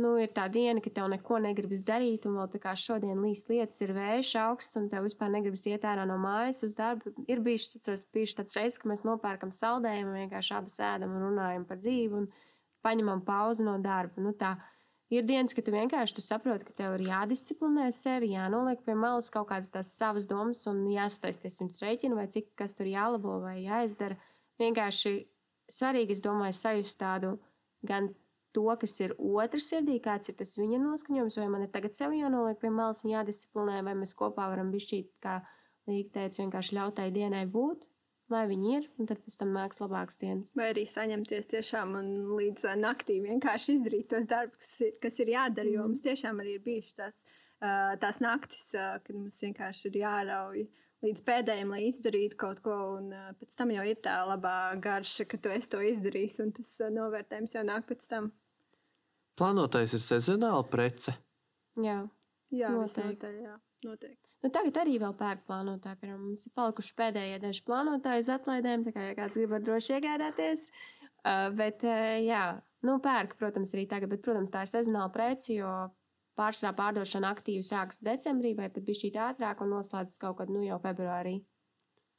nu, 0.00 0.14
ir 0.22 0.30
tā 0.36 0.46
diena, 0.52 0.80
ka 0.84 0.92
tev 0.94 1.10
neko 1.12 1.40
negribas 1.44 1.82
darīt, 1.86 2.24
un 2.28 2.38
vēl 2.38 2.48
tā 2.54 2.60
kā 2.62 2.72
šodien 2.78 3.20
līst 3.24 3.50
lietas, 3.52 3.82
ir 3.84 3.92
vējš 3.96 4.32
augsts, 4.44 4.78
un 4.80 4.88
tev 4.92 5.04
vispār 5.08 5.32
negribas 5.34 5.66
iet 5.70 5.84
ārā 5.88 6.06
no 6.08 6.16
mājas 6.22 6.64
uz 6.66 6.72
darbu. 6.78 7.12
Ir 7.28 7.44
bijušas, 7.44 7.80
atceros, 7.80 8.06
bijušas 8.16 8.40
tāds 8.40 8.58
reizes, 8.60 8.80
ka 8.80 8.90
mēs 8.92 9.04
nopērkam 9.06 9.52
saldējumu, 9.54 10.16
vienkārši 10.22 10.56
abi 10.56 10.72
sēdam 10.72 11.14
un 11.18 11.28
runājam 11.28 11.68
par 11.68 11.82
dzīvi, 11.82 12.22
un 12.22 12.30
paņemam 12.84 13.24
pauzi 13.26 13.66
no 13.66 13.78
darba. 13.82 14.22
Nu, 14.22 14.32
tā, 14.38 14.54
Ir 15.12 15.26
dienas, 15.28 15.52
kad 15.54 15.66
tu 15.66 15.72
vienkārši 15.74 16.16
tu 16.16 16.22
saproti, 16.24 16.64
ka 16.64 16.72
tev 16.78 16.94
ir 16.96 17.04
jādisciplinē 17.10 17.90
sevi, 17.92 18.32
jānoliek 18.32 18.80
pie 18.86 18.94
malas 18.96 19.28
kaut 19.30 19.50
kādas 19.50 19.70
tās 19.70 19.90
savas 19.98 20.24
domas 20.26 20.64
un 20.70 20.80
jāstāsta 20.90 21.50
simts 21.52 21.82
rēķinu, 21.84 22.16
vai 22.18 22.24
cik 22.32 22.48
kas 22.58 22.72
tur 22.74 22.88
jālabo 22.88 23.36
vai 23.42 23.58
jāizdara. 23.66 24.16
Vienkārši 24.62 25.12
svarīgi, 25.70 26.16
es 26.16 26.24
domāju, 26.24 26.56
sajust 26.56 26.98
tādu 27.02 27.34
gan 27.86 28.08
to, 28.56 28.64
kas 28.80 28.96
ir 29.04 29.14
otrs 29.18 29.68
sirdī, 29.70 30.00
kāds 30.02 30.32
ir 30.32 30.38
tas 30.40 30.56
viņa 30.56 30.80
noskaņojums, 30.82 31.38
vai 31.42 31.48
man 31.52 31.66
ir 31.66 31.72
tagad 31.74 31.94
sev 31.98 32.16
jānoliek 32.16 32.58
pie 32.62 32.72
malas 32.72 33.04
un 33.04 33.12
jādisciplinē, 33.12 33.82
vai 33.84 33.94
mēs 34.00 34.16
kopā 34.18 34.48
varam 34.50 34.72
bišķīt, 34.74 35.12
kā 35.22 35.42
Līga 35.84 36.14
teica, 36.14 36.40
vienkārši 36.40 36.78
ļautai 36.78 37.10
dienai 37.12 37.42
būt, 37.44 37.82
lai 38.34 38.42
viņi 38.50 38.72
ir, 38.76 38.88
un 38.98 39.06
tad 39.10 39.20
pēc 39.24 39.38
tam 39.40 39.52
nāks 39.56 39.80
labāks 39.82 40.18
dienas. 40.20 40.50
Vai 40.58 40.68
arī 40.74 40.84
saņemties 40.90 41.46
tiešām 41.54 41.94
un 42.00 42.08
līdz 42.38 42.66
ā, 42.70 42.74
naktī 42.82 43.20
vienkārši 43.24 43.78
izdarīt 43.78 44.08
tos 44.12 44.26
darbus, 44.30 44.58
kas 44.60 44.80
ir, 44.88 44.92
kas 45.06 45.18
ir 45.24 45.32
jādara. 45.36 45.70
Jo 45.70 45.82
Mhm. 45.84 45.88
mums 45.94 46.02
tiešām 46.04 46.40
arī 46.44 46.56
ir 46.58 46.64
bijušas 46.66 46.94
tās, 47.00 47.20
ā, 47.62 47.72
tās 48.02 48.20
naktis, 48.20 48.66
ā, 48.74 48.88
kad 49.06 49.14
mums 49.16 49.38
vienkārši 49.46 49.86
ir 49.92 50.00
jārauj 50.02 50.66
līdz 51.04 51.20
pēdējiem, 51.28 51.68
lai 51.74 51.82
izdarītu 51.90 52.36
kaut 52.40 52.60
ko. 52.64 52.74
Un 52.98 53.10
pēc 53.40 53.56
tam 53.56 53.70
jau 53.70 53.84
ir 53.84 53.96
tā 54.04 54.18
labā 54.26 54.56
garša, 54.80 55.26
ka 55.28 55.36
tu 55.38 55.48
esi 55.52 55.68
to 55.68 55.78
izdarījis, 55.84 56.38
un 56.44 56.52
tas 56.56 56.70
novērtējums 56.90 57.54
jau 57.58 57.64
nāk 57.68 57.86
pēc 57.90 58.06
tam. 58.08 58.32
Plānotais 59.36 59.92
ir 59.96 60.00
sezonāla 60.00 60.62
prece. 60.70 61.12
Jā. 61.76 62.04
Jā, 62.54 62.68
Noteikti. 62.70 63.02
visnotaļ, 63.02 63.38
jā, 63.42 63.54
noteikti. 63.84 64.23
Nu, 64.44 64.50
tagad 64.52 64.76
arī 64.82 64.98
vēl 65.00 65.14
pērk 65.16 65.46
plānotāji. 65.48 66.02
Piemēram, 66.02 66.24
mums 66.28 66.42
ir 66.44 66.52
palikuši 66.58 66.92
pēdējie 66.98 67.40
daži 67.40 67.62
plānotāji 67.64 68.26
uz 68.26 68.30
atlaidēm. 68.34 68.82
Tā 68.84 68.92
kā 68.92 69.06
ja 69.06 69.14
kāds 69.16 69.38
grib, 69.40 69.54
droši 69.64 69.94
iegādāties. 69.96 70.66
Uh, 71.24 71.48
bet, 71.56 71.80
uh, 71.88 72.18
jā, 72.20 72.42
nu, 72.84 72.98
pērk, 73.00 73.38
protams, 73.40 73.72
arī 73.72 73.86
tagad. 73.88 74.12
Bet, 74.12 74.20
protams, 74.26 74.52
tā 74.52 74.66
ir 74.66 74.72
sezonāla 74.74 75.08
preci, 75.14 75.56
jo 75.62 75.70
pārsvarā 76.36 76.74
pārdošana 76.76 77.32
aktīvi 77.32 77.64
sākas 77.64 78.04
decembrī 78.04 78.52
vai 78.58 78.68
pat 78.74 78.84
bija 78.84 79.00
šī 79.00 79.12
ātrāk 79.30 79.64
un 79.64 79.72
noslēdzas 79.78 80.20
kaut 80.20 80.36
kad 80.42 80.52
nu, 80.52 80.60
jau 80.66 80.76
februārī. 80.82 81.38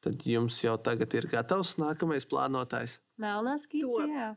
Tad 0.06 0.26
jums 0.26 0.58
jau 0.64 0.76
tagad 0.82 1.14
ir 1.18 1.30
gatavs 1.30 1.76
nākamais 1.82 2.26
plānotājs. 2.30 3.00
Melnā 3.22 3.60
skīce, 3.62 4.02
Top. 4.02 4.18
jā. 4.18 4.32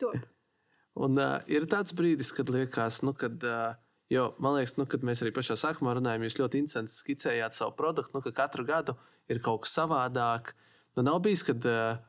To. 0.00 0.16
Un 1.04 1.20
uh, 1.20 1.38
ir 1.48 1.68
tāds 1.68 1.92
brīdis, 1.96 2.32
kad 2.36 2.48
liekas, 2.52 3.00
nu, 3.04 3.12
kad, 3.16 3.36
uh, 3.44 3.76
jo 4.12 4.28
man 4.42 4.58
liekas, 4.58 4.76
nu, 4.78 4.86
kad 4.90 5.04
mēs 5.06 5.24
arī 5.24 5.32
pašā 5.34 5.56
sākumā 5.60 5.96
runājām, 5.98 6.26
jūs 6.26 6.38
ļoti 6.40 6.60
interesanti 6.62 6.92
skicējāt 6.92 7.56
savu 7.56 7.74
produktu, 7.78 8.16
nu, 8.16 8.24
ka 8.24 8.34
katru 8.42 8.66
gadu 8.68 8.96
ir 9.32 9.40
kaut 9.44 9.64
kas 9.64 9.76
savādāk. 9.78 10.52
Nu, 10.96 11.04
nav 11.06 11.22
bijis, 11.24 11.44
kad 11.48 11.64
uh, 11.68 12.00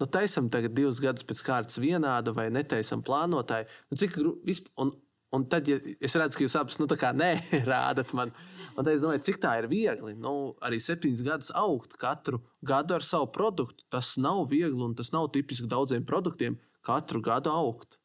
nu, 0.00 0.08
taisam 0.12 0.50
tagad 0.52 0.76
divus 0.76 1.00
gadus 1.02 1.24
pēc 1.26 1.44
kārtas 1.46 1.80
vienādu 1.80 2.34
vai 2.36 2.50
netaisam 2.52 3.04
plānotāju. 3.06 3.68
Nu, 3.90 4.00
cik 4.00 4.16
gru- 4.18 4.36
visp- 4.46 4.72
un, 4.80 4.92
tad, 5.50 5.68
ja 5.70 5.80
es 6.00 6.16
redzu, 6.18 6.38
ka 6.38 6.46
jūs 6.46 6.58
abas 6.60 6.80
nu, 6.82 6.88
tā 6.90 6.98
kā 7.00 7.12
nē, 7.22 7.32
rādat 7.68 8.12
man, 8.16 8.34
un 8.74 8.82
tad 8.82 8.94
es 8.94 9.04
domāju, 9.04 9.24
cik 9.30 9.40
tā 9.42 9.56
ir 9.62 9.70
viegli. 9.72 10.16
Nu, 10.20 10.54
arī 10.66 10.80
septiņus 10.82 11.24
gadus 11.26 11.54
augt 11.56 11.96
katru 12.00 12.42
gadu 12.66 12.98
ar 12.98 13.06
savu 13.06 13.30
produktu. 13.32 13.86
Tas 13.92 14.16
nav 14.20 14.46
viegli 14.52 14.84
un 14.84 14.96
tas 14.98 15.12
nav 15.16 15.30
tipiski 15.36 15.70
daudziem 15.70 16.04
produktiem 16.08 16.60
katru 16.86 17.22
gadu 17.24 17.52
augt. 17.52 17.98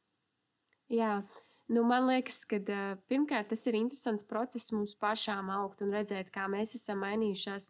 Jā, 0.91 1.23
nu, 1.71 1.83
man 1.87 2.07
liekas, 2.09 2.43
ka 2.49 2.59
pirmkārt 3.09 3.51
tas 3.53 3.65
ir 3.69 3.77
interesants 3.79 4.25
process 4.27 4.71
mums 4.75 4.95
pašām 5.01 5.51
augt 5.53 5.83
un 5.85 5.93
redzēt, 5.95 6.31
kā 6.35 6.47
mēs 6.51 6.75
esam 6.79 7.03
mainījušās. 7.05 7.69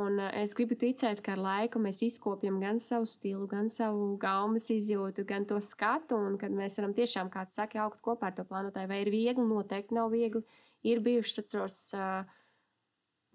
Un, 0.00 0.20
es 0.38 0.52
gribu 0.54 0.76
ticēt, 0.78 1.18
ka 1.26 1.32
ar 1.34 1.40
laiku 1.42 1.80
mēs 1.82 2.04
izkopjam 2.06 2.60
gan 2.62 2.78
savu 2.78 3.08
stilu, 3.10 3.48
gan 3.50 3.66
savu 3.74 4.12
gaumas 4.22 4.68
izjūtu, 4.70 5.24
gan 5.26 5.48
to 5.50 5.58
skatu, 5.66 6.14
un 6.14 6.36
kad 6.38 6.54
mēs 6.54 6.78
varam 6.78 6.94
tiešām, 6.94 7.30
kā 7.32 7.42
tu 7.48 7.58
saki, 7.58 7.80
augt 7.82 7.98
kopā 8.04 8.30
ar 8.30 8.36
to 8.36 8.44
plānotāju. 8.46 8.90
Vai 8.92 9.00
ir 9.02 9.10
viegli? 9.10 9.46
Noteikti 9.48 9.98
nav 9.98 10.12
viegli. 10.14 10.44
Ir 10.86 11.02
bijušas, 11.02 11.42
atceros, 11.42 11.80
uh, 11.98 12.22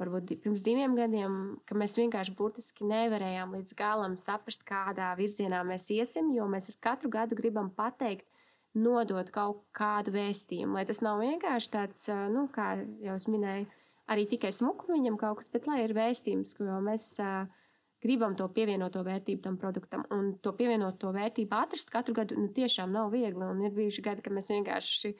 varbūt 0.01 0.31
pirms 0.43 0.63
diviem 0.65 0.95
gadiem, 0.97 1.35
ka 1.67 1.75
mēs 1.77 1.95
vienkārši 1.99 2.35
burtiski 2.37 2.87
nevarējām 2.87 3.53
līdz 3.55 3.75
galam 3.79 4.15
saprast, 4.19 4.63
kādā 4.67 5.11
virzienā 5.19 5.61
mēs 5.67 5.87
iesim, 5.95 6.31
jo 6.35 6.47
mēs 6.51 6.71
ar 6.71 6.79
katru 6.87 7.11
gadu 7.11 7.37
gribam 7.39 7.69
pateikt, 7.75 8.27
nodot 8.75 9.29
kaut 9.33 9.63
kādu 9.75 10.13
vēstījumu. 10.15 10.77
Lai 10.77 10.85
tas 10.89 11.01
nav 11.05 11.21
vienkārši 11.23 11.71
tāds, 11.73 12.07
nu, 12.31 12.47
kā 12.55 12.73
jau 13.03 13.17
es 13.19 13.27
minēju, 13.31 13.67
arī 14.11 14.25
tikai 14.31 14.51
smuku 14.55 14.91
viņam 14.91 15.19
kaut 15.21 15.41
kas, 15.41 15.51
bet 15.53 15.69
lai 15.69 15.83
ir 15.85 15.95
vēstījums, 15.97 16.57
jau 16.59 16.81
mēs 16.83 17.13
gribam 18.05 18.35
to 18.37 18.47
pievienoto 18.53 19.01
vērtību 19.05 19.41
tam 19.45 19.55
produktam. 19.61 20.03
Un 20.13 20.35
to 20.43 20.53
pievienoto 20.57 21.13
vērtību 21.15 21.57
atrast 21.57 21.89
katru 21.93 22.17
gadu 22.19 22.37
nu, 22.37 22.51
tiešām 22.53 22.91
nav 22.93 23.13
viegli. 23.15 23.47
Un 23.47 23.63
ir 23.65 23.73
bijuši 23.75 24.05
gadi, 24.05 24.25
kad 24.25 24.35
mēs 24.35 24.51
vienkārši 24.53 25.15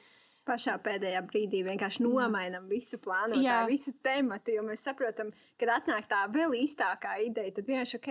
Pašā 0.46 0.76
pēdējā 0.78 1.20
brīdī 1.26 1.64
vienkārši 1.66 2.04
nomainām 2.04 2.68
visu 2.70 3.00
plānotāju, 3.02 3.66
visu 3.66 3.90
tematu, 4.06 4.52
jo 4.54 4.62
mēs 4.62 4.84
saprotam, 4.86 5.32
kad 5.58 5.72
atnāk 5.80 6.06
tā 6.06 6.20
vēl 6.30 6.54
īstākā 6.60 7.16
ideja, 7.24 7.54
tad 7.56 7.66
vienkārši 7.66 7.98
ok, 7.98 8.10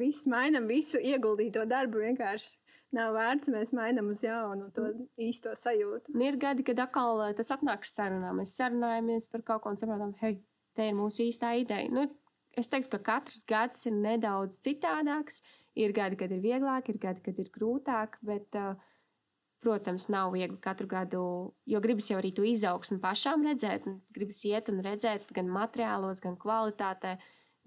viss 0.00 0.26
mainām, 0.30 0.68
visu 0.70 1.00
ieguldīto 1.00 1.64
darbu 1.68 2.02
vienkārši 2.04 2.50
nav 2.96 3.14
vērts. 3.16 3.50
Mēs 3.52 3.74
mainām 3.76 4.12
uz 4.12 4.22
jaunu 4.24 4.70
to 4.76 4.88
īsto 5.20 5.54
sajūtu. 5.58 6.14
Un 6.14 6.26
ir 6.26 6.38
gadi, 6.40 6.64
kad 6.66 6.80
atkal 6.84 7.22
ā, 7.24 7.32
tas 7.36 7.52
atnāk 7.54 7.86
sarunā. 7.88 8.32
Mēs 8.36 8.56
sarunājamies 8.58 9.28
par 9.32 9.44
kaut 9.48 9.64
ko 9.64 9.72
un 9.74 9.80
saprotam, 9.80 10.14
hei, 10.22 10.38
te 10.76 10.88
ir 10.90 10.96
mūsu 10.98 11.26
īstā 11.28 11.54
ideja. 11.60 11.90
Nu, 11.92 12.06
es 12.58 12.70
teiktu, 12.72 12.96
ka 12.96 13.02
katrs 13.16 13.44
gads 13.48 13.88
ir 13.88 13.96
nedaudz 13.98 14.60
citādāks. 14.64 15.42
Ir 15.78 15.94
gadi, 15.96 16.18
kad 16.20 16.32
ir 16.34 16.42
vieglāk, 16.44 16.90
ir 16.92 16.98
gadi, 17.00 17.22
kad 17.24 17.38
ir 17.40 17.48
grūtāk, 17.54 18.18
bet, 18.28 18.48
ā, 18.60 18.74
protams, 19.62 20.08
nav 20.12 20.34
viegli 20.34 20.58
katru 20.60 20.88
gadu, 20.90 21.22
jo 21.70 21.80
gribas 21.80 22.10
jau 22.10 22.18
arī 22.18 22.32
to 22.36 22.44
izaugsmu 22.44 22.98
pašām 23.00 23.46
redzēt. 23.46 23.86
un 23.88 24.00
Gribas 24.12 24.42
iet 24.44 24.68
un 24.68 24.82
redzēt 24.84 25.30
gan 25.32 25.48
materiālos, 25.48 26.20
gan 26.20 26.36
kvalitātē, 26.36 27.14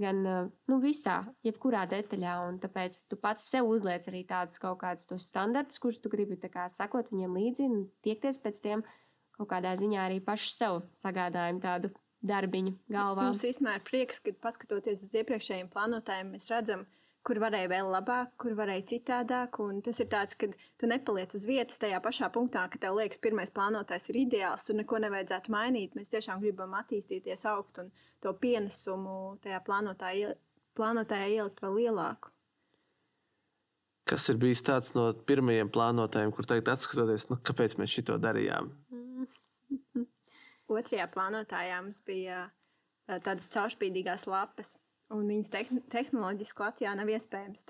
gan 0.02 0.22
ā, 0.28 0.36
nu, 0.72 0.80
visā, 0.84 1.22
jebkurā 1.46 1.86
detaļā. 1.92 2.36
Tāpēc 2.64 3.02
tu 3.12 3.20
pats 3.20 3.50
sev 3.52 3.70
uzliec 3.72 4.08
arī 4.12 4.26
tādus 4.28 4.62
kaut 4.62 4.80
kādus 4.84 5.10
tos 5.10 5.28
standartus, 5.30 5.82
kurus 5.82 6.02
tu 6.04 6.12
gribi 6.12 6.38
kā 6.46 6.68
sekot 6.74 7.12
viņiem 7.14 7.38
līdzi 7.40 7.70
un 7.70 7.86
tiekties 8.06 8.42
pēc 8.44 8.62
tiem 8.64 8.86
kaut 9.36 9.52
kādā 9.52 9.76
ziņā 9.80 10.08
arī 10.08 10.22
paši 10.24 10.52
sev 10.56 10.82
sagādājam 11.04 11.62
tādu 11.64 11.92
darbiņu 12.26 12.76
galvā. 12.92 13.28
Mums 13.30 13.44
īstenībā 13.46 13.78
ir 13.78 13.86
prieks, 13.88 14.22
ka 14.24 14.34
paskatoties 14.44 15.04
uz 15.06 15.18
iepriekšējiem 15.20 15.70
plānotājiem, 15.74 16.32
mēs 16.36 16.48
redzam, 16.54 16.86
kur 17.26 17.40
varēja 17.42 17.70
vēl 17.72 17.88
labāk, 17.90 18.34
kur 18.42 18.54
varēja 18.58 18.86
citādāk. 18.92 19.58
Un 19.64 19.82
tas 19.86 20.00
ir 20.04 20.10
tāds, 20.12 20.38
ka 20.38 20.50
tu 20.82 20.90
nepaliec 20.90 21.34
uz 21.38 21.48
vietas 21.50 21.82
tajā 21.82 22.00
pašā 22.06 22.30
punktā, 22.36 22.68
ka 22.74 22.82
tev 22.84 23.00
liekas, 23.00 23.22
pirmais 23.24 23.54
plānotājs 23.56 24.12
ir 24.14 24.20
ideāls, 24.26 24.66
tur 24.68 24.78
neko 24.80 25.02
nevajadzētu 25.06 25.54
mainīt. 25.56 25.98
Mēs 25.98 26.14
tiešām 26.14 26.44
gribam 26.44 26.76
attīstīties, 26.78 27.46
augt 27.50 27.82
un 27.84 27.90
to 28.26 28.36
pienesumu 28.46 29.18
tajā 29.46 29.62
plānotājā, 29.66 30.36
plānotājā 30.78 31.32
ielikt 31.40 31.66
vēl 31.66 31.80
lielāku. 31.82 32.32
Kas 34.06 34.28
ir 34.30 34.38
bijis 34.38 34.62
tāds 34.62 34.94
no 34.94 35.08
pirmajiem 35.26 35.72
plānotājiem, 35.74 36.34
kur 36.38 36.46
teikt, 36.46 36.70
atskatoties, 36.70 37.26
nu, 37.32 37.40
kāpēc 37.48 37.74
mēs 37.82 37.96
šo 37.98 38.20
darījām? 38.22 38.70
Otrajā 40.76 41.08
plānotājā 41.14 41.82
mums 41.82 41.98
bija 42.06 42.44
uh, 42.46 43.18
tādas 43.18 43.50
caurspīdīgās 43.54 44.28
lapas, 44.30 44.76
un 45.16 45.28
viņas 45.32 45.52
te 45.54 45.64
tehnoloģiski 45.94 46.64
Latvijā 46.64 46.94
nav 47.00 47.12
iespējams 47.12 47.68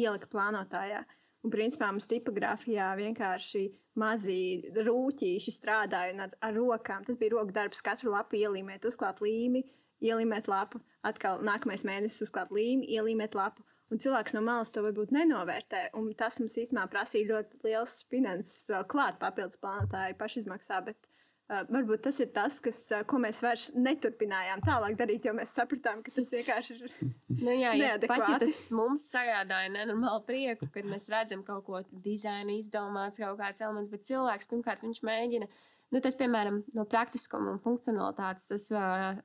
ielikt 0.00 0.30
plānotājā. 0.32 1.04
Un, 1.40 1.52
principā, 1.52 1.88
mums 1.88 2.08
tipogrāfijā 2.10 2.90
vienkārši 2.98 3.62
mazi 4.00 4.40
rūtīši 4.76 5.54
strādāja 5.54 6.16
ar, 6.26 6.34
ar 6.44 6.56
rokām. 6.56 7.06
Tas 7.06 7.16
bija 7.20 7.38
roku 7.38 7.54
darbs, 7.56 7.80
katru 7.84 8.12
lapu 8.12 8.36
ielīmēt, 8.40 8.84
uzklāt 8.90 9.22
līmi, 9.24 9.64
ielīmēt 10.04 10.50
lapu, 10.52 10.82
atkal 11.06 11.40
nākamais 11.46 11.86
mēnesis 11.88 12.28
uzklāt 12.28 12.52
līmi, 12.52 12.88
ielīmēt 12.92 13.36
lapu. 13.38 13.64
Un 13.90 13.98
cilvēks 13.98 14.36
no 14.36 14.44
malas 14.46 14.70
to 14.70 14.84
varbūt 14.84 15.10
nenovērtē. 15.16 15.88
Tas 16.20 16.38
mums 16.38 16.58
īstenībā 16.62 16.84
prasīja 16.92 17.32
ļoti 17.32 17.64
liels 17.66 17.96
finanses, 18.12 18.68
klāt 18.92 19.18
papildus 19.22 19.58
plānotāju 19.64 20.18
pašizmaksā. 20.20 20.84
Bet 20.86 21.09
varbūt 21.50 22.04
tas 22.06 22.20
ir 22.22 22.30
tas, 22.34 22.58
kas, 22.62 22.78
uh, 22.94 23.02
ko 23.08 23.18
mēs 23.22 23.42
vairs 23.44 23.68
neturpinājām 23.74 24.62
tālāk 24.66 24.96
darīt, 24.98 25.26
jo 25.26 25.34
mēs 25.36 25.54
sapratām, 25.56 26.02
ka 26.06 26.14
tas 26.16 26.30
vienkārši 26.34 26.76
ir. 26.78 26.94
Nu, 27.40 27.54
jā, 27.56 27.70
pat, 28.04 28.20
ja 28.28 28.36
tas 28.42 28.66
mums 28.74 29.06
sagādāja 29.08 29.70
nenormālu 29.72 30.20
prieku, 30.26 30.66
kad 30.74 30.84
mēs 30.84 31.06
redzam 31.08 31.40
kaut 31.46 31.64
ko 31.64 31.78
dizainu 32.04 32.58
izdomāts, 32.58 33.22
kaut 33.22 33.38
kāds 33.38 33.62
elements, 33.64 33.88
bet 33.88 34.04
cilvēks 34.04 34.50
pirmkārt 34.50 34.84
viņš 34.84 35.00
mēģina. 35.08 35.48
Nu, 35.90 36.02
tas, 36.04 36.18
piemēram, 36.20 36.60
no 36.76 36.84
praktiskuma 36.90 37.54
un 37.54 37.62
funkcionalitātes, 37.64 38.50
tas 38.50 38.68
uh, 38.74 39.16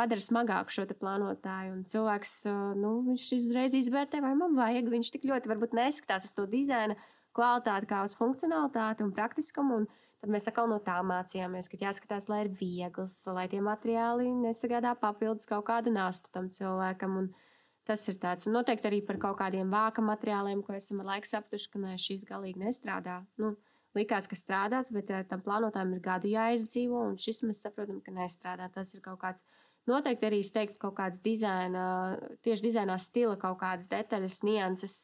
padara 0.00 0.24
smagāku 0.24 0.74
šo 0.74 0.88
plānotāju. 0.90 1.76
Un 1.76 1.86
cilvēks 1.92 2.34
nu, 2.80 2.92
uzreiz 3.14 3.76
izvērtē, 3.78 4.20
vai 4.24 4.34
man 4.38 4.58
vajag. 4.58 4.90
Viņš 4.92 5.14
tik 5.14 5.30
ļoti 5.30 5.56
neskatās 5.78 6.28
uz 6.28 6.36
to 6.36 6.48
dizaina 6.50 6.98
kvalitāti, 7.36 7.88
kā 7.90 8.02
uz 8.04 8.16
funkcionalitāti 8.18 9.06
un 9.06 9.14
praktiskumu. 9.16 9.82
Un 9.82 9.88
tad 10.20 10.32
mēs 10.32 10.48
atkal 10.50 10.68
no 10.70 10.78
tā 10.84 10.98
mācījāmies, 11.06 11.70
ka 11.72 11.80
jāskatās, 11.80 12.28
lai 12.32 12.44
ir 12.44 12.52
viegls, 12.60 13.16
lai 13.26 13.46
tie 13.52 13.60
materiāli 13.64 14.28
nesagādā 14.42 14.94
papildus 15.00 15.48
kaut 15.50 15.66
kādu 15.70 15.92
nastu 15.94 16.32
tam 16.34 16.50
cilvēkam. 16.54 17.16
Un 17.22 17.30
tas 17.88 18.04
ir 18.12 18.20
tāds. 18.22 18.46
Un 18.46 18.54
noteikti 18.58 18.90
arī 18.90 19.00
par 19.06 19.18
kaut 19.22 19.38
kādiem 19.40 19.72
vāka 19.72 20.04
materiāliem, 20.04 20.62
ko 20.62 20.76
esam 20.76 21.00
ar 21.02 21.14
laiku 21.14 21.30
sapratuši, 21.30 21.70
ka 21.72 21.82
ne, 21.82 21.96
šis 21.98 22.26
galīgi 22.28 22.66
nestrādā. 22.66 23.22
Nu, 23.40 23.56
Likās, 23.98 24.28
ka 24.30 24.36
strādās, 24.38 24.86
bet 24.94 25.08
tam 25.26 25.40
plānotājam 25.42 25.96
ir 25.96 26.02
gadu 26.04 26.28
jāizdzīvo, 26.30 27.00
un 27.08 27.16
šis 27.18 27.40
mēs 27.42 27.64
saprotam, 27.64 27.96
ka 28.06 28.12
nestrādā. 28.14 28.68
Tas 28.70 28.92
ir 28.94 29.02
kaut 29.02 29.18
kāds 29.24 29.42
Noteikti 29.88 30.28
arī 30.28 30.40
es 30.44 30.52
teiktu, 30.54 30.78
kaut 30.82 30.96
kāds 30.98 31.22
dizaina, 31.24 31.84
tieši 32.44 32.66
dizainā 32.68 32.98
stila 33.00 33.36
kaut 33.40 33.58
kādas 33.62 33.88
detaļas, 33.90 34.42
nianses. 34.46 34.96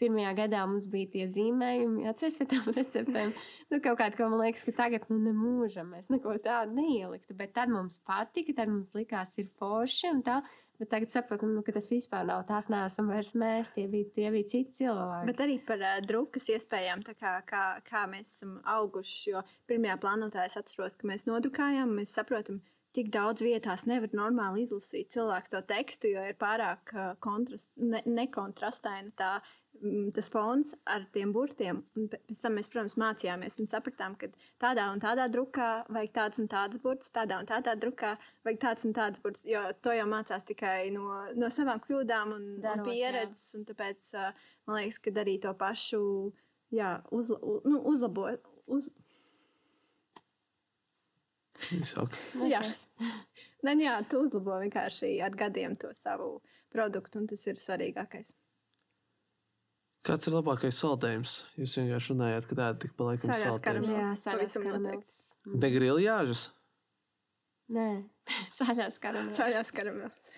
Pirmajā 0.00 0.32
gadā 0.38 0.62
mums 0.66 0.88
bija 0.90 1.10
tie 1.12 1.26
zīmējumi, 1.30 2.06
atceries 2.10 2.38
pēc 2.38 2.50
tam 2.54 2.72
receptēm. 2.78 3.34
Nu, 3.70 3.78
kaut 3.84 4.00
kāda, 4.00 4.16
ko 4.18 4.30
man 4.32 4.42
liekas, 4.42 4.64
ka 4.66 4.74
tagad, 4.80 5.06
nu, 5.12 5.20
nemūžam 5.28 5.92
mēs 5.94 6.10
neko 6.12 6.38
tādu 6.42 6.74
neieliktu, 6.80 7.36
bet 7.38 7.54
tad 7.58 7.70
mums 7.72 8.00
patika, 8.08 8.56
tad 8.62 8.72
mums 8.72 8.90
likās 8.96 9.38
ir 9.42 9.52
forši 9.60 10.10
un 10.14 10.24
tā. 10.26 10.40
Bet 10.82 10.88
tagad 10.90 11.12
saprotam, 11.14 11.52
nu, 11.54 11.60
ka 11.62 11.70
tas 11.76 11.92
vispār 11.92 12.24
nav. 12.26 12.40
Tās 12.48 12.66
neesam 12.72 13.06
vairs 13.12 13.30
mēs, 13.38 13.68
tie 13.76 13.84
bija, 13.92 14.08
tie 14.16 14.32
bija 14.34 14.48
citi 14.50 14.80
cilvēki. 14.80 15.28
Bet 15.28 15.42
arī 15.44 15.60
par 15.68 15.78
uh, 15.84 16.00
drukas 16.02 16.48
iespējām, 16.50 17.04
kā, 17.06 17.36
kā, 17.46 17.62
kā 17.86 18.02
mēs 18.10 18.32
esam 18.32 18.56
auguši. 18.72 19.20
Jo 19.30 19.44
pirmajā 19.70 20.00
plānotājā 20.02 20.48
es 20.50 20.58
atceros, 20.58 20.96
ka 20.98 21.06
mēs 21.12 21.28
nodrukājām, 21.28 21.92
mēs 22.00 22.16
saprotam, 22.18 22.58
tik 22.96 23.12
daudz 23.14 23.44
vietās 23.46 23.86
nevar 23.86 24.10
normāli 24.16 24.66
izlasīt 24.66 25.12
cilvēku 25.14 25.54
to 25.54 25.62
tekstu, 25.70 26.10
jo 26.16 26.26
ir 26.32 26.34
pārāk 26.40 26.90
uh, 26.96 27.12
kontrast, 27.24 27.70
ne, 27.78 28.02
nekontrastaina 28.18 29.14
tā, 29.22 29.32
tas 30.14 30.28
fons 30.30 30.72
ar 30.86 31.04
tiem 31.14 31.32
burtiem. 31.34 31.80
Un 31.98 32.08
pēc 32.12 32.42
tam 32.44 32.56
mēs, 32.58 32.68
protams, 32.72 32.96
mācījāmies 33.00 33.58
un 33.62 33.70
sapratām, 33.70 34.14
ka 34.20 34.28
tādā 34.62 34.88
un 34.92 35.02
tādā 35.02 35.26
drukā 35.32 35.70
vajag 35.88 36.12
tāds 36.18 36.42
un 36.42 36.48
tāds 36.52 36.82
burts, 36.84 37.10
tādā 37.14 37.40
un 37.42 37.48
tādā 37.50 37.74
drukā 37.80 38.14
vajag 38.46 38.60
tāds 38.66 38.86
un 38.88 38.94
tāds 38.98 39.22
burts, 39.24 39.44
jo 39.48 39.64
to 39.82 39.94
jau 39.96 40.06
mācās 40.10 40.46
tikai 40.48 40.92
no, 40.94 41.08
no 41.34 41.50
savām 41.50 41.82
kļūdām 41.86 42.34
un, 42.36 42.48
Darot, 42.62 42.86
un 42.86 42.90
pieredzes. 42.90 43.46
Jā. 43.52 43.60
Un 43.60 43.68
tāpēc 43.70 44.12
man 44.68 44.78
liekas, 44.78 45.00
ka 45.02 45.14
arī 45.24 45.38
to 45.42 45.54
pašu 45.58 46.02
jā, 46.74 46.96
uzla, 47.10 47.40
nu, 47.66 47.82
uzlabot. 47.92 48.50
Uz, 48.72 48.92
Saka. 51.86 52.18
jā, 52.50 52.62
Nē, 53.66 53.76
jā, 53.78 53.98
tu 54.10 54.24
uzlabo 54.24 54.56
vienkārši 54.58 55.12
ar 55.22 55.34
gadiem 55.38 55.76
to 55.78 55.92
savu 55.94 56.40
produktu, 56.74 57.20
un 57.22 57.28
tas 57.30 57.44
ir 57.46 57.60
svarīgākais. 57.60 58.32
Kāds 60.06 60.26
ir 60.26 60.34
labākais 60.34 60.80
saldējums? 60.82 61.36
Jūs 61.60 61.76
vienkārši 61.78 62.14
runājāt, 62.14 62.48
ka 62.50 62.58
tāda 62.58 62.80
tik 62.82 62.96
paliekam 62.98 63.30
saldējums. 63.38 63.92
Jā, 63.92 64.08
sāļās 64.24 64.56
karamels. 64.58 65.12
Degriljāžas? 65.62 66.42
Nē, 67.72 67.86
sāļās 68.58 68.98
karamels. 69.02 69.38
Sāļās 69.38 69.70
karamels. 69.74 70.30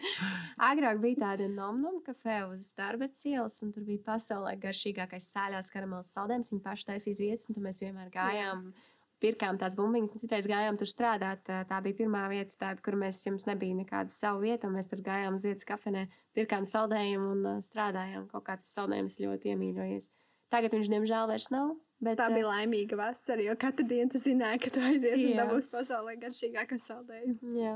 Agrāk 0.68 1.00
bija 1.00 1.22
tāda 1.22 1.48
nomnum 1.48 2.02
kafē 2.04 2.42
uz 2.50 2.68
Starbets 2.74 3.24
ielas, 3.26 3.56
un 3.64 3.72
tur 3.72 3.86
bija 3.88 4.04
pasaulē 4.12 4.52
garšīgākais 4.60 5.30
sāļās 5.32 5.72
karamels 5.72 6.12
saldējums. 6.12 6.52
Viņi 6.52 6.66
paši 6.68 6.90
taisīs 6.92 7.24
vietas, 7.24 7.48
un 7.48 7.56
tad 7.56 7.64
mēs 7.64 7.80
vienmēr 7.86 8.12
gājām. 8.12 8.68
Jā 8.68 8.92
pirkām 9.24 9.58
tās 9.60 9.76
bumbiņas, 9.78 10.14
un 10.14 10.22
citreiz 10.22 10.48
gājām 10.50 10.76
tur 10.80 10.90
strādāt. 10.90 11.46
Tā 11.48 11.78
bija 11.84 11.98
pirmā 12.02 12.26
vieta, 12.32 12.52
tāda, 12.60 12.82
kur 12.84 12.98
mēs 13.00 13.22
jums 13.24 13.46
nebija 13.48 13.78
nekāda 13.78 14.12
savu 14.12 14.44
vietu, 14.44 14.68
un 14.68 14.76
mēs 14.78 14.90
tur 14.90 15.00
gājām 15.04 15.38
uz 15.38 15.46
vietas 15.46 15.68
kafejnē, 15.68 16.04
pirkām 16.36 16.68
saldējumu 16.68 17.30
un 17.32 17.64
strādājām. 17.70 18.28
Kaut 18.32 18.46
kā 18.48 18.58
tas 18.60 18.76
saldējums 18.76 19.18
ļoti 19.22 19.54
iemīļojies. 19.54 20.12
Tagad 20.54 20.76
viņš, 20.76 20.92
diemžēl, 20.92 21.26
vairs 21.32 21.48
nav. 21.50 21.74
Bet, 22.04 22.18
tā 22.20 22.28
bija 22.34 22.50
laimīga 22.50 22.98
vasara, 23.00 23.40
jo 23.46 23.54
katru 23.58 23.86
dienu 23.88 24.12
tu 24.12 24.20
zināji, 24.20 24.60
ka 24.66 24.72
tu 24.74 24.82
aizies 24.84 25.16
jā. 25.16 25.30
un 25.30 25.40
dabūsi 25.40 25.70
pasaulē 25.72 26.16
garšīgāko 26.20 26.78
saldējumu. 26.84 27.52
Jā. 27.62 27.74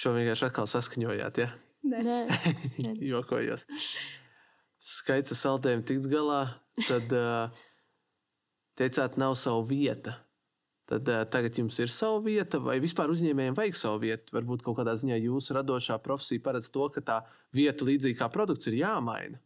Šo 0.00 0.14
vienkārši 0.16 0.46
atkal 0.48 0.66
saskaņojāt, 0.70 1.40
ja? 1.44 1.50
Nē, 1.86 2.00
Nē. 2.04 2.94
jokojos. 3.12 3.64
Skaits 4.80 5.34
ar 5.36 5.38
saldējumu 5.38 5.86
tiks 5.86 6.08
galā, 6.10 6.40
tad 6.88 7.14
uh, 7.14 7.62
teicāt, 8.80 9.20
nav 9.20 9.36
savu 9.38 9.66
vieta. 9.70 10.16
Tad 10.90 11.06
uh, 11.06 11.22
tagad 11.30 11.58
jums 11.60 11.76
ir 11.78 11.92
sava 11.94 12.18
vieta, 12.24 12.58
vai 12.64 12.80
vispār 12.82 13.12
uzņēmējiem 13.12 13.56
vajag 13.58 13.76
savu 13.78 14.00
vietu? 14.02 14.34
Varbūt 14.34 14.64
kaut 14.66 14.80
kādā 14.80 14.96
ziņā 14.98 15.20
jūsu 15.20 15.54
radošā 15.54 16.00
profesija 16.02 16.42
paredz 16.42 16.72
to, 16.74 16.88
ka 16.90 17.02
tā 17.06 17.18
vieta, 17.54 17.86
līdzīgi 17.86 18.18
kā 18.18 18.26
produkts, 18.32 18.66
ir 18.66 18.80
jāmaina. 18.80 19.38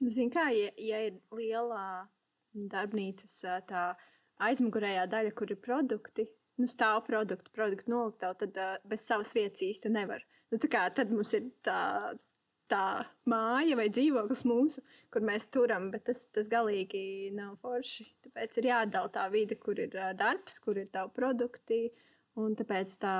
Ziniet, 0.00 0.32
kā 0.34 0.48
ja, 0.56 0.72
ja 0.80 1.04
ir 1.06 1.20
liela 1.36 2.08
darbnīcas 2.72 3.36
aizmugurējā 4.40 5.04
daļa, 5.12 5.34
kur 5.36 5.52
ir 5.52 5.60
produkti, 5.62 6.26
nu, 6.58 6.66
stāv 6.66 7.04
produkti, 7.06 7.52
produktu 7.54 7.92
noliktā, 7.92 8.32
tad 8.40 8.58
uh, 8.58 8.74
bez 8.90 9.04
savas 9.06 9.36
vietas 9.36 9.62
īsti 9.68 9.92
nevar. 9.94 10.24
Nu, 10.50 10.58
kā, 10.66 10.88
tad 10.96 11.12
mums 11.14 11.36
ir 11.38 11.52
tā 11.62 11.78
tā 12.70 12.84
māja 13.30 13.76
vai 13.78 13.88
dzīvoklis 13.92 14.44
mūsu, 14.48 14.84
kur 15.12 15.24
mēs 15.26 15.48
turam, 15.54 15.90
bet 15.94 16.06
tas, 16.08 16.22
tas 16.34 16.48
galīgi 16.52 17.32
nav 17.36 17.56
forši. 17.64 18.06
Tāpēc 18.26 18.60
ir 18.60 18.70
jāatdala 18.70 19.12
tā 19.14 19.26
vide, 19.32 19.58
kur 19.60 19.80
ir 19.82 19.96
darbs, 20.18 20.60
kur 20.64 20.80
ir 20.80 20.88
tavi 20.94 21.12
produkti. 21.16 21.82
Un 22.38 22.54
tāpēc 22.56 22.92
tā 23.02 23.14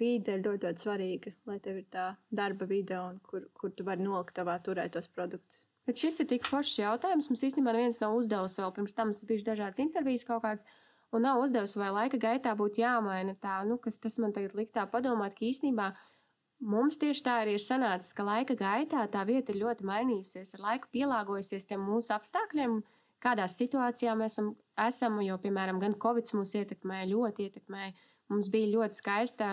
vide 0.00 0.38
ir 0.38 0.40
ļoti, 0.46 0.64
ļoti 0.64 0.86
svarīga, 0.86 1.34
lai 1.46 1.58
tev 1.62 1.82
ir 1.82 1.84
tā 1.92 2.06
darba 2.32 2.66
vide, 2.66 2.96
kur, 3.28 3.44
kur 3.60 3.74
tu 3.76 3.84
vari 3.86 4.02
nolikt 4.02 4.34
tavā 4.38 4.56
turētos 4.64 5.10
produktus. 5.12 5.60
Bet 5.84 6.00
šis 6.00 6.22
ir 6.24 6.30
tik 6.30 6.46
foršs 6.48 6.78
jautājums. 6.80 7.28
Mums 7.28 7.44
īstenībā 7.44 7.74
neviens 7.76 8.00
nav 8.00 8.16
uzdevis 8.16 8.56
vēl 8.56 8.72
pirms 8.72 8.96
tam, 8.96 9.12
ir 9.12 9.28
bijušas 9.28 9.48
dažādas 9.50 9.82
intervijas 9.84 10.24
kaut 10.24 10.40
kādas, 10.46 10.80
un 11.12 11.26
nav 11.26 11.42
uzdevis, 11.44 11.76
vai 11.76 11.90
laika 11.92 12.20
gaitā 12.22 12.54
būtu 12.56 12.80
jāmaina 12.80 13.36
tā, 13.44 13.60
nu, 13.68 13.76
kas 13.84 14.00
tas 14.00 14.16
man 14.22 14.32
tagad 14.32 14.56
liktā 14.58 14.86
padomāt, 14.90 15.36
ka 15.36 15.44
īstenībā 15.50 15.90
Mums 16.60 16.96
tieši 17.00 17.24
tā 17.26 17.40
arī 17.42 17.56
ir 17.58 17.62
sanācis, 17.62 18.14
ka 18.16 18.24
laika 18.24 18.54
gaitā 18.56 19.02
tā 19.10 19.24
vieta 19.26 19.52
ir 19.52 19.60
ļoti 19.64 19.84
mainījusies, 19.88 20.54
ar 20.56 20.62
laiku 20.68 20.88
pielāgojusies 20.94 21.66
tiem 21.68 21.82
mūsu 21.84 22.14
apstākļiem, 22.14 22.78
kādā 23.24 23.48
situācijā 23.50 24.14
mēs 24.16 24.36
esam, 24.38 24.54
esam 24.80 25.20
jo, 25.24 25.36
piemēram, 25.42 25.80
gan 25.82 25.96
Covid 26.00 26.30
mūs 26.38 26.54
ietekmēja, 26.60 27.10
ļoti 27.10 27.48
ietekmēja. 27.48 27.94
Mums 28.32 28.48
bija 28.48 28.70
ļoti 28.72 28.96
skaista 28.96 29.46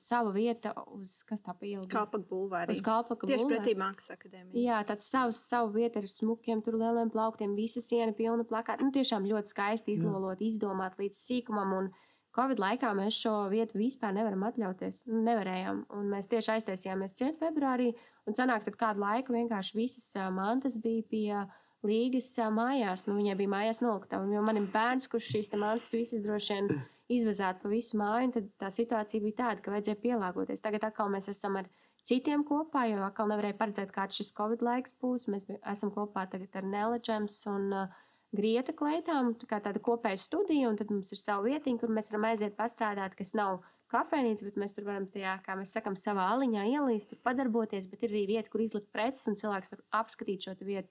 sava 0.00 0.30
vieta 0.32 0.70
uz. 0.96 1.18
Kalpaka 1.28 2.24
bulvārī. 2.24 2.72
Uz 2.72 2.80
Kalpaka 2.84 3.28
Tieši 3.28 3.42
bulvāri. 3.42 3.58
pretī 3.60 3.74
Mākslas 3.76 4.14
akadēmijai. 4.16 4.62
Jā, 4.64 4.78
tāds 4.88 5.10
savs, 5.12 5.42
savu 5.50 5.74
vietu 5.74 6.00
ar 6.00 6.08
smukiem, 6.08 6.62
tur 6.64 6.78
lieliem 6.80 7.12
plauktiem, 7.12 7.52
visa 7.58 7.82
siena 7.84 8.16
pilna 8.16 8.46
plakāta. 8.48 8.80
Nu, 8.80 8.94
tiešām 8.96 9.28
ļoti 9.28 9.52
skaisti 9.52 9.92
izlolot, 9.98 10.40
izdomāt 10.40 10.96
līdz 11.02 11.20
sīkumam. 11.20 11.76
Un, 11.76 11.92
Covid 12.34 12.58
laikā 12.58 12.90
mēs 12.98 13.16
šo 13.22 13.32
vietu 13.52 13.78
vispār 13.78 14.14
nevaram 14.16 14.42
atļauties. 14.48 15.04
Nevarējām. 15.06 15.84
Un 15.94 16.08
mēs 16.10 16.26
tieši 16.32 16.56
aiztaisījāmies 16.56 17.14
ciet 17.18 17.38
februārī. 17.42 17.92
Un 18.26 18.34
sanāk, 18.34 18.64
tad 18.66 18.78
kādu 18.80 19.04
laiku 19.04 19.36
vienkārši 19.36 19.76
visas 19.78 20.08
mantas 20.34 20.78
bija 20.82 21.04
pie 21.10 21.44
līgas 21.86 22.32
mājās. 22.56 23.06
Nu, 23.06 23.14
viņai 23.20 23.36
bija 23.38 23.52
mājās 23.54 23.82
noliktava. 23.84 24.26
Jo 24.32 24.42
man 24.42 24.58
ir 24.58 24.66
bērns, 24.74 25.06
kurš 25.12 25.30
šīs 25.36 25.54
mantas 25.54 25.94
visas 25.94 26.24
droši 26.24 26.58
vien 26.58 26.82
izvezāt 27.12 27.62
pa 27.62 27.70
visu 27.70 28.00
māju. 28.00 28.32
Tad 28.38 28.50
tā 28.64 28.70
situācija 28.80 29.22
bija 29.22 29.40
tāda, 29.44 29.62
ka 29.62 29.74
vajadzēja 29.76 30.02
pielāgoties. 30.02 30.64
Tagad 30.64 30.88
atkal 30.88 31.12
mēs 31.14 31.30
esam 31.30 31.60
ar 31.60 31.70
citiem 32.04 32.42
kopā, 32.48 32.88
jo 32.90 33.04
atkal 33.06 33.30
nevarēja 33.30 33.60
paredzēt, 33.60 33.94
kāds 33.94 34.18
šis 34.18 34.34
Covid 34.36 34.64
laiks 34.64 34.96
būs. 35.00 35.28
Mēs 35.30 35.46
esam 35.60 35.94
kopā 35.94 36.26
tagad 36.32 36.58
ar 36.58 36.66
Neleģems 36.72 37.38
un 37.52 37.70
uh, 37.84 38.02
Grieta 38.34 38.74
kleitām, 38.74 39.34
tā 39.38 39.46
kā 39.50 39.60
tāda 39.62 39.80
kopēja 39.84 40.18
studija, 40.18 40.70
un 40.70 40.78
tad 40.80 40.90
mums 40.90 41.12
ir 41.14 41.20
sava 41.20 41.46
vietiņa, 41.46 41.80
kur 41.80 41.92
mēs 41.94 42.10
varam 42.10 42.26
aiziet 42.32 42.56
pastrādāt, 42.58 43.14
kas 43.18 43.30
nav 43.38 43.60
kafejnīca, 43.94 44.48
bet 44.48 44.58
mēs 44.58 44.74
tur 44.74 44.88
varam 44.88 45.06
tajā, 45.12 45.36
kā 45.44 45.54
mēs 45.58 45.74
sakam, 45.76 45.94
savā 45.98 46.26
aliņā 46.32 46.66
ielīst, 46.72 47.14
padarboties, 47.26 47.86
bet 47.92 48.02
ir 48.02 48.14
arī 48.14 48.24
vieta, 48.32 48.50
kur 48.50 48.64
izlikt 48.64 48.90
preces, 48.94 49.28
un 49.30 49.38
cilvēks 49.38 49.76
var 49.76 49.84
apskatīt 50.02 50.48
šo 50.48 50.56
vietu. 50.66 50.90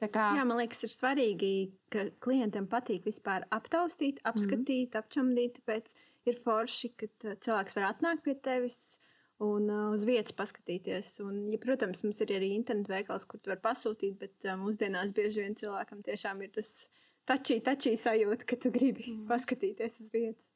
Tā 0.00 0.08
kā 0.08 0.30
Jā, 0.38 0.46
man 0.48 0.56
liekas, 0.62 0.80
ir 0.86 0.92
svarīgi, 0.94 1.52
ka 1.92 2.06
klientam 2.24 2.66
patīk 2.70 3.04
vispār 3.04 3.44
aptaustīt, 3.52 4.22
apskatīt, 4.24 4.94
mm. 4.94 5.02
apčamdīt. 5.02 5.58
Tāpēc 5.58 5.92
ir 6.30 6.38
forši, 6.46 6.92
ka 6.96 7.08
uh, 7.10 7.36
cilvēks 7.44 7.76
var 7.76 7.90
atnākt 7.90 8.24
pie 8.24 8.34
tevis 8.40 8.80
un 9.40 9.70
uh, 9.72 9.88
uz 9.96 10.04
vietas 10.04 10.34
paskatīties. 10.36 11.14
Un, 11.24 11.42
ja, 11.48 11.58
protams, 11.60 12.02
mums 12.04 12.20
ir 12.24 12.34
arī 12.36 12.52
internetu 12.56 12.92
veikals, 12.92 13.26
kur 13.28 13.40
tu 13.40 13.52
vari 13.52 13.62
pasūtīt, 13.64 14.18
bet 14.20 14.48
uh, 14.48 14.56
mūsdienās 14.60 15.14
bieži 15.16 15.46
vien 15.46 15.56
cilvēkam 15.56 16.04
tiešām 16.06 16.44
ir 16.44 16.52
tas 16.58 16.74
tačī, 17.28 17.60
tačī 17.64 17.96
sajūta, 17.98 18.46
ka 18.48 18.58
tu 18.60 18.72
gribi 18.74 19.08
mm. 19.14 19.26
paskatīties 19.30 20.00
uz 20.04 20.12
vietas. 20.12 20.46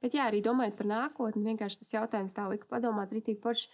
Bet, 0.00 0.16
jā, 0.16 0.24
arī 0.30 0.40
domājot 0.42 0.78
par 0.78 0.88
nākotni, 0.90 1.44
vienkārši 1.52 1.82
tas 1.82 1.92
jautājums 1.92 2.34
tā 2.34 2.48
lika 2.50 2.66
padomāt, 2.70 3.12
rītīgi 3.14 3.42
paši, 3.44 3.68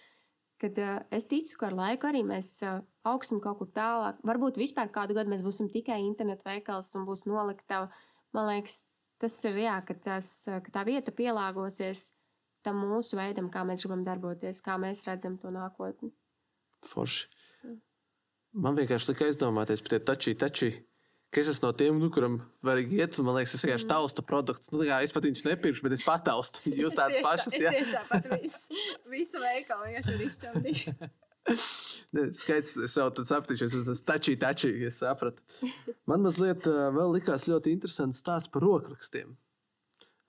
kad 0.61 0.77
uh, 0.83 0.99
es 1.15 1.25
ticu, 1.31 1.55
ka 1.57 1.71
ar 1.71 1.77
laiku 1.79 2.11
arī 2.11 2.21
mēs 2.27 2.53
uh, 2.67 2.83
augsim 3.07 3.39
kaut 3.41 3.61
kur 3.63 3.71
tālāk. 3.73 4.19
Varbūt 4.27 4.59
vispār 4.61 4.91
kādu 4.93 5.15
gadu 5.17 5.31
mēs 5.31 5.45
būsim 5.47 5.71
tikai 5.71 6.03
internetu 6.03 6.45
veikals 6.51 6.91
un 6.99 7.07
būs 7.07 7.23
noliktava. 7.29 7.87
Man 8.35 8.51
liekas, 8.51 8.83
tas 9.23 9.39
ir 9.47 9.63
jā, 9.63 9.79
ka, 9.87 9.95
tas, 9.95 10.41
uh, 10.51 10.59
ka 10.59 10.75
tā 10.75 10.85
vieta 10.91 11.15
pielāgosies 11.15 12.09
tam 12.65 12.81
mūsu 12.85 13.17
veidam, 13.19 13.49
kā 13.53 13.65
mēs 13.67 13.85
gribam 13.85 14.05
darboties, 14.07 14.61
kā 14.65 14.77
mēs 14.81 15.03
redzam 15.07 15.37
to 15.41 15.51
nākotni. 15.53 16.11
Forši. 16.87 17.27
Man 18.51 18.75
vienkārši 18.75 19.13
lika 19.13 19.27
aizdomāties 19.29 19.83
par 19.83 19.93
tie 19.93 19.99
tačī, 20.11 20.33
tačī. 20.35 20.71
Es 21.31 21.47
esmu 21.47 21.69
no 21.69 21.75
tiem, 21.79 21.99
nu, 22.01 22.09
kuram 22.11 22.41
var 22.67 22.81
iet, 22.81 23.15
un 23.21 23.29
man 23.29 23.37
liekas, 23.37 23.53
es 23.55 23.63
vienkārši 23.63 23.87
taustu 23.87 24.23
produktus. 24.27 24.67
Nu, 24.73 24.81
kā 24.83 24.97
es 25.05 25.13
pat 25.15 25.23
viņš 25.23 25.45
nepirkšu, 25.45 25.85
bet 25.85 25.95
es 25.95 26.03
pataustu. 26.03 26.65
Jūs 26.81 26.97
tādas 26.97 27.23
pašas, 27.23 27.55
tā, 27.55 27.61
jā. 27.63 27.71
tieši 27.77 27.93
tāpat 27.95 28.27
visu, 28.33 28.81
visu 29.13 29.43
veikalu 29.43 29.87
vienkārši 29.87 30.17
izčamdīt. 30.27 30.87
Ne, 32.13 32.27
Skaidrs, 32.37 32.75
es 32.85 32.93
jau 32.93 33.07
tādu 33.09 33.23
sapratu, 33.25 33.55
es 33.57 33.73
esmu 33.73 33.95
tačī, 34.05 34.35
tačī, 34.37 34.69
es 34.85 34.99
sapratu. 35.01 35.41
Man 36.05 36.21
mazliet 36.21 36.67
uh, 36.69 36.91
vēl 36.93 37.15
likās 37.15 37.47
ļoti 37.49 37.73
interesants 37.73 38.19
stāsts 38.21 38.51
par 38.53 38.61
rokrakstiem. 38.61 39.31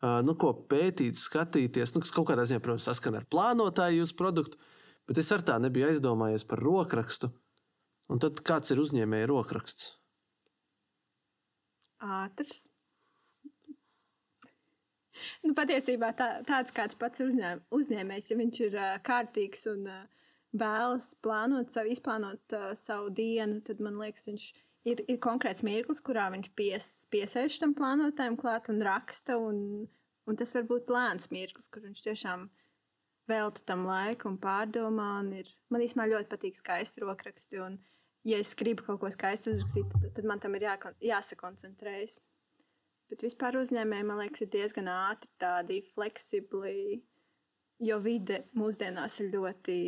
Nu, 0.02 0.34
ko 0.34 0.50
pētīt, 0.70 1.14
skatīties, 1.14 1.94
nu, 1.94 2.02
kas 2.02 2.10
kaut 2.14 2.26
kādā 2.32 2.42
ziņā, 2.48 2.58
protams, 2.64 2.88
saskana 2.90 3.20
ar 3.22 3.28
plānotāju 3.30 4.02
jūsu 4.02 4.18
produktu, 4.18 4.58
bet 5.06 5.22
es 5.22 5.30
ar 5.34 5.44
tā 5.46 5.60
nebiju 5.62 5.92
aizdomājies 5.92 6.46
par 6.50 6.62
rokrakstu. 6.64 7.30
Un 8.10 8.18
tad 8.22 8.42
kāds 8.42 8.74
ir 8.74 8.82
uzņēmēja 8.82 9.30
rokraksts? 9.30 9.92
ātrs. 12.02 12.66
Nu, 15.46 15.54
patiesībā 15.54 16.10
tā, 16.18 16.28
tāds 16.48 16.74
kāds 16.74 16.98
pats 16.98 17.22
uzņēm, 17.22 17.62
uzņēmējs, 17.76 18.30
ja 18.32 18.38
viņš 18.40 18.60
ir 18.66 18.76
uh, 18.78 18.94
kārtīgs 19.06 19.66
un 19.70 19.84
uh, 19.86 20.00
vēlas 20.58 21.12
plānot 21.22 21.70
savu, 21.74 21.92
izplānot 21.94 22.56
uh, 22.58 22.72
savu 22.78 23.12
dienu, 23.14 23.60
tad 23.66 23.82
man 23.84 24.00
liekas, 24.02 24.26
viņš 24.26 24.48
ir, 24.50 24.64
ir 24.88 25.18
konkrēts 25.22 25.64
mirklis, 25.66 26.02
kurā 26.04 26.28
viņš 26.34 26.50
pies, 26.58 26.88
piesēž 27.14 27.60
tam 27.62 27.74
plānotājiem 27.78 28.38
klāt 28.40 28.68
un 28.72 28.82
raksta. 28.86 29.38
Un, 29.38 29.86
un 30.28 30.38
tas 30.38 30.54
var 30.56 30.66
būt 30.70 30.90
lēns 30.92 31.30
mirklis, 31.34 31.70
kur 31.72 31.84
viņš 31.86 32.02
tiešām 32.08 32.48
velta 33.30 33.62
tam 33.68 33.86
laiku 33.86 34.30
un 34.32 34.40
pārdomā. 34.42 35.08
Un 35.22 35.32
ir, 35.42 35.50
man 35.70 35.84
īstenībā 35.84 36.10
ļoti 36.14 36.32
patīk 36.32 36.58
skaisti 36.58 37.04
rokraksti. 37.04 37.62
Un, 37.62 37.78
ja 38.28 38.40
es 38.42 38.54
gribu 38.58 38.86
kaut 38.86 39.02
ko 39.02 39.12
skaistu 39.14 39.54
uzrakstīt, 39.54 39.94
tad, 39.94 40.10
tad 40.18 40.28
man 40.28 40.42
tam 40.42 40.58
ir 40.58 40.68
jākon, 40.70 40.98
jāsakoncentrējas. 41.04 42.18
Bet 43.12 43.26
vispār 43.26 43.58
uzņēmējiem, 43.60 44.08
man 44.08 44.22
liekas, 44.22 44.44
ir 44.46 44.52
diezgan 44.54 44.86
ātri 44.88 45.28
tādi 45.42 45.82
fleksibli, 45.92 47.02
jo 47.84 47.98
vide 48.00 48.46
mūsdienās 48.56 49.18
ir 49.20 49.34
ļoti 49.34 49.78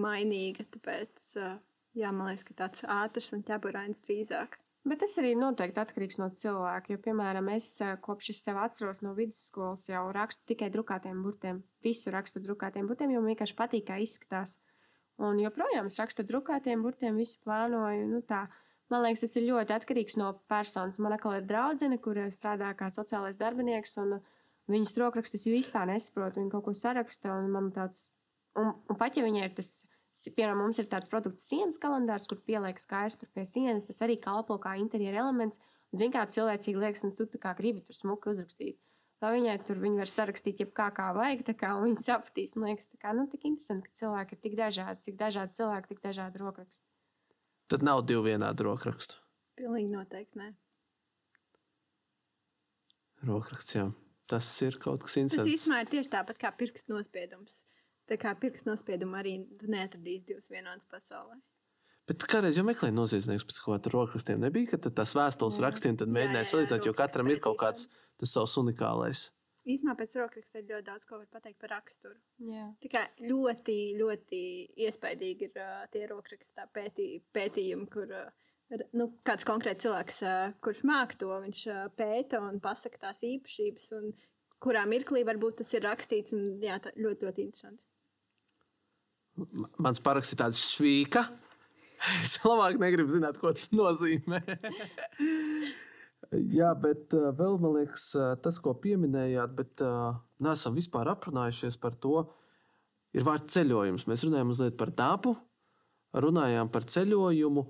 mainīga. 0.00 0.64
Tāpēc, 0.72 1.26
uh, 1.42 1.58
jā, 1.96 2.12
man 2.12 2.30
liekas, 2.30 2.46
ka 2.46 2.60
tāds 2.62 2.84
ātrs 2.84 3.32
un 3.36 3.42
ķēpurains 3.46 4.04
drīzāk. 4.06 4.58
Bet 4.86 5.00
tas 5.02 5.16
arī 5.18 5.32
noteikti 5.34 5.80
atkarīgs 5.82 6.20
no 6.20 6.28
cilvēka. 6.40 6.92
Jo, 6.94 7.00
piemēram, 7.02 7.48
es 7.56 7.72
eh, 7.82 7.96
kopš 8.02 8.28
es 8.30 8.42
sev 8.44 8.60
atceros 8.62 9.00
no 9.02 9.16
vidusskolas 9.16 9.88
jau 9.90 10.04
rakstu 10.14 10.46
tikai 10.52 10.68
drukātiem 10.70 11.24
burtiem. 11.24 11.58
Visu 11.82 12.12
rakstu 12.14 12.42
drukātiem 12.44 12.86
burtiem, 12.86 13.10
jo 13.10 13.22
man 13.24 13.32
vienkārši 13.32 13.56
patīk, 13.58 13.88
kā 13.88 13.96
izskatās. 14.04 14.54
Un 15.18 15.40
joprojām 15.42 15.88
es 15.90 15.98
rakstu 15.98 16.22
drukātiem 16.28 16.84
burtiem, 16.86 17.18
visu 17.18 17.40
plānoju. 17.42 18.06
Nu, 18.12 18.22
tā. 18.30 18.44
Man 18.92 19.02
liekas, 19.02 19.24
tas 19.24 19.34
ir 19.40 19.48
ļoti 19.48 19.74
atkarīgs 19.74 20.18
no 20.20 20.30
personas. 20.46 21.00
Man 21.02 21.16
ir 21.18 21.50
draudzene, 21.50 21.98
kur 21.98 22.20
strādā 22.30 22.70
kā 22.78 22.92
sociālais 22.94 23.40
darbinieks, 23.42 23.96
un 24.04 24.20
viņas 24.70 24.94
rokrakstus 25.02 25.48
vispār 25.50 25.90
nesaprotu. 25.90 26.44
Viņa 26.44 26.52
kaut 26.54 26.68
ko 26.68 26.76
saraksta, 26.78 27.34
un 27.34 27.50
man 27.50 27.72
tāds, 27.74 28.06
un, 28.54 28.70
un 28.86 29.02
pat 29.02 29.18
ja 29.18 29.26
viņai 29.26 29.48
ir 29.48 29.58
tas, 29.58 29.72
piemēram, 30.24 30.62
mums 30.64 30.80
ir 30.80 30.88
tāds 30.88 31.10
produkts 31.12 31.44
sienas 31.50 31.76
kalendārs, 31.82 32.24
kur 32.30 32.40
pieliek 32.48 32.78
skaisti 32.80 33.28
pie 33.36 33.44
sienas, 33.48 33.84
tas 33.88 34.00
arī 34.06 34.16
kalpo 34.22 34.56
kā 34.62 34.76
interjera 34.80 35.20
elements. 35.26 35.60
Un, 35.92 36.00
zin, 36.00 36.12
kā 36.14 36.24
cilvēcīgi 36.32 36.80
liekas, 36.82 37.04
nu, 37.04 37.12
tu 37.18 37.28
tā 37.30 37.40
kā 37.42 37.52
gribi 37.58 37.84
tur 37.84 37.96
smuki 37.98 38.32
uzrakstīt. 38.32 38.78
Tā 39.20 39.30
viņai 39.32 39.54
tur 39.64 39.78
viņa 39.80 40.02
var 40.02 40.10
sarakstīt, 40.12 40.58
jebkā 40.60 40.90
kā 40.96 41.06
vajag, 41.16 41.44
tā 41.46 41.54
kā 41.56 41.70
viņa 41.80 42.02
sapratīs. 42.04 42.56
Man 42.56 42.72
liekas, 42.72 42.88
tā 42.92 42.98
kā, 43.00 43.12
nu, 43.16 43.24
tik 43.32 43.46
interesanti, 43.48 43.88
ka 43.88 44.00
cilvēki 44.00 44.36
ir 44.36 44.40
tik 44.44 44.56
dažādi, 44.58 45.04
cik 45.06 45.16
dažādi 45.20 45.56
cilvēki, 45.56 45.88
tik 45.92 46.02
dažādi 46.04 46.42
rokraksti. 46.42 46.84
Tad 47.72 47.86
nav 47.86 48.02
divu 48.08 48.26
vienādu 48.28 48.66
rokrakstu. 48.68 49.20
Pilnīgi 49.56 49.88
noteikti 49.94 50.42
nē. 50.42 50.50
Rokraksts, 53.26 53.76
jā. 53.78 53.86
Tas 54.30 54.48
ir 54.66 54.76
kaut 54.82 55.04
kas 55.06 55.14
Tas 55.14 55.22
interesants. 55.22 55.52
īstenībā 55.54 55.80
ir 55.84 55.90
tieši 55.94 56.12
tāpat 56.12 56.38
kā 56.42 56.50
pirksts 56.58 56.90
nospiedums. 56.90 57.62
Tā 58.06 58.18
kā 58.22 58.32
pirksts 58.38 58.68
nospiedumu 58.68 59.18
arī 59.18 59.36
tu 59.60 59.68
neatradīsi 59.72 60.28
divas 60.28 60.50
vienādas 60.52 60.86
pasaulē. 60.90 61.38
Bet 62.06 62.22
kādreiz 62.30 62.54
jau 62.54 62.62
meklēja 62.66 62.94
noziedznieks 62.94 63.46
pēc 63.48 63.56
kaut 63.64 63.82
kādiem 63.82 63.96
rakstiem. 64.12 64.42
Nebija, 64.44 64.70
ka 64.72 64.78
tad 64.84 64.94
tās 64.94 65.14
vēstules 65.18 65.58
rakstiem 65.64 65.96
mēģināja 65.98 66.50
salīdzināt, 66.52 66.86
jo 66.86 66.94
katram 66.94 67.30
ir 67.32 67.42
kaut 67.42 67.58
kāds 67.64 67.88
tas 68.20 68.34
savs 68.36 68.54
unikālais. 68.62 69.24
Īsumā 69.66 69.96
pēc 69.98 70.12
rokraksta 70.20 70.60
ir 70.60 70.68
ļoti 70.68 70.86
daudz 70.86 71.06
ko 71.08 71.18
var 71.18 71.26
pateikt 71.34 71.58
par 71.58 71.72
raksturu. 71.74 72.14
Jā. 72.46 72.68
Tikai 72.84 73.02
ļoti, 73.26 73.78
ļoti 73.98 74.42
iespaidīgi 74.86 75.48
ir 75.48 75.58
uh, 75.58 75.80
tie 75.90 76.04
rokrakstā 76.06 76.68
pētī, 76.76 77.08
pētījumi, 77.34 77.88
kur 77.90 78.12
uh, 78.14 78.28
nu, 78.94 79.08
kāds 79.26 79.48
konkrēts 79.48 79.82
cilvēks, 79.82 80.20
uh, 80.22 80.54
kurš 80.62 80.84
māk 80.86 81.16
to, 81.18 81.32
viņš 81.42 81.64
uh, 81.72 81.82
pēta 81.98 82.38
un 82.46 82.62
pasaka 82.62 83.08
tās 83.08 83.18
īpašības, 83.26 83.90
un 83.98 84.14
kurā 84.62 84.86
mirklī 84.86 85.26
varbūt 85.26 85.58
tas 85.64 85.74
ir 85.74 85.82
rakstīts. 85.88 86.38
Un, 86.38 86.46
jā, 86.62 86.78
tā, 86.86 86.94
ļoti, 86.94 87.26
ļoti 87.26 87.46
interesanti. 87.48 87.82
Mans 89.82 90.00
paraksts 90.02 90.36
ir 90.36 90.42
tāds 90.44 90.68
švīka. 90.74 91.26
Es 92.20 92.34
labāk 92.44 92.76
negribu 92.76 93.08
zināt, 93.08 93.38
ko 93.40 93.48
tas 93.56 93.70
nozīmē. 93.72 94.42
Jā, 96.58 96.72
bet 96.76 97.14
uh, 97.16 97.30
vēl 97.38 97.56
man 97.62 97.72
liekas, 97.78 98.10
uh, 98.18 98.34
tas, 98.42 98.58
ko 98.62 98.74
pieminējāt, 98.82 99.54
bet 99.56 99.82
uh, 99.84 100.18
neesam 100.44 100.74
vispār 100.76 101.08
aprunājušies 101.12 101.78
par 101.80 101.96
to, 102.02 102.26
ir 103.16 103.24
vārds 103.26 103.54
ceļojums. 103.54 104.06
Mēs 104.10 104.26
runājam 104.26 104.50
mazliet 104.50 104.76
par 104.80 104.92
dabu, 104.96 105.36
runājām 106.16 106.70
par 106.74 106.84
ceļojumu. 106.90 107.64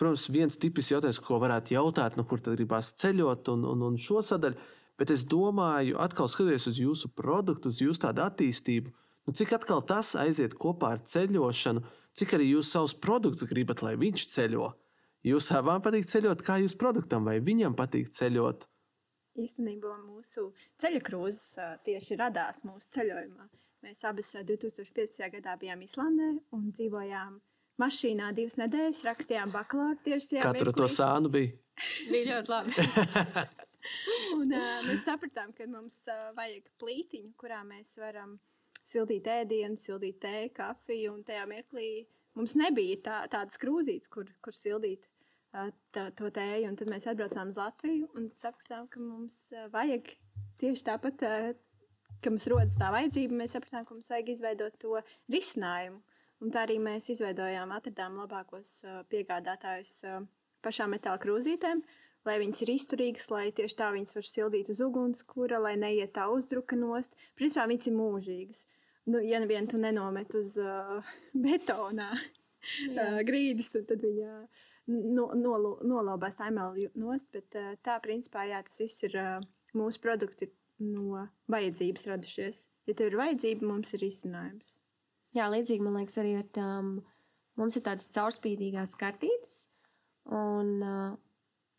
Protams, 0.00 0.28
viens 0.32 0.56
tipisks 0.58 0.94
jautājums, 0.94 1.20
ko 1.22 1.38
varētu 1.42 1.76
jautāt, 1.76 2.16
nu, 2.16 2.24
kur 2.26 2.40
tad 2.40 2.56
gribās 2.56 2.94
ceļot, 3.02 3.52
un, 3.52 3.66
un, 3.74 3.84
un 3.90 4.00
šo 4.00 4.22
sadaļu. 4.24 4.58
Bet 5.00 5.12
es 5.12 5.26
domāju, 5.28 5.98
atkal 6.00 6.30
skatoties 6.30 6.68
uz 6.70 6.80
jūsu 6.80 7.10
produktu, 7.16 7.72
uz 7.72 7.80
jūsu 7.84 8.06
tādu 8.06 8.24
attīstību, 8.24 8.92
nu, 9.26 9.34
cik 9.38 9.54
atkal 9.58 9.82
tas 9.88 10.14
aiziet 10.18 10.56
kopā 10.60 10.96
ar 10.96 11.02
ceļošanu, 11.08 11.84
cik 12.18 12.34
arī 12.36 12.50
jūs 12.52 12.72
savus 12.74 12.94
produktus 12.94 13.48
gribat, 13.50 13.82
lai 13.84 13.94
viņš 14.00 14.26
ceļo. 14.34 14.72
Jūs 15.22 15.52
abām 15.54 15.82
patīk 15.84 16.08
ceļot, 16.10 16.42
kā 16.42 16.58
jūs 16.58 16.74
produktam, 16.78 17.28
vai 17.28 17.38
viņam 17.44 17.76
patīk 17.78 18.10
ceļot. 18.10 18.66
Īstenībā 19.38 19.94
mūsu 20.02 20.48
ceļu 20.82 21.00
krūzes 21.06 21.54
tieši 21.86 22.18
radās 22.20 22.64
mūsu 22.66 22.90
ceļojumā. 22.96 23.46
Mēs 23.82 24.02
abas 24.06 24.28
ā, 24.38 24.42
2015. 24.46 25.22
gadā 25.32 25.56
bijām 25.58 25.80
Islandē 25.82 26.28
un 26.54 26.68
dzīvojām 26.74 27.38
mašīnā 27.82 28.28
divas 28.36 28.58
nedēļas, 28.60 29.00
rakstījām 29.08 29.54
bakalauru 29.54 29.98
tieši 30.04 30.34
tajā 30.34 30.44
Katru 30.44 30.74
to 30.74 30.84
mirklī. 30.84 30.94
sānu 30.98 31.32
bija. 31.32 31.58
Bija 32.12 32.24
ļoti 32.28 32.52
labi. 32.52 32.74
Un, 34.36 34.52
uh, 34.52 34.82
mēs 34.86 35.06
sapratām, 35.06 35.54
ka 35.56 35.66
mums 35.70 35.96
uh, 36.06 36.28
vajag 36.36 36.68
plītiņu, 36.82 37.32
kurā 37.40 37.62
mēs 37.66 37.94
varam 37.98 38.36
sildīt 38.86 39.28
ēdienu, 39.30 39.78
sildīt 39.80 40.20
tēju, 40.22 40.52
kafiju. 40.58 41.16
Un 41.16 41.24
tajā 41.28 41.46
mirklī 41.50 41.88
mums 42.38 42.56
nebija 42.58 43.00
tā, 43.06 43.18
tādas 43.32 43.60
krūzītes, 43.62 44.10
kur, 44.12 44.30
kur 44.44 44.56
sildīt 44.56 45.04
uh, 45.06 45.70
tā, 45.94 46.08
to 46.18 46.30
tēju. 46.34 46.70
Un 46.70 46.78
tad 46.80 46.92
mēs 46.92 47.08
atbraucām 47.10 47.52
uz 47.52 47.60
Latviju 47.60 48.10
un 48.18 48.30
sapratām, 48.36 48.88
ka 48.92 49.02
mums 49.02 49.44
uh, 49.54 49.68
vajag 49.74 50.14
tieši 50.62 50.88
tāpat 50.88 51.26
uh, 51.28 51.52
ka 52.22 52.30
mums 52.30 52.46
rodas 52.50 52.78
tā 52.78 52.90
vajadzība, 52.94 53.38
mēs 53.40 53.56
sapratām, 53.56 53.86
ka 53.86 53.96
mums 53.96 54.10
vajag 54.12 54.30
izveidot 54.34 54.78
to 54.82 55.00
risinājumu. 55.32 55.98
Un 56.42 56.50
tā 56.54 56.64
arī 56.66 56.78
mēs 56.82 57.08
izveidojām, 57.14 57.70
atradām 57.74 58.18
labākos 58.18 58.80
uh, 58.86 59.02
piegādātājus 59.10 59.92
uh, 60.10 60.22
pašām 60.62 60.94
metāla 60.94 61.20
krūzītēm, 61.22 61.82
lai 62.28 62.38
viņas 62.42 62.62
ir 62.64 62.72
izturīgas, 62.76 63.28
lai 63.32 63.46
tieši 63.56 63.78
tā 63.78 63.90
viņas 63.94 64.16
var 64.18 64.28
sildīt 64.28 64.70
uz 64.72 64.82
ugunskura, 64.84 65.60
lai 65.62 65.74
neiet 65.80 66.14
tā 66.16 66.28
uzdruka 66.32 66.78
nost. 66.78 67.14
Principā 67.38 67.66
viņas 67.70 67.88
ir 67.90 67.96
mūžīgas. 67.98 68.64
Nu, 69.10 69.18
ja 69.26 69.40
vien 69.50 69.66
tu 69.66 69.80
nenomet 69.82 70.34
uz 70.38 70.54
uh, 70.62 71.14
betonā 71.46 72.10
uh, 72.14 73.22
grīdas, 73.26 73.72
tad 73.88 74.04
viņa 74.04 74.36
no, 74.92 75.30
nolo, 75.34 75.76
nolobās 75.82 76.36
tā 76.38 76.50
emeli 76.52 76.88
nost. 76.94 77.26
Bet 77.34 77.58
uh, 77.58 77.72
tā 77.82 77.98
principā 78.04 78.46
jā, 78.50 78.62
tas 78.66 78.78
viss 78.84 79.08
ir 79.08 79.18
uh, 79.18 79.48
mūsu 79.78 80.02
produkti 80.02 80.52
no 80.82 81.26
vajadzības 81.52 82.06
radušies. 82.12 82.62
Ja 82.86 82.94
tev 82.98 83.12
ir 83.12 83.18
vajadzība, 83.18 83.66
mums 83.66 83.92
ir 83.94 84.06
izcinājums. 84.06 84.76
Jā, 85.32 85.46
līdzīgi 85.48 85.84
man 85.84 86.00
liekas, 86.00 86.18
arī 86.20 86.36
ar 86.40 86.48
tām 86.54 86.96
mums 87.58 87.76
ir 87.78 87.84
tādas 87.86 88.10
caurspīdīgās 88.14 88.94
kartītes. 89.00 89.66
Un 90.30 90.74
uh, 90.84 91.14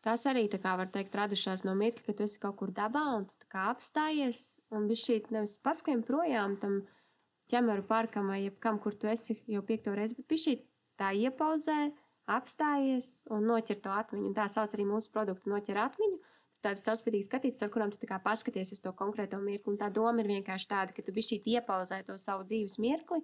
tas 0.04 0.26
arī, 0.30 0.44
kā 0.52 0.74
var 0.80 0.90
teikt, 0.94 1.16
radušās 1.16 1.64
no 1.64 1.74
mirkļa, 1.78 2.04
ka 2.06 2.16
tu 2.18 2.26
esi 2.26 2.40
kaut 2.42 2.58
kur 2.60 2.72
dabā 2.76 3.04
un 3.18 3.26
tu 3.30 3.48
kā 3.52 3.68
apstājies 3.72 4.44
un 4.74 4.88
viņš 4.90 5.04
šī 5.08 5.18
nevis 5.36 5.56
paskrien 5.64 6.04
projām 6.06 6.58
tam 6.60 6.82
ķemeru 7.52 7.84
parkam 7.88 8.30
vai 8.32 8.44
jebkam, 8.44 8.80
kur 8.82 8.96
tu 8.96 9.08
esi 9.10 9.38
jau 9.50 9.62
piekto 9.66 9.94
reizi, 9.96 10.16
bet 10.18 10.32
viņš 10.34 10.64
tā 11.00 11.10
iepauzē, 11.24 11.78
apstājies 12.30 13.08
un 13.34 13.44
noķer 13.50 13.80
to 13.84 13.92
atmiņu. 13.92 14.30
Un 14.30 14.36
tā 14.36 14.46
sauc 14.52 14.72
arī 14.76 14.86
mūsu 14.88 15.12
produktu 15.12 15.52
noķer 15.52 15.80
atmiņu 15.88 16.20
tāds 16.64 16.84
caurspīdīgs 16.86 17.28
skatīts, 17.28 17.62
ar 17.64 17.70
kurām 17.72 17.92
tu 17.92 18.08
paskaties 18.08 18.72
uz 18.72 18.80
to 18.80 18.92
konkrēto 18.96 19.38
mirkli. 19.42 19.74
Un 19.74 19.78
tā 19.80 19.90
doma 19.92 20.22
ir 20.22 20.30
vienkārši 20.30 20.70
tāda, 20.70 20.96
ka 20.96 21.04
tu 21.04 21.12
bišķīt 21.12 21.48
iepauzē 21.56 22.00
to 22.06 22.16
savu 22.18 22.46
dzīves 22.48 22.78
mirkli 22.80 23.20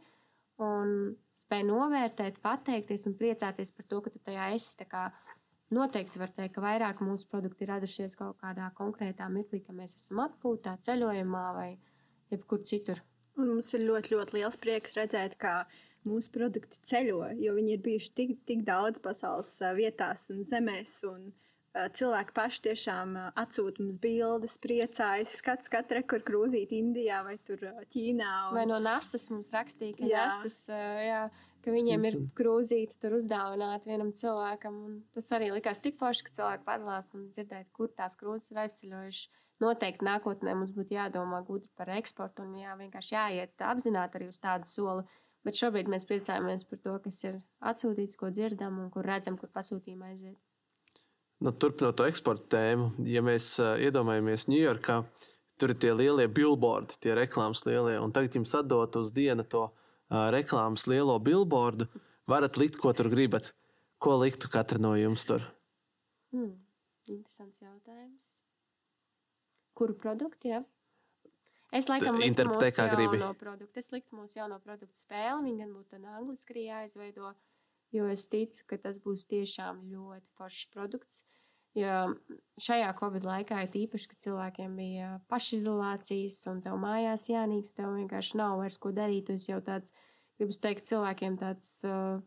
un 0.61 1.15
spēj 1.41 1.65
novērtēt, 1.71 2.43
pateikties 2.45 3.09
un 3.09 3.17
priecāties 3.17 3.73
par 3.73 3.89
to, 3.89 4.03
ka 4.05 4.13
tu 4.13 4.21
tajā 4.27 4.51
esi. 4.59 4.77
Noteikti 5.71 6.19
var 6.19 6.33
teikt, 6.35 6.57
ka 6.57 6.65
vairāk 6.65 7.03
mūsu 7.07 7.29
produkti 7.31 7.63
ir 7.63 7.71
radušies 7.71 8.17
kaut 8.19 8.41
kādā 8.43 8.73
konkrētā 8.79 9.29
mirklī, 9.31 9.61
ka 9.63 9.75
mēs 9.77 9.95
esam 9.95 10.25
atpūtā, 10.25 10.75
ceļojumā 10.87 11.45
vai 11.55 11.69
jebkur 12.33 12.65
citur. 12.67 13.03
Un 13.39 13.53
mums 13.55 13.71
ir 13.79 13.85
ļoti, 13.87 14.17
ļoti 14.17 14.37
liels 14.39 14.59
prieks 14.59 14.97
redzēt, 14.99 15.37
ka 15.39 15.61
mūsu 16.09 16.33
produkti 16.35 16.81
ceļo, 16.91 17.21
jo 17.39 17.55
viņi 17.55 17.77
ir 17.77 17.85
bijuši 17.85 18.11
tik, 18.19 18.35
tik 18.51 18.65
daudz 18.67 18.99
pasaules 19.05 19.53
vietās 19.79 20.27
un 20.35 20.43
zemēs. 20.51 20.97
Un, 21.07 21.31
cilvēki 21.71 22.35
paši 22.35 22.63
tiešām 22.65 23.15
atsūta 23.39 23.85
mums 23.85 24.01
bildes, 24.03 24.57
priecājas, 24.63 25.37
skats 25.39 25.71
katru 25.71 26.03
kur 26.11 26.25
krūzīt 26.27 26.75
Indijā 26.75 27.23
vai 27.27 27.37
tur 27.47 27.63
Ķīnā. 27.95 28.33
Un... 28.49 28.59
Vai 28.59 28.67
no 28.67 28.81
Nasas 28.83 29.29
mums 29.31 29.53
rakstīja, 29.55 30.01
ka, 30.01 30.11
jā. 30.11 31.23
Ka 31.61 31.75
viņiem 31.75 32.05
ir 32.09 32.17
krūzīti 32.39 32.97
tur 33.03 33.19
uzdāvināti 33.19 33.91
vienam 33.91 34.15
cilvēkam. 34.17 34.77
Tas 35.17 35.29
arī 35.37 35.51
likās 35.53 35.83
tik 35.85 35.99
forši, 36.01 36.25
ka 36.27 36.37
cilvēki 36.39 36.67
padalās 36.67 37.11
un 37.17 37.27
dzirdēt, 37.35 37.69
kur 37.77 37.93
tās 37.97 38.17
krūzes 38.21 38.53
ir 38.53 38.63
aizceļojušas. 38.65 39.41
Noteikti 39.61 40.07
nākotnē 40.07 40.55
mums 40.57 40.71
būtu 40.73 40.97
jādomā 40.97 41.43
gudri 41.45 41.69
par 41.77 41.91
eksportu 41.93 42.47
un 42.47 42.55
jā, 42.63 42.73
vienkārši 42.79 43.13
jāiet 43.13 43.65
apzināti 43.71 44.17
arī 44.17 44.31
uz 44.31 44.41
tādu 44.41 44.69
soli. 44.71 45.05
Bet 45.45 45.57
šobrīd 45.61 45.89
mēs 45.89 46.07
priecājamies 46.09 46.65
par 46.69 46.81
to, 46.85 46.95
kas 47.05 47.19
ir 47.29 47.37
atsūtīts, 47.69 48.17
ko 48.21 48.33
dzirdam 48.33 48.79
un 48.81 48.89
kur 48.93 49.05
redzam, 49.09 49.37
kur 49.41 49.53
pasūtījuma 49.53 50.13
aiziet. 50.13 50.39
Nu, 51.41 51.53
turpinot 51.57 51.97
to 51.97 52.05
eksporta 52.09 52.51
tēmu, 52.57 52.91
ja 53.09 53.23
mēs 53.25 53.55
uh, 53.63 53.77
iedomājamies 53.81 54.45
Ņujorkā, 54.53 54.97
tur 55.61 55.73
ir 55.73 55.79
tie 55.81 55.93
lielie 55.97 56.27
billboardi, 56.29 56.99
tie 57.01 57.15
reklāmas 57.17 57.65
lielie, 57.65 57.97
un 58.01 58.13
tagad 58.13 58.37
jums 58.37 58.53
atdot 58.57 58.99
uz 59.01 59.09
dienu 59.17 59.47
to 59.49 59.67
reklāmas 60.11 60.87
lielo 60.91 61.19
billboardu, 61.23 61.87
varat 62.31 62.59
likt, 62.61 62.79
ko 62.81 62.93
tur 62.97 63.11
gribat. 63.13 63.53
Ko 64.01 64.17
liktu 64.17 64.49
katra 64.49 64.81
no 64.81 64.95
jums 64.97 65.27
tur? 65.29 65.45
Hmm, 66.33 66.55
interesants 67.07 67.61
jautājums. 67.61 68.31
Kuru 69.77 69.95
produktu? 69.95 70.55
Ja? 70.55 70.63
Es 71.73 71.87
laikam 71.91 72.19
liktu 72.19 72.49
mūsu 72.49 72.81
jauno 72.81 73.35
produktu. 73.39 73.79
Es 73.79 73.93
liktu 73.93 74.17
mūsu 74.17 74.41
jauno 74.41 74.59
produktu 74.65 74.97
spēli. 74.97 75.51
Viņa 75.51 75.65
gan 75.67 75.75
būtu 75.77 76.01
angliski 76.17 76.65
jāizveido. 76.65 77.31
Uh, 77.31 77.51
jo 77.95 78.07
es 78.11 78.27
ticu, 78.31 78.65
ka 78.71 78.79
tas 78.85 78.99
būs 79.03 79.27
tiešām 79.31 79.83
ļoti 79.93 80.27
foršs 80.39 80.71
produkts. 80.75 81.23
Jo 81.79 82.17
šajā 82.59 82.91
Covid 82.99 83.27
laikā 83.29 83.61
ir 83.63 83.77
īpaši, 83.85 84.09
ka 84.11 84.17
cilvēkiem 84.25 84.73
bija 84.75 85.11
pašizolācijas, 85.31 86.41
un 86.51 86.59
tev 86.65 86.81
mājās 86.83 87.29
jānīks, 87.31 87.77
tev 87.77 87.95
vienkārši 87.95 88.41
nav 88.41 88.59
vairs 88.59 88.79
ko 88.83 88.91
darīt. 88.97 89.29
Tas 89.31 89.47
jau 89.47 89.61
tāds, 89.63 89.93
gribas 90.41 90.59
teikt, 90.65 90.89
cilvēkiem 90.91 91.39
tāds 91.39 91.77
uh, 91.87 92.19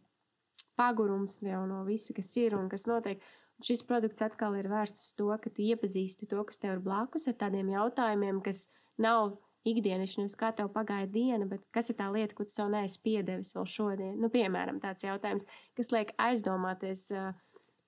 pagurums 0.79 1.41
jau 1.43 1.63
no 1.67 1.83
visa, 1.87 2.15
kas 2.15 2.31
ir 2.39 2.55
un 2.55 2.69
kas 2.71 2.87
notiek. 2.87 3.23
Un 3.59 3.67
šis 3.67 3.83
produkts 3.87 4.23
atkal 4.23 4.55
ir 4.57 4.71
vērsts 4.71 5.03
uz 5.03 5.11
to, 5.19 5.27
ka 5.43 5.51
tu 5.51 5.65
iepazīsti 5.67 6.29
to, 6.31 6.43
kas 6.47 6.63
tev 6.63 6.77
ir 6.77 6.85
blakus 6.87 7.27
ar 7.27 7.35
tādiem 7.43 7.69
jautājumiem, 7.75 8.39
kas 8.47 8.65
nav 9.01 9.35
ikdienišķi, 9.67 10.19
nevis 10.23 10.39
kā 10.39 10.49
tev 10.55 10.71
pagāja 10.73 11.07
diena, 11.11 11.45
bet 11.47 11.63
kas 11.75 11.91
ir 11.91 11.99
tā 11.99 12.09
lieta, 12.11 12.35
ko 12.35 12.47
tu 12.47 12.55
sev 12.55 12.71
neesi 12.71 12.99
piedevis 13.03 13.53
vēl 13.55 13.67
šodien. 13.75 14.15
Nu, 14.19 14.31
piemēram, 14.33 14.81
tāds 14.83 15.05
jautājums, 15.05 15.45
kas 15.77 15.91
liek 15.95 16.11
aizdomāties 16.19 17.05
uh, 17.15 17.31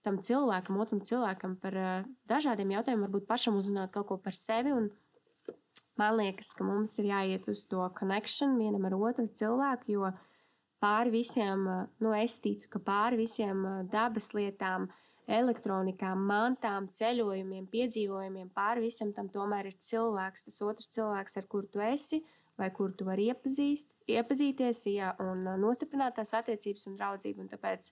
tam 0.06 0.22
cilvēkam, 0.26 0.78
otram 0.82 1.02
cilvēkam 1.06 1.58
par 1.62 1.80
uh, 1.82 2.06
dažādiem 2.32 2.76
jautājumiem, 2.78 3.08
varbūt 3.08 3.28
pašam 3.30 3.58
uzzināt 3.60 3.94
kaut 3.96 4.08
ko 4.12 4.20
par 4.22 4.38
sevi. 4.38 4.74
Un 4.76 4.92
man 6.00 6.20
liekas, 6.20 6.54
ka 6.56 6.68
mums 6.68 6.96
ir 7.02 7.10
jāiet 7.12 7.50
uz 7.52 7.66
to 7.72 7.82
connection 8.00 8.56
vienam 8.62 8.88
ar 8.88 8.96
otru 8.98 9.28
cilvēku, 9.42 9.98
jo 9.98 10.14
pāri 10.84 11.18
visiem, 11.20 11.66
uh, 11.66 11.90
nu, 12.04 12.14
es 12.18 12.38
ticu, 12.44 12.70
ka 12.76 12.84
pāri 12.92 13.26
visiem 13.26 13.66
uh, 13.66 13.82
dabas 13.92 14.32
lietām, 14.38 14.88
uh, 14.88 15.02
elektronikām, 15.28 16.22
mantām, 16.30 16.88
ceļojumiem, 16.94 17.66
piedzīvojumiem, 17.72 18.50
pāri 18.54 18.86
visam 18.86 19.12
tam 19.14 19.30
tomēr 19.34 19.72
ir 19.72 19.78
cilvēks, 19.82 20.46
tas 20.46 20.62
otrs 20.62 20.90
cilvēks, 20.94 21.38
ar 21.40 21.48
kuru 21.50 21.70
tu 21.74 21.82
esi, 21.82 22.22
vai 22.60 22.70
kuru 22.72 22.94
tu 22.98 23.08
vari 23.08 23.30
iepazīst, 23.32 23.90
iepazīties, 24.12 24.86
jā, 24.94 25.12
un 25.24 25.46
uh, 25.48 25.58
nostiprināt 25.60 26.16
tās 26.20 26.34
attiecības 26.38 26.86
un 26.92 27.00
draudzību. 27.00 27.46
Un 27.46 27.52
tāpēc 27.52 27.90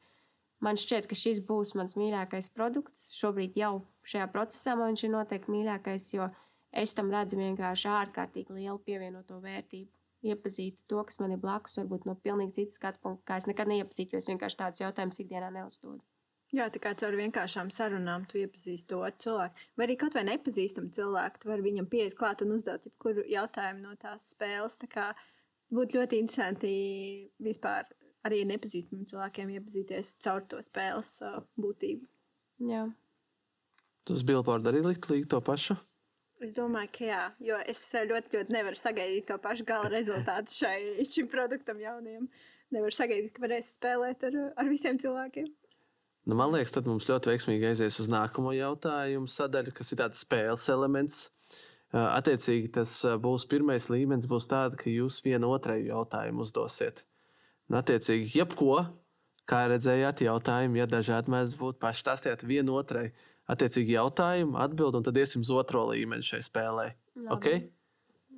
man 0.63 0.79
šķiet, 0.79 1.09
ka 1.09 1.17
šis 1.17 1.41
būs 1.47 1.73
mans 1.79 1.97
mīļākais 1.99 2.51
produkts. 2.57 3.09
Šobrīd 3.17 3.57
jau 3.59 3.73
šajā 4.09 4.29
procesā 4.33 4.77
man 4.79 4.93
viņš 4.93 5.03
ir 5.07 5.13
noteikti 5.13 5.53
mīļākais, 5.53 6.07
jo 6.15 6.29
es 6.83 6.95
tam 6.97 7.11
redzu 7.13 7.39
vienkārši 7.39 7.91
ārkārtīgi 7.91 8.57
lielu 8.59 8.79
pievienoto 8.87 9.39
vērtību. 9.43 9.91
Iepazīt 10.23 10.77
to, 10.87 11.01
kas 11.03 11.19
man 11.19 11.35
ir 11.35 11.41
blakus, 11.43 11.75
varbūt 11.81 12.07
no 12.07 12.15
pilnīgi 12.15 12.61
citas 12.61 12.79
skatu 12.79 13.01
punkta, 13.03 13.25
kā 13.27 13.41
es 13.41 13.47
nekad 13.49 13.67
neiepazīstu, 13.67 14.15
jo 14.15 14.23
es 14.23 14.29
vienkārši 14.31 14.59
tādus 14.61 14.83
jautājumus 14.85 15.19
ikdienā 15.19 15.49
neuzdodu. 15.51 15.99
Jā, 16.53 16.67
tā 16.69 16.79
kā 16.79 16.91
caur 17.01 17.15
vienkāršām 17.17 17.71
sarunām 17.73 18.27
tu 18.29 18.37
iepazīsti 18.37 18.91
to 18.91 19.01
cilvēku. 19.25 19.67
Vai 19.75 19.87
arī 19.87 19.97
kaut 19.99 20.15
vai 20.15 20.23
nepazīstam 20.27 20.91
cilvēku, 20.95 21.41
tu 21.41 21.49
vari 21.49 21.65
viņam 21.65 21.87
pieiet 21.89 22.15
klāt 22.19 22.43
un 22.45 22.53
uzdot 22.55 22.85
jebkuru 22.85 23.25
jautājumu 23.31 23.81
no 23.87 23.95
tās 23.99 24.29
spēles. 24.35 24.77
Tā 24.83 24.89
kā 24.91 25.07
būtu 25.73 25.97
ļoti 25.97 26.19
interesanti 26.21 26.73
vispār 27.41 27.89
arī 28.27 28.43
nepazīstamiem 28.49 29.07
cilvēkiem 29.11 29.55
iepazīties 29.57 30.13
caur 30.23 30.43
to 30.51 30.61
spēles 30.63 31.15
būtību. 31.59 32.05
Jā. 32.69 32.85
Tas 34.07 34.23
billboard 34.27 34.67
arī 34.67 34.83
likt 34.83 35.09
līdzi 35.11 35.29
to 35.31 35.39
pašu? 35.43 35.77
Es 36.43 36.51
domāju, 36.51 36.89
ka 36.97 37.05
jā, 37.07 37.21
jo 37.39 37.57
es 37.71 37.81
ļoti, 37.93 38.33
ļoti 38.35 38.51
nevaru 38.51 38.75
sagaidīt 38.75 39.29
to 39.29 39.37
pašu 39.39 39.63
gala 39.67 39.87
rezultātu 39.93 40.51
šai, 40.59 41.05
šim 41.07 41.29
produktam 41.31 41.79
jauniem. 41.79 42.25
Nevaru 42.75 42.95
sagaidīt, 42.95 43.31
ka 43.35 43.45
varēs 43.45 43.75
spēlēt 43.77 44.25
ar, 44.27 44.39
ar 44.59 44.71
visiem 44.71 44.99
cilvēkiem. 44.99 45.47
Nu, 46.27 46.35
man 46.39 46.51
liekas, 46.51 46.73
tad 46.75 46.87
mums 46.87 47.07
ļoti 47.07 47.31
veiksmīgi 47.31 47.69
aizies 47.69 47.99
uz 47.99 48.09
nākamo 48.11 48.51
jautājumu 48.55 49.31
sadaļu, 49.31 49.73
kas 49.75 49.91
ir 49.91 49.99
tāds 49.99 50.23
spēles 50.23 50.67
elements. 50.71 51.25
Attiecīgi, 51.93 52.71
tas 52.75 52.95
būs 53.23 53.45
pirmais 53.51 53.89
līmenis, 53.91 54.27
būs 54.31 54.47
tāds, 54.49 54.79
ka 54.79 54.91
jūs 54.91 55.19
vienu 55.23 55.51
otrai 55.53 55.83
jautājumu 55.85 56.47
uzdosiet. 56.47 57.03
Un, 57.71 57.77
attiecīgi, 57.79 58.31
jebko, 58.39 58.79
kā 59.49 59.65
redzējāt, 59.71 60.25
jautājumu, 60.27 60.79
ja 60.81 60.89
dažādi 60.89 61.31
mēs 61.33 61.55
būtu 61.59 61.79
paši 61.83 62.05
stāstījāt 62.05 62.43
vienu 62.47 62.75
otrai. 62.79 63.11
Attiecīgi, 63.51 63.97
jautājumu, 63.97 64.55
atbildi, 64.63 64.99
un 64.99 65.05
tad 65.05 65.17
iesim 65.19 65.43
uz 65.43 65.51
otro 65.51 65.83
līmeni 65.89 66.23
šai 66.23 66.41
spēlē. 66.45 66.91
Labi. 67.15 67.33
Okay? 67.35 67.63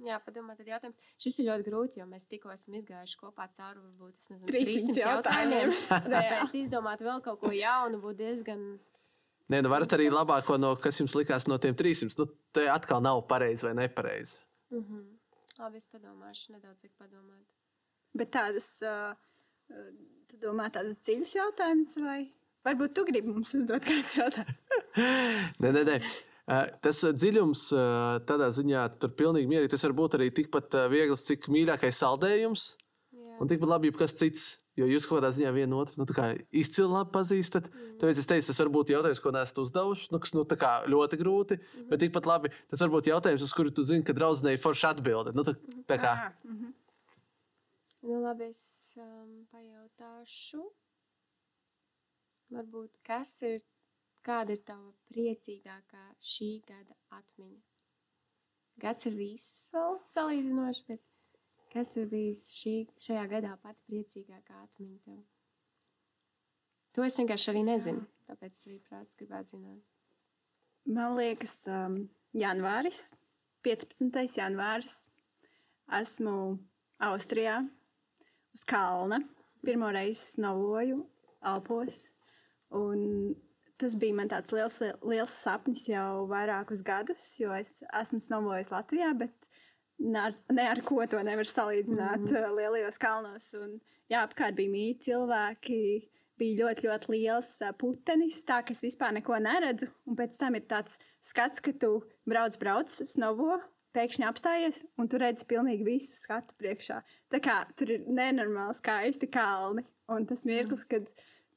Jā, 0.05 0.17
padomā, 0.21 0.53
tad 0.57 0.67
jautājums. 0.69 0.97
Šis 1.21 1.39
ir 1.41 1.47
ļoti 1.49 1.65
grūti, 1.65 1.99
jo 2.01 2.05
mēs 2.09 2.28
tikko 2.30 2.51
esam 2.53 2.76
izgājuši 2.78 3.17
kopā 3.21 3.47
cauri 3.55 3.80
varbūt 3.82 4.28
nezinu, 4.30 4.49
300 4.51 4.99
jautājumiem. 5.01 5.73
Tāpēc 6.13 6.57
izdomāt 6.59 7.01
vēl 7.05 7.23
kaut 7.26 7.39
ko 7.41 7.53
jaunu 7.55 8.01
būtu 8.03 8.19
diezgan. 8.21 8.65
Nē, 9.53 9.61
nu 9.61 9.69
varat 9.69 9.93
arī 9.97 10.09
labāko, 10.13 10.57
no, 10.61 10.73
kas 10.82 10.99
jums 11.01 11.15
likās 11.17 11.45
no 11.49 11.57
tiem 11.61 11.78
300. 11.78 12.17
Nu, 12.21 12.28
te 12.53 12.65
atkal 12.69 13.01
nav 13.05 13.23
pareizi 13.30 13.65
vai 13.65 13.76
nepareizi. 13.82 14.38
Mm 14.73 14.84
-hmm. 14.84 15.03
Labi, 15.59 15.78
es 15.78 15.88
padomāšu, 15.88 16.51
nedaudz 16.53 16.82
cik 16.82 16.91
padomāt. 16.99 17.45
Bet 18.16 18.32
tādas, 18.36 18.70
uh, 18.86 19.13
tu 20.32 20.39
domā 20.41 20.70
tādas 20.74 20.97
dziļas 21.03 21.36
jautājumas 21.36 21.97
vai? 22.03 22.22
Varbūt 22.66 22.95
tu 22.97 23.03
gribi 23.05 23.30
mums 23.30 23.53
uzdot 23.53 23.84
kāds 23.86 24.16
jautājums. 24.18 24.63
nē, 25.61 25.70
nē, 25.76 25.84
nē. 25.86 25.99
Tas 26.82 26.99
dziļums 27.18 27.68
tādā 28.30 28.47
ziņā 28.53 28.84
tur 29.01 29.11
pilnīgi 29.18 29.49
mierīgi. 29.49 29.72
Tas 29.74 29.86
var 29.88 29.93
būt 29.97 30.18
arī 30.18 30.32
tikpat 30.34 30.78
viegls, 30.93 31.26
cik 31.26 31.45
mīļākais 31.53 32.01
saldējums. 32.01 32.66
Jā. 33.13 33.36
Un 33.41 33.49
tikpat 33.49 33.70
labi, 33.70 33.91
kas 33.97 34.13
cits. 34.18 34.53
Jo 34.76 34.89
jūs 34.91 35.05
kaut 35.07 35.22
kādā 35.22 35.30
ziņā 35.32 35.53
vienu 35.55 35.78
otru 35.80 36.01
nu, 36.01 36.05
tā 36.09 36.16
kā 36.18 36.24
izcili 36.51 36.89
labi 36.91 37.13
pazīstat. 37.13 37.70
Mm. 37.72 37.91
Tāpēc 38.01 38.18
es 38.20 38.28
teicu, 38.28 38.47
tas 38.49 38.57
var 38.59 38.72
būt 38.76 38.89
jautājums, 38.91 39.22
ko 39.24 39.32
neesat 39.32 39.61
uzdevuši. 39.63 40.09
Nu, 40.11 40.20
kas 40.20 40.34
nu, 40.36 40.43
tā 40.43 40.57
kā 40.59 40.72
ļoti 40.91 41.20
grūti, 41.22 41.57
Mhm. 41.61 41.86
bet 41.93 42.01
tikpat 42.03 42.28
labi. 42.28 42.51
Tas 42.70 42.84
var 42.84 42.91
būt 42.91 43.07
jautājums, 43.07 43.45
uz 43.45 43.53
kuru 43.55 43.72
tu 43.72 43.86
zini, 43.88 44.03
ka 44.03 44.11
draudzenei 44.18 44.59
forši 44.59 44.89
atbildi. 44.91 45.32
Nu, 45.38 45.45
tā, 45.47 45.55
tā 45.88 45.95
kā. 46.01 46.11
Ah, 46.28 46.34
mhm. 46.43 46.74
Nu, 48.06 48.20
labi, 48.22 48.51
es 48.53 48.62
um, 49.01 49.30
pajautāšu. 49.49 50.60
Varbūt 52.53 52.99
kas 53.08 53.32
ir, 53.47 53.64
kāda 54.26 54.53
ir 54.53 54.60
tava 54.68 54.91
priecīgākā 55.10 56.01
šī 56.32 56.49
gada 56.68 56.93
atmiņa? 57.18 57.64
Gads 58.84 59.08
ir 59.10 59.18
īss 59.26 59.72
vēl 59.74 59.97
salīdzinoši, 60.12 60.84
bet 60.91 61.01
kas 61.72 61.95
ir 61.97 62.06
bijis 62.12 62.43
šī, 62.53 62.74
šajā 63.08 63.24
gadā 63.32 63.56
pati 63.64 63.82
priecīgākā 63.89 64.60
atmiņa 64.68 64.99
tev? 65.08 65.24
To 66.93 67.08
es 67.08 67.18
vienkārši 67.20 67.49
arī 67.56 67.64
nezinu, 67.72 68.03
tāpēc 68.30 68.60
es 68.60 68.68
arī 68.68 68.78
prāts 68.86 69.18
gribētu 69.18 69.56
zināt. 69.56 69.82
Man 70.99 71.18
liekas, 71.18 71.56
um, 71.80 71.97
janvāris, 72.38 73.08
15. 73.66 74.38
janvāris. 74.38 74.99
Esmu 76.01 76.36
Austrijā, 77.10 77.58
uz 78.56 78.64
kalna. 78.68 79.20
Pirmo 79.66 79.91
reizi 79.91 80.41
novoju 80.41 81.03
Alpos. 81.41 82.06
Tas 83.78 83.95
bija 83.99 84.16
man 84.16 84.30
tāds 84.32 84.53
liels, 84.56 84.78
liels 85.03 85.36
sapnis 85.43 85.84
jau 85.89 86.26
vairākus 86.32 86.84
gadus, 86.86 87.34
jo 87.39 87.51
es 87.58 87.72
esmu 87.99 88.22
snovojis 88.24 88.72
Latvijā, 88.72 89.12
bet 89.20 89.34
ne 89.99 90.68
ar, 90.70 90.82
ko 90.88 91.03
to 91.12 91.20
nevar 91.24 91.47
salīdzināt 91.49 92.24
mm 92.24 92.32
-hmm. 92.32 92.56
lielajos 92.56 92.97
kalnos. 92.99 93.53
Un, 93.60 93.80
jā, 94.12 94.24
apkārt 94.24 94.56
bija 94.56 94.72
mīļi 94.72 94.99
cilvēki. 95.08 95.82
Bija 96.38 96.66
ļoti, 96.66 96.88
ļoti 96.88 97.12
liels 97.12 97.49
ā, 97.64 97.72
putenis, 97.80 98.41
tā 98.43 98.58
ka 98.66 98.74
es 98.74 98.82
vispār 98.84 99.14
neko 99.16 99.38
neredzu. 99.39 99.88
Un 100.06 100.16
pēc 100.16 100.36
tam 100.38 100.56
ir 100.56 100.66
tāds 100.68 100.97
skats, 101.24 101.62
ka 101.62 101.72
tu 101.72 102.03
brauc, 102.28 102.58
brauc, 102.60 102.89
snovo, 102.91 103.62
pēkšņi 103.96 104.26
apstājies, 104.28 104.82
un 105.00 105.10
tu 105.12 105.20
redzi 105.22 105.48
pilnīgi 105.50 105.88
visu 105.88 106.18
skatu 106.20 106.56
priekšā. 106.62 107.00
Tā 107.34 107.41
kā 107.43 107.62
tur 107.80 107.93
ir 107.96 108.04
nenormāli 108.08 108.76
skaisti 108.78 109.30
kalni. 109.32 109.86
Un 110.12 110.28
tas 110.30 110.43
mirklis, 110.46 110.84
kad 110.89 111.08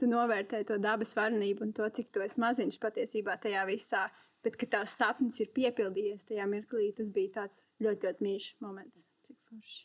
tu 0.00 0.08
novērtē 0.08 0.62
to 0.68 0.78
dabas 0.80 1.12
varenību 1.18 1.66
un 1.66 1.74
to, 1.76 1.88
cik 1.98 2.08
tu 2.14 2.22
esi 2.24 2.40
maziņš 2.40 2.78
patiesībā 2.80 3.36
tajā 3.42 3.66
visā, 3.68 4.06
bet 4.46 4.56
ka 4.60 4.68
tavs 4.78 4.96
sapnis 5.00 5.40
ir 5.42 5.50
piepildījies 5.56 6.24
tajā 6.30 6.46
mirklī, 6.48 6.92
tas 6.96 7.10
bija 7.12 7.34
tāds 7.40 7.60
ļoti, 7.84 8.06
ļoti 8.06 8.26
mīļš 8.28 8.48
moments. 8.64 9.08
Cik 9.28 9.38
forši. 9.50 9.80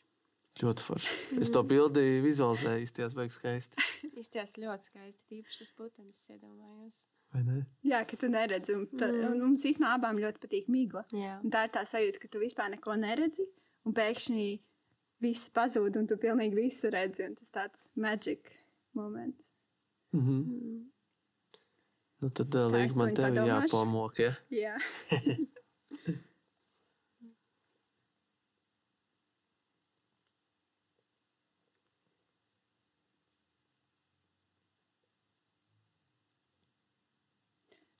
Ļoti 0.61 0.85
forši. 0.87 1.17
Es 1.43 1.51
to 1.53 1.63
bildi 1.65 2.05
vizualizēju, 2.23 2.85
izties 2.85 3.17
beigas 3.17 3.39
skaisti. 3.41 3.89
Izties 4.13 4.53
ļoti 4.61 4.91
skaisti, 4.91 5.23
tīpaši 5.31 5.63
tas 5.63 5.73
putenis, 5.79 6.27
iedomājos. 6.29 6.93
Vai 7.33 7.41
ne? 7.43 7.65
Jā, 7.89 8.03
ka 8.07 8.17
tu 8.21 8.27
neredzi. 8.29 8.75
Un, 8.77 8.85
ta, 8.99 9.07
Mm. 9.07 9.31
un 9.31 9.39
mums 9.47 9.63
īstenībā 9.65 9.95
abām 9.97 10.19
ļoti 10.21 10.39
patīk 10.43 10.67
migla. 10.69 11.03
Tā 11.11 11.63
ir 11.65 11.71
tā 11.73 11.81
sajūta, 11.89 12.19
ka 12.21 12.27
tu 12.29 12.39
vispār 12.39 12.69
neko 12.75 12.93
neredzi, 13.01 13.47
un 13.85 13.93
pēkšņi 13.97 14.47
viss 15.25 15.49
pazūd, 15.49 15.97
un 15.97 16.07
tu 16.07 16.15
pilnīgi 16.17 16.53
visu 16.55 16.91
redzi. 16.93 17.25
Un 17.25 17.35
tas 17.35 17.49
tāds 17.49 17.87
magic 17.95 18.51
moments. 18.93 19.49
Mhm. 20.13 20.37
Mm. 20.43 20.83
Nu, 22.21 22.29
tad 22.29 22.53
uh, 22.55 22.69
Kā 22.69 22.77
liek 22.77 22.89
es 22.89 22.95
man 22.95 23.15
tevi 23.17 23.47
jāpamok. 23.49 24.19
Ja? 24.19 24.35
Jā, 24.51 24.77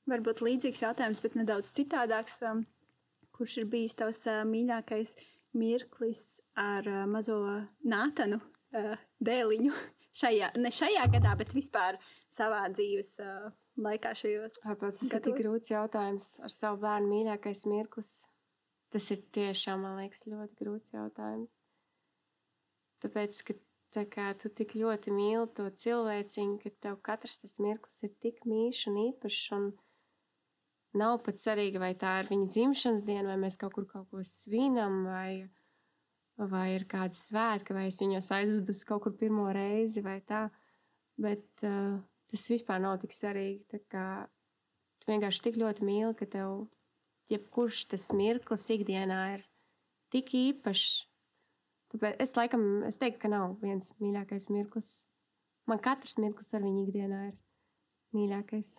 varbūt 0.09 0.43
līdzīgs 0.45 0.83
jautājums, 0.85 1.21
bet 1.23 1.37
nedaudz 1.39 1.73
citādāks. 1.75 2.39
Um, 2.45 2.65
kurš 3.33 3.59
ir 3.63 3.69
bijis 3.69 3.97
tavs 3.97 4.21
uh, 4.29 4.43
mīļākais 4.47 5.15
mirklis 5.57 6.23
ar 6.59 6.87
uh, 6.89 7.03
mazo 7.09 7.39
nātanu 7.81 8.39
uh, 8.39 8.95
dēliņu? 9.23 9.73
Šajā, 10.13 10.51
ne 10.61 10.69
šajā 10.69 11.07
gadā, 11.09 11.31
bet 11.39 11.55
vispār 11.57 11.97
savā 12.29 12.67
dzīves 12.69 13.15
uh, 13.23 13.47
laikā 13.81 14.11
šajos. 14.19 14.59
Ārpēc 14.61 14.99
tas 14.99 15.09
ir 15.09 15.23
tik 15.23 15.31
gados? 15.31 15.39
grūts 15.39 15.71
jautājums 15.73 16.27
ar 16.45 16.53
savu 16.53 16.77
bērnu 16.83 17.09
mīļākais 17.09 17.65
mirklis. 17.71 18.11
Tas 18.93 19.09
ir 19.09 19.23
tiešām, 19.33 19.81
man 19.81 19.97
liekas, 19.97 20.21
ļoti 20.29 20.59
grūts 20.59 20.93
jautājums. 20.93 21.49
Tāpēc, 23.01 23.39
ka 23.47 23.55
tā 23.97 24.03
kā, 24.13 24.27
tu 24.37 24.51
tik 24.53 24.75
ļoti 24.77 25.13
mīli 25.15 25.49
to 25.57 25.65
cilvēciņu, 25.81 26.59
ka 26.61 26.73
tev 26.85 26.99
katrs 27.09 27.39
tas 27.41 27.57
mirklis 27.65 28.05
ir 28.05 28.13
tik 28.21 28.45
mīļš 28.45 28.83
un 28.91 29.01
īpašs. 29.07 29.47
Un 29.57 29.65
nav 30.99 31.19
pat 31.25 31.41
svarīgi, 31.41 31.81
vai 31.81 31.93
tā 31.99 32.19
ir 32.21 32.29
viņa 32.31 32.49
dzimšanas 32.53 33.05
diena, 33.07 33.27
vai 33.31 33.39
mēs 33.45 33.57
kaut 33.61 33.75
kur 33.75 33.87
kaut 33.89 34.09
ko 34.11 34.23
svinam, 34.27 35.03
vai, 35.09 35.45
vai 36.37 36.67
ir 36.75 36.87
kāda 36.89 37.17
svētka, 37.17 37.75
vai 37.77 37.87
es 37.89 38.01
viņos 38.01 38.31
aizvedu 38.37 38.75
uz 38.75 38.83
kaut 38.87 39.05
kur 39.05 39.15
pirmo 39.17 39.47
reizi, 39.55 40.03
vai 40.05 40.19
tā. 40.27 40.45
Bet 41.21 41.45
uh, 41.65 41.97
tas 42.31 42.45
vispār 42.49 42.81
nav 42.81 42.99
tik 43.01 43.13
svarīgi. 43.13 43.63
Tā 43.73 43.81
kā 43.93 44.05
tu 45.01 45.11
vienkārši 45.11 45.43
tik 45.47 45.59
ļoti 45.61 45.85
mīli, 45.85 46.13
ka 46.17 46.29
tev 46.29 46.63
jebkurš 47.33 47.87
tas 47.93 48.09
mirklis 48.15 48.69
ikdienā 48.73 49.21
ir 49.37 49.47
tik 50.13 50.33
īpašs. 50.37 51.03
Tāpēc 51.93 52.21
es 52.25 52.33
laikam 52.37 52.63
es 52.87 52.97
teiktu, 53.01 53.21
ka 53.21 53.29
nav 53.29 53.57
viens 53.61 53.93
mīļākais 54.01 54.49
mirklis. 54.49 54.95
Man 55.69 55.81
katrs 55.81 56.17
mirklis 56.17 56.53
ar 56.57 56.65
viņu 56.65 56.87
ikdienā 56.87 57.27
ir 57.29 57.37
mīļākais. 58.17 58.73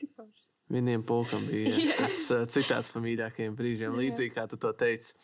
Cik 0.00 0.16
forši. 0.16 0.51
Vieniem 0.72 1.04
pulkam 1.04 1.44
bija 1.50 1.72
Jā. 1.90 1.96
tas 2.00 2.18
uh, 2.32 2.44
citāts 2.50 2.92
par 2.92 3.04
mīļākajiem 3.04 3.56
brīžiem, 3.58 3.96
līdzīgi 3.98 4.34
kā 4.36 4.46
tu 4.50 4.58
to 4.60 4.72
teici. 4.76 5.16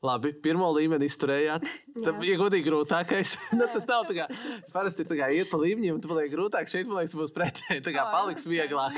Labi, 0.00 0.30
pirmo 0.32 0.70
līmeni 0.72 1.10
izturējāt. 1.10 1.66
Tā 2.00 2.12
bija 2.16 2.38
godīgi 2.40 2.64
grūtākais. 2.64 3.34
nu, 3.58 3.66
tas 3.68 3.84
nav 3.88 4.06
tā 4.08 4.16
kā 4.16 4.26
parasti 4.72 5.04
ir 5.04 5.10
tā 5.10 5.18
kā 5.18 5.28
iet 5.36 5.50
pa 5.52 5.60
līmeņiem, 5.60 5.98
un 5.98 6.00
tu 6.00 6.08
paliek 6.08 6.30
grūtāk. 6.32 6.70
Šeit, 6.72 6.88
man 6.88 7.02
liekas, 7.02 7.16
būs 7.20 7.34
pretēji. 7.36 7.82
Tā 7.84 7.92
kā 7.92 8.06
O, 8.06 8.14
paliks 8.14 8.48
vieglāk. 8.48 8.96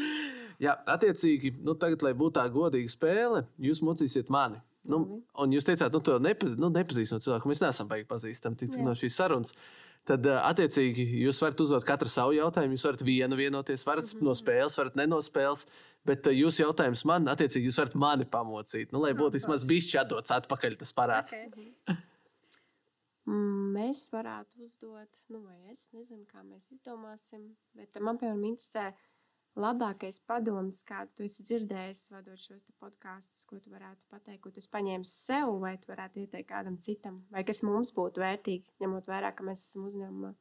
Jā, 0.64 0.74
attiecīgi, 0.90 1.54
nu, 1.62 1.76
tagad, 1.78 2.02
lai 2.06 2.14
būtu 2.18 2.38
tā 2.40 2.48
godīga 2.50 2.90
spēle, 2.90 3.44
jūs 3.62 3.82
mocīsiet 3.86 4.30
mani. 4.34 4.58
Nu, 4.90 5.00
Labi. 5.00 5.22
un 5.44 5.54
jūs 5.54 5.66
teicāt, 5.66 5.94
nu, 5.94 6.02
to 6.04 6.18
nepa, 6.22 6.50
nu, 6.60 6.68
nepazīstam 6.74 7.22
cilvēku. 7.22 7.50
Mēs 7.50 7.62
neesam 7.62 7.88
beiguši 7.90 8.10
pazīstami 8.10 8.82
no 8.82 8.94
šīs 8.98 9.22
sarunas. 9.22 9.54
Tad, 10.04 10.26
uh, 10.28 10.42
attiecīgi, 10.50 11.04
jūs 11.24 11.38
varat 11.40 11.60
uzdot 11.64 11.84
katru 11.88 12.10
savu 12.12 12.34
jautājumu. 12.36 12.76
Jūs 12.76 12.86
varat 12.90 13.04
vienu 13.08 13.36
vienoties, 13.40 13.86
varat 13.88 14.04
Mhm. 14.04 14.16
mm 14.16 14.20
-hmm. 14.20 14.24
no 14.28 14.34
spēles, 14.40 14.78
varat 14.78 14.96
ne 14.96 15.06
no 15.06 15.20
spēles. 15.22 15.66
Bet 16.04 16.26
uh, 16.26 16.32
jūsu 16.32 16.64
jautājums 16.66 17.04
man, 17.04 17.24
attiecīgi, 17.24 17.70
jūs 17.70 17.78
varat 17.80 17.94
mani 17.94 18.24
pamocīt. 18.24 18.92
Nu, 18.92 19.00
lai 19.00 19.12
būtu 19.12 19.32
vismaz 19.40 19.64
bijis 19.64 19.94
atdots 19.94 20.30
atpakaļ 20.30 20.76
tas 20.78 20.92
parāds. 20.92 21.32
Okay. 21.32 21.72
Mm, 23.26 23.72
Mēs 23.74 24.10
varētu 24.12 24.66
uzdot, 24.66 25.08
nu, 25.32 25.40
vai 25.46 25.56
es 25.72 25.88
nezinu, 25.96 26.26
kā 26.28 26.42
mēs 26.44 26.68
izdomāsim. 26.70 27.54
Bet 27.74 27.96
man, 28.00 28.18
piemēram, 28.18 28.44
interesē 28.44 28.92
labākais 29.60 30.18
padoms, 30.26 30.80
kādu 30.86 31.12
tu 31.16 31.26
esi 31.26 31.44
dzirdējis, 31.46 32.08
vadot 32.14 32.40
šos 32.40 32.64
podkāstus, 32.82 33.44
ko 33.48 33.60
tu 33.62 33.70
varētu 33.74 34.00
pateikt, 34.10 34.40
ko 34.42 34.50
tu 34.50 34.62
esi 34.62 34.70
paņēmis 34.72 35.12
sev, 35.26 35.52
vai 35.62 35.76
tu 35.78 35.92
varētu 35.92 36.24
ieteikt 36.24 36.48
kādam 36.50 36.78
citam, 36.82 37.20
vai 37.30 37.44
kas 37.46 37.62
mums 37.66 37.94
būtu 37.94 38.22
vērtīgi, 38.22 38.74
ņemot 38.82 39.10
vērā, 39.10 39.30
ka 39.36 39.46
mēs 39.46 39.68
esam 39.68 39.86
uzņēmumā. 39.90 40.32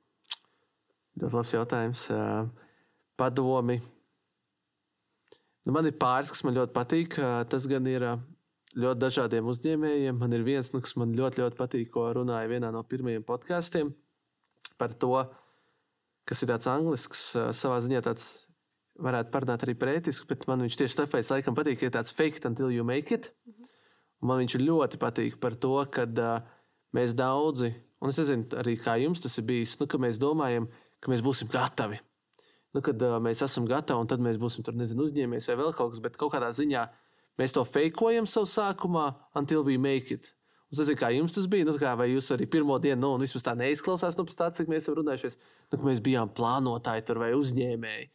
Ļoti 1.22 1.38
labs 1.38 1.54
jautājums. 1.54 2.08
Padomi. 3.22 3.78
Nu, 5.64 5.76
man 5.76 5.86
ir 5.86 5.94
pāris, 6.02 6.32
kas 6.34 6.42
man 6.44 6.58
ļoti 6.58 6.74
patīk. 6.74 7.20
Tas 7.52 7.68
gan 7.70 7.86
ir 7.88 8.08
ļoti 8.74 9.00
dažādiem 9.04 9.52
uzņēmējiem. 9.52 10.18
Man 10.18 10.34
ir 10.34 10.46
viens, 10.48 10.72
nu, 10.74 10.82
kas 10.84 10.98
man 10.98 11.14
ļoti, 11.16 11.44
ļoti 11.44 11.60
patīk, 11.60 11.92
ko 11.94 12.08
runāja 12.18 12.50
vienā 12.50 12.74
no 12.74 12.82
pirmajiem 12.82 13.26
podkāstiem 13.28 13.94
par 14.82 14.96
to, 14.98 15.14
kas 16.26 16.42
ir 16.42 16.50
tāds 16.50 16.68
anglisks, 16.72 17.28
savā 17.54 17.78
ziņā 17.86 18.02
tāds. 18.10 18.32
Varētu 19.04 19.34
parunāt 19.34 19.66
arī 19.66 19.76
par 19.76 19.92
ētisku, 19.92 20.28
bet 20.30 20.46
man 20.48 20.64
viņš 20.64 20.78
tieši 20.80 20.98
tāpēc 21.02 21.32
laikam 21.34 21.56
patīk, 21.58 21.82
ka 21.82 21.88
ir 21.90 21.94
tāds 21.96 22.14
fake 22.16 22.46
until 22.48 22.72
you 22.72 22.86
make 22.88 23.12
it. 23.12 23.34
Un 24.24 24.30
man 24.30 24.40
viņš 24.40 24.56
ļoti 24.62 25.00
patīk 25.02 25.40
par 25.44 25.58
to, 25.60 25.76
ka 25.92 26.06
uh, 26.08 26.46
mēs 26.96 27.16
daudzi, 27.20 27.74
un 28.00 28.14
es 28.14 28.22
nezinu, 28.22 28.48
arī 28.62 28.78
kā 28.80 28.96
jums 29.02 29.26
tas 29.26 29.36
ir 29.42 29.48
bijis, 29.50 29.76
nu, 29.82 29.90
ka 29.92 30.00
mēs 30.00 30.22
domājam, 30.22 30.70
ka 31.04 31.12
mēs 31.12 31.24
būsim 31.26 31.52
gatavi. 31.52 32.00
Nu, 32.74 32.82
kad 32.86 33.02
uh, 33.04 33.18
mēs 33.24 33.44
esam 33.44 33.68
gatavi, 33.68 34.06
un 34.06 34.10
tad 34.10 34.24
mēs 34.24 34.40
būsim 34.40 34.64
tur, 34.64 34.78
nezinu, 34.80 35.10
uzņēmējs 35.10 35.52
vai 35.52 35.60
vēl 35.60 35.76
kaut 35.76 35.92
kas, 35.98 36.06
bet 36.06 36.16
kaut 36.22 36.32
kādā 36.38 36.54
ziņā 36.56 36.88
mēs 37.42 37.58
to 37.58 37.66
fejkojam 37.68 38.30
savu 38.30 38.48
sākumā, 38.48 39.10
until 39.36 39.68
we 39.68 39.76
make 39.76 40.16
it. 40.16 40.32
Es 40.72 40.80
nezinu, 40.80 40.98
kā 41.04 41.12
jums 41.14 41.36
tas 41.36 41.46
bija, 41.52 41.68
nu, 41.68 41.76
kā, 41.78 41.92
vai 42.00 42.08
jūs 42.10 42.32
arī 42.34 42.48
pirmo 42.50 42.80
dienu, 42.82 43.02
nu, 43.04 43.12
un 43.18 43.28
vismaz 43.28 43.44
tā 43.46 43.52
neizklausās, 43.60 44.16
nu, 44.18 44.24
tā, 44.32 44.48
cik 44.56 44.72
mēs 44.72 44.88
esam 44.88 44.96
runājušies, 45.04 45.36
nu, 45.68 45.76
ka 45.76 45.84
mēs 45.86 46.00
bijām 46.02 46.32
plānotāji 46.34 47.04
tur 47.06 47.20
vai 47.22 47.34
uzņēmēji. 47.38 48.08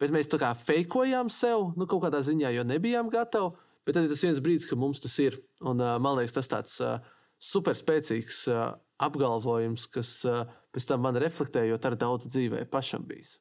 Bet 0.00 0.12
mēs 0.12 0.28
tā 0.28 0.40
kā 0.42 0.50
fejkojām 0.66 1.30
sev, 1.32 1.70
nu, 1.78 1.86
kaut 1.88 2.04
kādā 2.04 2.20
ziņā, 2.24 2.52
jo 2.56 2.64
nebijām 2.68 3.08
gatavi. 3.12 3.54
Bet 3.86 3.96
tad 3.96 4.08
ir 4.08 4.12
tas 4.12 4.24
viens 4.26 4.40
brīdis, 4.42 4.66
kad 4.68 4.80
mums 4.80 5.00
tas 5.00 5.14
ir. 5.22 5.38
Un, 5.62 5.80
uh, 5.80 5.94
man 6.02 6.18
liekas, 6.18 6.34
tas 6.36 6.50
tāds 6.50 6.74
uh, 6.82 6.98
superspēcīgs 7.42 8.42
uh, 8.50 8.64
apgalvojums, 9.06 9.86
kas 9.94 10.10
uh, 10.28 10.42
pēc 10.74 10.88
tam 10.90 11.04
man 11.06 11.18
reflektē, 11.22 11.66
jo 11.68 11.78
tā 11.80 11.92
ir 11.92 12.00
daudz 12.00 12.26
dzīvē 12.32 12.64
pašam 12.72 13.06
bijis. 13.08 13.36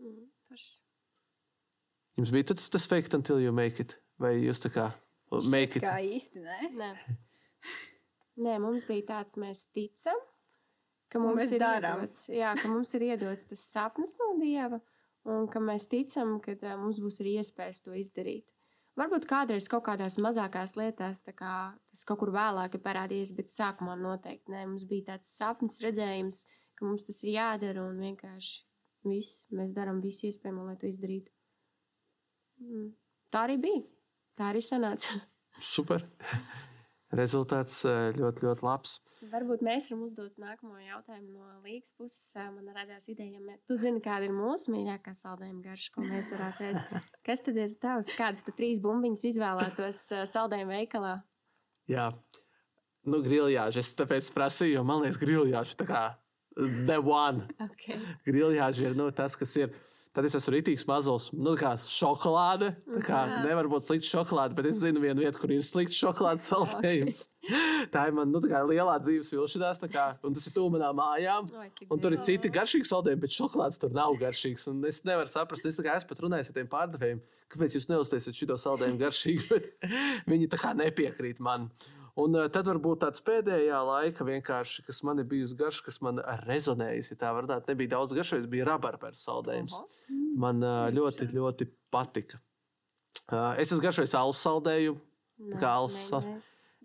Mm, 0.00 0.26
forši. 0.50 0.70
Jums 2.20 2.34
bija 2.34 2.50
tas, 2.52 2.68
tas 2.74 2.86
fake 2.90 3.14
until 3.16 3.40
you 3.40 3.54
make 3.56 3.80
it, 3.82 3.96
vai 4.20 4.34
jūs 4.36 4.60
tā 4.62 4.72
kā 4.74 4.90
make 5.48 5.78
it? 5.78 5.86
Kā 5.86 5.96
īsti, 6.04 6.44
ne? 6.44 6.70
Nē. 6.76 6.92
Nē, 8.40 8.56
mums 8.62 8.86
bija 8.88 9.06
tāds, 9.14 9.36
mēs 9.40 9.66
ticam, 9.76 10.16
ka 11.12 11.20
mums 11.22 11.42
mēs 11.42 11.54
ir 11.56 11.62
darām. 11.62 12.04
iedots, 12.04 12.24
jā, 12.32 12.52
ka 12.56 12.70
mums 12.70 12.92
ir 12.96 13.04
iedots 13.10 13.48
tas 13.50 13.64
sapnis 13.72 14.14
no 14.20 14.32
Dieva, 14.40 14.80
un 15.28 15.48
ka 15.52 15.60
mēs 15.60 15.88
ticam, 15.90 16.38
ka 16.44 16.54
uh, 16.56 16.78
mums 16.80 17.00
būs 17.02 17.20
arī 17.22 17.36
iespējas 17.40 17.84
to 17.84 17.96
izdarīt. 17.96 18.46
Varbūt 18.98 19.26
kādreiz 19.30 19.68
kaut 19.70 19.84
kādās 19.86 20.18
mazākās 20.20 20.74
lietās 20.76 21.22
tā 21.24 21.32
kā, 21.36 21.52
tas 21.92 22.06
kaut 22.08 22.20
kur 22.20 22.32
vēlāk 22.34 22.74
ir 22.76 22.82
parādījies, 22.84 23.32
bet 23.36 23.52
sākumā 23.52 23.94
noteikti 24.00 24.52
nē. 24.52 24.64
Mums 24.68 24.84
bija 24.90 25.12
tāds 25.12 25.30
sapnis, 25.36 25.78
redzējums, 25.84 26.42
ka 26.76 26.88
mums 26.88 27.06
tas 27.08 27.22
ir 27.24 27.36
jādara, 27.36 27.86
un 27.86 28.00
vienkārši 28.02 28.58
viss, 29.08 29.38
mēs 29.56 29.72
darām 29.76 30.02
visu 30.04 30.28
iespējamo, 30.28 30.66
lai 30.68 30.76
to 30.80 30.90
izdarītu. 30.90 31.32
Mm. 32.60 32.90
Tā 33.32 33.46
arī 33.46 33.60
bija. 33.62 33.84
Tā 34.36 34.50
arī 34.50 34.64
sanāca. 34.64 35.20
Super. 35.60 36.04
Rezultāts 37.16 37.80
ļoti, 38.14 38.44
ļoti 38.46 38.62
labs. 38.62 38.98
Varbūt 39.32 39.64
mēs 39.66 39.88
varam 39.90 40.04
uzdot 40.06 40.36
nākamo 40.40 40.78
jautājumu 40.80 41.32
no 41.34 41.56
Līgas 41.64 41.90
puses. 41.98 42.28
Man 42.36 42.70
radās 42.76 43.08
ideja, 43.10 43.40
ja 43.42 43.56
tu 43.66 43.76
zini, 43.80 43.98
kāda 44.04 44.28
ir 44.28 44.36
mūsu 44.36 44.70
mīļākā 44.72 45.16
saldējuma 45.18 45.64
garša, 45.64 45.90
ko 45.96 46.04
mēs 46.06 46.30
varētu 46.30 46.68
ēst. 46.70 46.94
Kas 47.26 47.44
tad 47.44 47.58
ir 47.58 47.74
tavs? 47.82 48.14
Kādas 48.16 48.46
tu 48.46 48.54
trīs 48.56 48.78
bumbiņas 48.84 49.26
izvēlētos 49.32 50.06
saldējuma 50.30 50.78
veikalā? 50.78 51.16
Jā, 51.90 52.06
nu, 53.10 53.20
griljāži. 53.26 53.82
Es 53.82 53.92
tāpēc 53.98 54.30
prasīju, 54.36 54.78
jo 54.78 54.86
man 54.86 55.02
liekas, 55.02 55.18
griljāži 55.20 55.76
tā 55.82 55.88
kā 55.90 56.04
the 56.86 57.00
one. 57.02 57.48
Okay. 57.60 57.98
Griljāži 58.26 58.90
ir 58.90 58.98
nu, 58.98 59.10
tas, 59.14 59.36
kas 59.38 59.56
ir. 59.58 59.74
Tad 60.10 60.26
es 60.26 60.34
esmu 60.34 60.56
rītīgs 60.56 60.88
mazs, 60.88 61.28
nu, 61.38 61.52
kā 61.58 61.76
šokolāde. 61.78 62.72
Tā 62.96 63.02
kā 63.06 63.18
Jā. 63.30 63.42
nevar 63.44 63.68
būt 63.70 63.84
slikta 63.86 64.08
šokolāde, 64.08 64.56
bet 64.58 64.66
es 64.72 64.80
zinu 64.80 65.02
vienu 65.04 65.22
vietu, 65.22 65.38
kur 65.38 65.52
ir 65.54 65.62
slikts 65.62 66.00
šokolādes 66.02 66.48
saldējums. 66.50 67.20
Tā 67.94 68.08
ir 68.10 68.16
man 68.16 68.32
nu, 68.34 68.40
tā 68.42 68.64
lielā 68.66 68.96
dzīves 69.04 69.30
vilšanās, 69.30 69.78
kā, 69.92 70.08
un 70.26 70.34
tas 70.34 70.48
ir 70.50 70.56
tuvu 70.56 70.74
manām 70.74 70.98
mājām. 70.98 71.46
Oi, 71.62 72.00
tur 72.02 72.16
ir 72.16 72.24
citi 72.26 72.50
garšīgi 72.50 72.90
saldējumi, 72.90 73.22
bet 73.22 73.36
šokolādes 73.36 73.78
tur 73.82 73.94
nav 73.94 74.18
garšīgs. 74.18 74.66
Un 74.72 74.82
es 74.90 74.98
nevaru 75.06 75.30
saprast, 75.30 75.70
es, 75.70 75.78
kā 75.78 75.94
esmu 75.94 76.10
pat 76.10 76.24
runājis 76.26 76.50
ar 76.50 76.58
tiem 76.58 76.74
pārdevējiem, 76.74 77.22
kāpēc 77.54 77.78
jūs 77.78 77.88
neuztaisat 77.92 78.42
šo 78.42 78.58
saldējumu 78.66 79.00
garšīgu. 79.04 79.62
Bet 80.26 80.34
viņi 80.34 80.50
tā 80.50 80.58
kā 80.58 80.74
nepiekrīt 80.74 81.38
man. 81.38 81.70
Un 82.18 82.34
uh, 82.34 82.46
tad 82.52 82.66
varbūt 82.70 83.02
tāds 83.04 83.22
pēdējā 83.26 83.80
laika 83.86 84.26
vienkārši, 84.26 84.84
kas 84.86 85.02
man 85.06 85.22
ir 85.22 85.28
bijusi 85.30 85.56
garš, 85.58 85.80
kas 85.86 86.00
man 86.04 86.18
rezonējusi. 86.46 87.18
Tā 87.20 87.30
varbūt 87.36 87.70
nebija 87.70 87.94
daudz 87.96 88.14
garšīgas, 88.16 88.50
bija 88.50 88.66
rabarberu 88.72 89.18
saldējums. 89.18 89.78
Man 90.40 90.64
uh, 90.66 90.88
ļoti, 90.94 91.30
ļoti 91.34 91.68
patika. 91.94 92.40
Uh, 93.30 93.54
es 93.62 93.70
esmu 93.70 93.84
garšojis 93.84 94.16
alus 94.18 94.42
saldējumu. 94.42 94.98
Kā 95.60 95.76
alus. 95.78 96.10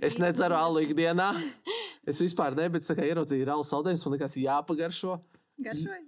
Es 0.03 0.19
nedzeru 0.21 0.57
alu 0.57 0.85
ikdienā. 0.85 1.33
Es 2.05 2.19
vispār 2.21 2.53
tā 2.53 2.67
kā 2.69 3.01
ieraudzīju 3.01 3.47
alus 3.49 3.71
saldējumus, 3.73 4.03
man 4.05 4.13
liekas, 4.13 4.35
jāpagaršo. 4.37 5.15
Garšoji? 5.65 6.03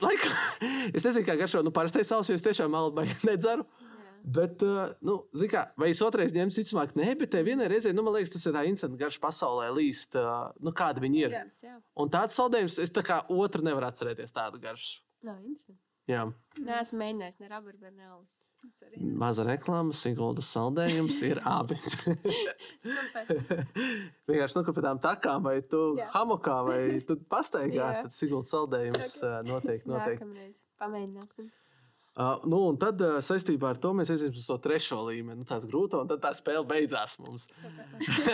Laika. 0.00 0.30
Es 0.96 1.04
nezinu, 1.04 1.24
kā 1.26 1.36
garšo. 1.36 1.60
Nu, 1.60 1.72
parastais 1.74 2.08
alus, 2.16 2.30
jo 2.32 2.38
es 2.38 2.44
tiešām 2.44 2.72
alu 2.72 3.04
nedzeru. 3.28 3.66
Jā. 3.66 3.83
Bet, 4.24 4.62
uh, 4.64 4.94
nu, 5.04 5.18
kā, 5.52 5.66
vai 5.76 5.90
es 5.92 6.00
otrais 6.04 6.32
ņemšu, 6.32 6.62
ticamāk, 6.62 6.94
nē, 6.96 7.10
bet 7.20 7.34
te 7.34 7.42
vienai 7.44 7.66
reizē, 7.68 7.92
nu, 7.92 8.00
man 8.06 8.14
liekas, 8.16 8.32
tas 8.32 8.46
ir 8.48 8.54
tā 8.56 8.62
incidents 8.64 9.00
garš 9.00 9.18
pasaulē 9.20 9.66
līst, 9.76 10.16
uh, 10.16 10.46
nu, 10.64 10.72
kāda 10.72 11.02
viņi 11.04 11.20
ir. 11.26 11.34
Jā. 11.36 11.42
Jā. 11.66 11.74
Un 12.00 12.08
tāds 12.12 12.38
saldējums, 12.40 12.78
es 12.80 12.94
tā 12.94 13.04
kā 13.04 13.20
otru 13.28 13.60
nevaru 13.66 13.90
atcerēties 13.90 14.32
tādu 14.32 14.62
garšu. 14.62 15.02
Interesanti. 15.24 15.76
Jā, 16.08 16.24
Nē, 16.60 16.80
esmu 16.82 16.98
mēģinājis 17.00 17.38
ne 17.40 17.48
rabarberu, 17.52 17.94
ne 17.96 18.08
alus. 18.12 18.34
Maza 19.20 19.44
reklāma, 19.44 19.92
Siguldas 19.96 20.48
saldējums 20.54 21.18
ir 21.28 21.40
abi. 21.58 21.76
Vienkārši 24.28 24.56
nu, 24.56 24.62
pēc 24.68 24.80
tam 24.86 25.00
takām, 25.04 25.44
vai 25.44 25.58
tu 25.68 25.80
Jā. 25.98 26.06
hamokā, 26.14 26.56
vai 26.68 26.80
tu 27.08 27.16
pastaigā, 27.30 27.90
tad 28.04 28.14
Siguldas 28.14 28.52
saldējums 28.54 29.18
Ok. 29.18 29.26
uh, 29.28 29.36
noteikti. 29.48 29.90
noteikti. 29.92 30.24
Nākamreiz 30.24 30.62
pamēģināsim. 30.80 31.50
Uh, 32.14 32.38
nu, 32.46 32.60
un 32.70 32.76
tad 32.78 33.00
uh, 33.02 33.16
saistībā 33.26 33.72
ar 33.72 33.78
to 33.82 33.90
mēs 33.98 34.12
aiziesim 34.12 34.36
uz 34.38 34.44
to 34.46 34.54
trešo 34.62 35.00
līmeni, 35.08 35.40
nu, 35.40 35.46
tāds 35.50 35.66
grūto, 35.66 35.98
un 36.04 36.10
tad 36.12 36.20
tā 36.22 36.30
spēle 36.38 36.62
beidzās 36.70 37.16
mums. 37.18 37.48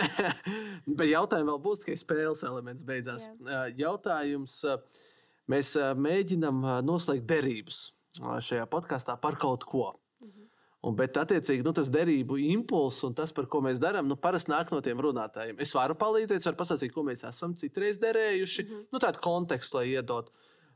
Bet 0.99 1.07
jautājumi 1.09 1.49
vēl 1.49 1.57
būs, 1.63 1.81
tikai 1.81 1.95
spēles 1.97 2.45
elements 2.45 2.85
beidzās. 2.85 3.25
Uh, 3.41 3.71
Jautājums, 3.79 4.59
uh, 4.69 5.07
mēs 5.49 5.73
uh, 5.79 5.95
mēģinam 5.97 6.59
uh, 6.61 6.75
noslēgt 6.85 7.25
derības 7.31 7.79
uh, 8.21 8.37
šajā 8.37 8.67
podkāstā 8.69 9.17
par 9.23 9.39
kaut 9.41 9.65
ko. 9.65 9.87
Mhm. 10.21 10.45
Un, 10.85 10.99
bet, 11.01 11.17
attiecīgi, 11.17 11.65
nu, 11.65 11.73
tas 11.73 11.89
derību 11.89 12.37
impulss 12.51 13.01
un 13.09 13.17
tas, 13.17 13.33
par 13.33 13.49
ko 13.49 13.63
mēs 13.65 13.81
darām, 13.81 14.05
nu, 14.05 14.19
parasti 14.27 14.53
nāk 14.53 14.69
no 14.75 14.83
tiem 14.85 15.01
runātājiem. 15.01 15.57
Es 15.57 15.73
varu 15.73 15.97
palīdzēt, 15.97 16.45
varu 16.51 16.61
pastāstīt, 16.61 16.93
ko 16.93 17.01
mēs 17.09 17.25
esam 17.33 17.57
citreiz 17.57 17.97
derējuši. 18.05 18.69
Mhm. 18.69 18.87
Nu, 18.93 19.01
tādu 19.01 19.25
kontekstu, 19.25 19.81
lai 19.81 19.87
iedot. 19.95 20.29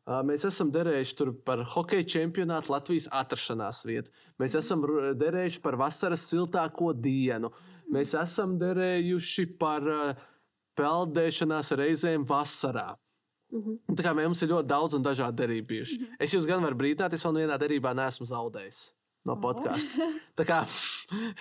Mēs 0.06 0.44
esam 0.46 0.70
derējuši 0.70 1.32
par 1.46 1.64
hokeja 1.66 2.06
čempionātu 2.06 2.70
Latvijas 2.70 3.08
atrašanās 3.10 3.80
vietu. 3.90 4.12
Mēs 4.38 4.54
esam 4.60 4.84
ru- 4.86 5.16
derējuši 5.18 5.62
par 5.64 5.78
vasaras 5.82 6.28
siltāko 6.30 6.92
dienu. 6.94 7.50
Mēs 7.90 8.14
esam 8.20 8.60
derējuši 8.62 9.48
par 9.58 9.82
peldēšanās 10.78 11.72
reizēm 11.80 12.26
vasarā. 12.30 12.92
Mhm. 13.54 13.80
Un 13.90 13.96
Tā 13.96 14.04
kā 14.04 14.14
mums 14.18 14.42
ir 14.44 14.50
ļoti 14.50 14.68
daudz 14.68 14.94
un 14.98 15.04
dažādi 15.06 15.38
derību 15.42 15.68
bijuši. 15.68 15.98
Es 16.20 16.34
jūs 16.34 16.46
gan 16.50 16.62
varu 16.62 16.76
brīdināt, 16.76 17.14
es 17.14 17.24
vēl 17.26 17.42
vienā 17.46 17.58
derībā 17.62 17.94
neesmu 17.96 18.26
zaudējis 18.30 18.92
no 19.26 19.36
podkāsta. 19.42 20.10
Tā 20.38 20.46
kā, 20.46 20.60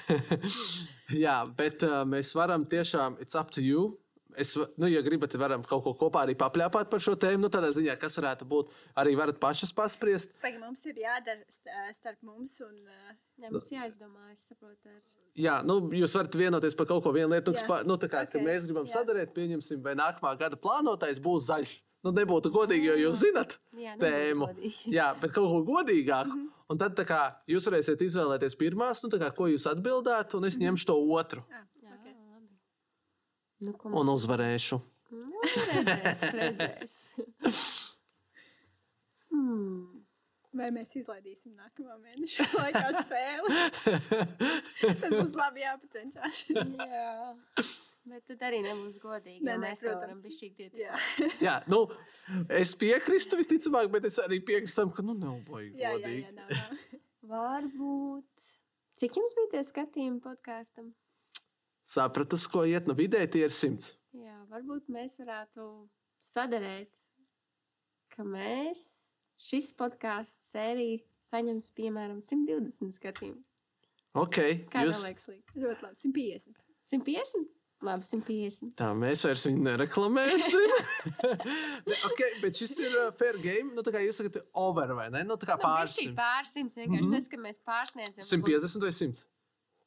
jā, 1.25 1.37
bet 1.57 1.83
uh, 1.85 2.05
mēs 2.09 2.33
varam 2.37 2.65
tiešām, 2.65 3.19
it's 3.21 3.35
up 3.35 3.51
to 3.51 3.61
you. 3.65 3.99
Es, 4.41 4.55
nu, 4.81 4.89
ja 4.91 5.03
gribat, 5.05 5.35
varam 5.41 5.63
kaut 5.67 5.85
ko 5.85 5.93
kopā 6.05 6.25
arī 6.25 6.35
papļāpāt 6.39 6.91
par 6.91 7.03
šo 7.03 7.15
tēmu. 7.21 7.45
Nu, 7.45 7.51
tādā 7.53 7.71
ziņā, 7.77 7.97
kas 8.01 8.19
varētu 8.21 8.49
būt, 8.51 8.73
arī 9.01 9.15
varat 9.19 9.39
pašas 9.43 9.75
paspriest. 9.77 10.35
Pagaid, 10.43 10.61
mums 10.63 10.85
ir 10.91 10.99
jādara 11.05 11.43
st- 11.53 11.99
starp 11.99 12.21
mums 12.27 12.57
un. 12.65 12.75
Nē, 13.43 13.51
mums 13.51 13.71
jāizdomā, 13.75 14.29
es 14.33 14.45
saprotu. 14.51 14.91
Ar... 14.91 15.01
Jā, 15.39 15.57
nu, 15.67 15.81
jūs 15.95 16.15
varat 16.15 16.37
vienoties 16.39 16.77
par 16.79 16.87
kaut 16.91 17.03
ko 17.07 17.15
vienu 17.15 17.33
lietu, 17.33 17.55
kas 17.57 17.65
Jā. 17.65 17.71
pa, 17.71 17.81
nu, 17.87 17.99
tā 17.99 18.11
kā, 18.11 18.23
okay. 18.29 18.39
Ok, 18.39 18.47
mēs 18.47 18.69
gribam 18.69 18.87
jā. 18.87 19.01
sadarīt, 19.01 19.35
pieņemsim, 19.35 19.83
vai 19.83 19.97
nākamā 19.99 20.37
gada 20.39 20.59
plānotais 20.61 21.19
būs 21.23 21.49
zaļš. 21.51 21.75
Nu, 22.05 22.13
nebūtu 22.13 22.51
godīgi, 22.53 22.91
jo 22.91 22.97
jūs 23.07 23.23
zinat, 23.23 23.57
Jā, 23.81 23.95
Tēmu. 23.99 24.51
Jā, 24.97 25.09
bet 25.23 25.33
kaut 25.33 25.49
ko 25.51 25.63
godīgāku. 25.71 26.37
Mhm. 26.37 26.51
Un 26.73 26.81
tad 26.81 26.95
tā 26.97 27.05
kā, 27.09 27.21
jūs 27.49 27.67
varēsiet 27.69 28.03
izvēlēties 28.07 28.57
pirmās, 28.61 29.03
nu, 29.05 29.11
tā 29.13 29.21
kā, 29.21 29.31
ko 29.37 29.49
jūs 29.51 29.67
atbildētu, 29.69 30.39
un 30.39 30.49
es 30.49 30.57
ņemšu 30.61 30.89
to 30.89 30.97
otru 31.17 31.43
ah, 31.45 31.59
Jā. 31.59 31.65
Nu, 33.65 33.75
ko 33.81 33.93
un 34.01 34.13
uzvarēšu. 34.13 34.81
Nu, 35.15 35.43
redzēs, 35.71 36.25
redzēs. 36.35 36.95
hmm. 39.33 39.95
Vai 40.55 40.69
mēs 40.75 40.93
izlaidīsim 41.01 41.57
nākamā 41.59 41.97
mēneša 41.99 42.47
laikā 42.55 42.85
spēli? 43.01 43.57
Tad 45.03 45.11
mums 45.17 45.35
labi 45.39 45.65
jāpacenšas. 45.65 46.45
Jā. 46.55 47.09
Bet 48.05 48.27
tad 48.29 48.43
arī 48.51 48.61
nebūs 48.67 48.99
godīgi. 49.03 49.41
Nē, 49.47 49.57
mēs 49.63 49.81
to 49.83 49.95
varam 49.97 50.21
bišķīt 50.23 50.77
Jā. 50.77 50.99
Jā, 51.43 51.55
nu, 51.73 51.87
es 52.53 52.75
piekrītu 52.79 53.41
visticamāk, 53.41 53.89
bet 53.95 54.11
es 54.11 54.21
arī 54.23 54.43
piekrītu 54.45 54.77
tam, 54.77 54.93
ka, 54.95 55.03
nu, 55.07 55.17
nav 55.19 55.41
baigi 55.49 55.81
jā, 55.81 55.95
jā, 56.03 56.13
jā 56.21 56.35
nav, 56.37 56.53
nav. 56.53 57.01
Varbūt. 57.33 58.51
Cik 59.01 59.17
jums 59.19 59.33
bija 59.39 59.55
tie 59.57 59.65
skatījumi 59.67 60.21
podkāstam? 60.23 60.93
Sapratu, 61.85 62.39
uz 62.41 62.47
ko 62.49 62.65
iet, 62.69 62.89
nu, 62.89 62.97
vidēji 62.97 63.31
tie 63.35 63.45
ir 63.45 63.55
simts. 63.55 63.95
Jā, 64.17 64.37
varbūt 64.53 64.89
mēs 64.93 65.19
varētu 65.21 65.67
sadarīt, 66.33 66.93
ka 68.15 68.25
mēs 68.25 68.81
šis 69.45 69.73
podkāsts 69.77 70.53
sērija 70.55 71.03
saņems 71.33 71.69
piemēram 71.77 72.23
120 72.25 72.95
skatījumus. 72.97 73.45
Ok, 74.15 74.39
Kā 74.71 74.87
jūs, 74.87 75.03
liekas? 75.03 75.27
Ļoti 75.59 75.83
labi. 75.83 75.99
150. 76.07 76.65
150? 76.95 77.53
Labi, 77.85 78.07
150. 78.07 78.71
tā 78.79 78.87
mēs 78.97 79.25
vairs 79.27 79.45
viņu 79.45 79.65
nereklamēsim. 79.67 80.75
okay, 82.09 82.31
bet 82.41 82.57
šis 82.57 82.79
ir 82.81 82.95
uh, 82.97 83.11
fair 83.19 83.37
game. 83.43 83.75
Nu, 83.75 83.85
tā 83.85 83.93
kā 83.93 84.01
jūs 84.05 84.23
sakat, 84.23 84.39
over 84.57 84.95
vai 84.97 85.11
ne? 85.13 85.25
Nu, 85.27 85.37
tā 85.41 85.51
kā 85.51 85.59
Nu, 85.59 85.67
pāris. 85.67 85.99
bišķīt 85.99 86.15
Pārsimts 86.17 86.79
vienkārši 86.79 87.03
mm 87.03 87.11
-hmm. 87.11 87.19
tas, 87.19 87.29
ka 87.29 87.43
mēs 87.43 87.59
pārsniedzam. 87.67 88.29
150 88.31 88.87
vai 88.87 88.95
100? 89.01 89.27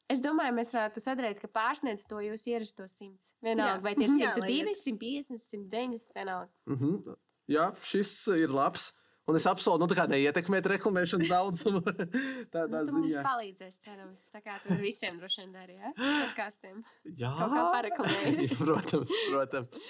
Es 0.08 0.22
domāju, 0.24 0.54
mēs 0.56 0.70
varētu 0.72 1.02
sadarīt, 1.04 1.40
ka 1.42 1.48
pārsniedz 1.52 2.06
to 2.08 2.20
jūs 2.24 2.46
ierasto 2.48 2.86
simts. 2.88 3.34
Vienalga, 3.44 3.76
Jā. 3.76 3.82
vai 3.84 3.92
tie 3.98 4.06
ir 4.08 4.14
Jā, 4.24 4.30
lai 4.40 4.48
102, 4.54 4.70
iet. 4.72 4.80
150, 4.86 5.42
190, 5.52 6.14
vienalga. 6.16 6.48
Mhm. 6.72 7.18
Jā, 7.52 7.66
šis 7.84 8.14
ir 8.38 8.52
labs. 8.56 8.90
Un 9.28 9.36
es 9.36 9.44
apsolu, 9.44 9.76
nu, 9.82 9.86
tā 9.90 9.96
kā 9.98 10.06
neietekmēt 10.08 10.64
reklamēšanas 10.72 11.28
daudzumu. 11.28 11.82
Tādā 12.54 12.78
Nu, 12.80 12.86
tu 12.88 12.94
mums 12.96 13.10
ziņā. 13.10 13.24
palīdzēs, 13.26 13.74
cerams. 13.84 14.22
Tā 14.32 14.40
kā 14.40 14.54
tur 14.64 14.78
visiem 14.80 15.18
droši 15.20 15.42
vien 15.42 15.52
darīja, 15.52 15.90
ja? 15.90 15.92
Podkāstiem. 15.98 16.78
Jā, 17.20 17.34
Kaut 17.36 17.52
kā 17.52 17.64
pareklamēji. 17.74 18.48
protams, 18.64 19.12
protams. 19.28 19.82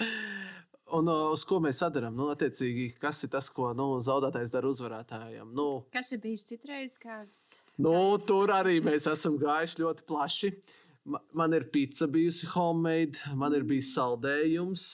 Un 0.98 1.10
uz 1.12 1.44
ko 1.46 1.60
mēs 1.62 1.78
sadarām? 1.84 2.16
Nu, 2.18 2.26
attiecīgi, 2.34 2.88
kas 2.98 3.22
ir 3.26 3.30
tas, 3.36 3.50
ko 3.54 3.70
nu, 3.78 3.86
zaudētājs 4.02 4.50
dara 4.54 4.72
uzvarētājam? 4.74 5.54
Nu, 5.54 5.68
Kas 5.94 6.10
ir 6.16 6.22
bijis 6.26 6.42
citreiz 6.50 6.98
kāds? 6.98 7.47
Nu, 7.78 7.94
tur 8.26 8.50
arī 8.50 8.78
mēs 8.82 9.06
esam 9.10 9.36
gājuši 9.38 9.82
ļoti 9.84 10.06
plaši. 10.08 10.52
Ma- 11.08 11.20
Man 11.32 11.54
ir 11.56 11.68
pizza 11.72 12.08
bijusi 12.10 12.48
homemade, 12.50 13.22
man 13.38 13.54
ir 13.54 13.62
bijis 13.64 13.94
saldējums. 13.96 14.88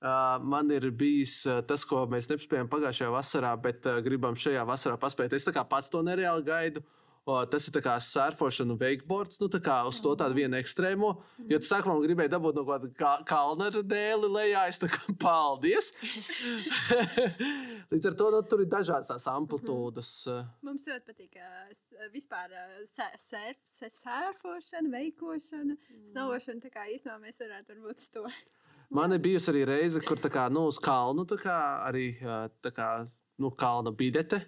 Uh, 0.00 0.38
man 0.40 0.70
ir 0.72 0.86
bijis 0.96 1.34
uh, 1.44 1.58
tas, 1.68 1.82
ko 1.84 2.06
mēs 2.08 2.30
nespējām 2.30 2.70
pagājušajā 2.72 3.10
vasarā, 3.12 3.50
bet 3.60 3.84
uh, 3.84 3.98
gribam 4.00 4.32
šajā 4.40 4.62
vasarā 4.64 4.96
paspēt. 4.96 5.34
Es 5.36 5.44
tā 5.44 5.52
kā 5.52 5.60
pats 5.68 5.92
to 5.92 6.00
nereāli 6.06 6.46
gaidu. 6.46 6.80
O, 7.28 7.34
tas 7.46 7.66
ir 7.68 7.74
tā 7.76 7.82
kā 7.84 7.92
surfošana, 8.00 8.74
wakeboards, 8.80 9.36
nu 9.42 9.46
tā 9.52 9.58
kā 9.62 9.74
uz 9.86 9.98
to 10.02 10.14
tādu 10.18 10.34
vienu 10.38 10.56
ekstrēmo. 10.56 11.10
Jo 11.52 11.58
tas 11.60 11.68
sākumā 11.70 11.98
gribēja 12.02 12.32
dabūt 12.32 12.56
no 12.56 12.64
kāda 12.64 12.88
ka- 12.96 13.20
kalna 13.28 13.68
dēli 13.70 14.30
lejā. 14.32 14.62
Es 14.72 14.80
tā 14.80 14.88
kā 14.90 15.12
paldies. 15.26 15.92
Līdz 17.92 18.08
ar 18.10 18.16
to 18.18 18.30
nu, 18.34 18.40
tur 18.48 18.62
ir 18.64 18.70
dažādas 18.72 19.10
tās 19.10 19.26
amplitūdas. 19.30 20.10
uh, 20.32 20.40
Mums 20.66 20.86
ļoti 20.88 21.06
patīk 21.12 21.36
ā, 21.44 21.50
s- 21.74 21.84
vispār 22.14 22.54
sērf- 22.94 23.68
sē- 23.76 23.92
sērfošana, 24.00 24.90
veikošana, 24.96 25.76
snaušana. 26.12 26.62
Tā 26.64 26.70
kā 26.74 26.86
īstenībā 26.96 27.18
mēs 27.26 27.40
varētu 27.44 27.76
varbūt 27.76 28.00
uz 28.04 28.08
to. 28.16 28.24
Man 28.90 29.12
ir 29.14 29.20
bijusi 29.22 29.52
arī 29.52 29.66
reize, 29.68 30.00
kur 30.02 30.18
tā 30.18 30.30
kā, 30.34 30.48
nu, 30.50 30.64
uz 30.72 30.80
kalnu 30.82 31.22
tā 31.30 31.36
kā, 31.38 31.58
arī 31.86 32.08
kā, 32.74 32.88
nu, 33.38 33.50
kalna 33.54 33.92
bidete. 33.94 34.40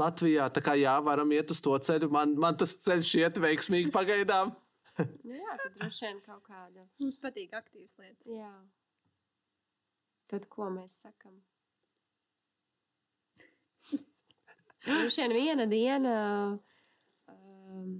Latvijā 0.00 0.48
tā 0.50 0.62
kā 0.64 0.74
jā, 0.78 0.94
varam 1.06 1.30
iet 1.34 1.52
uz 1.54 1.60
to 1.62 1.74
ceļu. 1.86 2.10
Man, 2.12 2.34
man 2.40 2.58
tas 2.58 2.74
ceļš 2.82 3.14
iet 3.20 3.40
veiksmīgi 3.42 3.92
pagaidām. 3.94 4.54
Nu, 4.98 5.34
jā, 5.34 5.54
tad 5.58 5.74
droši 5.78 6.06
vien 6.06 6.20
kaut 6.22 6.44
kāda. 6.46 6.84
Mums 7.02 7.18
patīk 7.22 7.54
aktīvas 7.58 7.96
lietas. 7.98 8.28
Jā. 8.30 8.52
Tad 10.30 10.46
ko 10.50 10.68
mēs 10.74 11.00
sakam? 11.02 11.34
Droši 14.84 15.24
vien 15.24 15.34
viena 15.34 15.66
diena 15.70 16.14
um, 17.30 17.96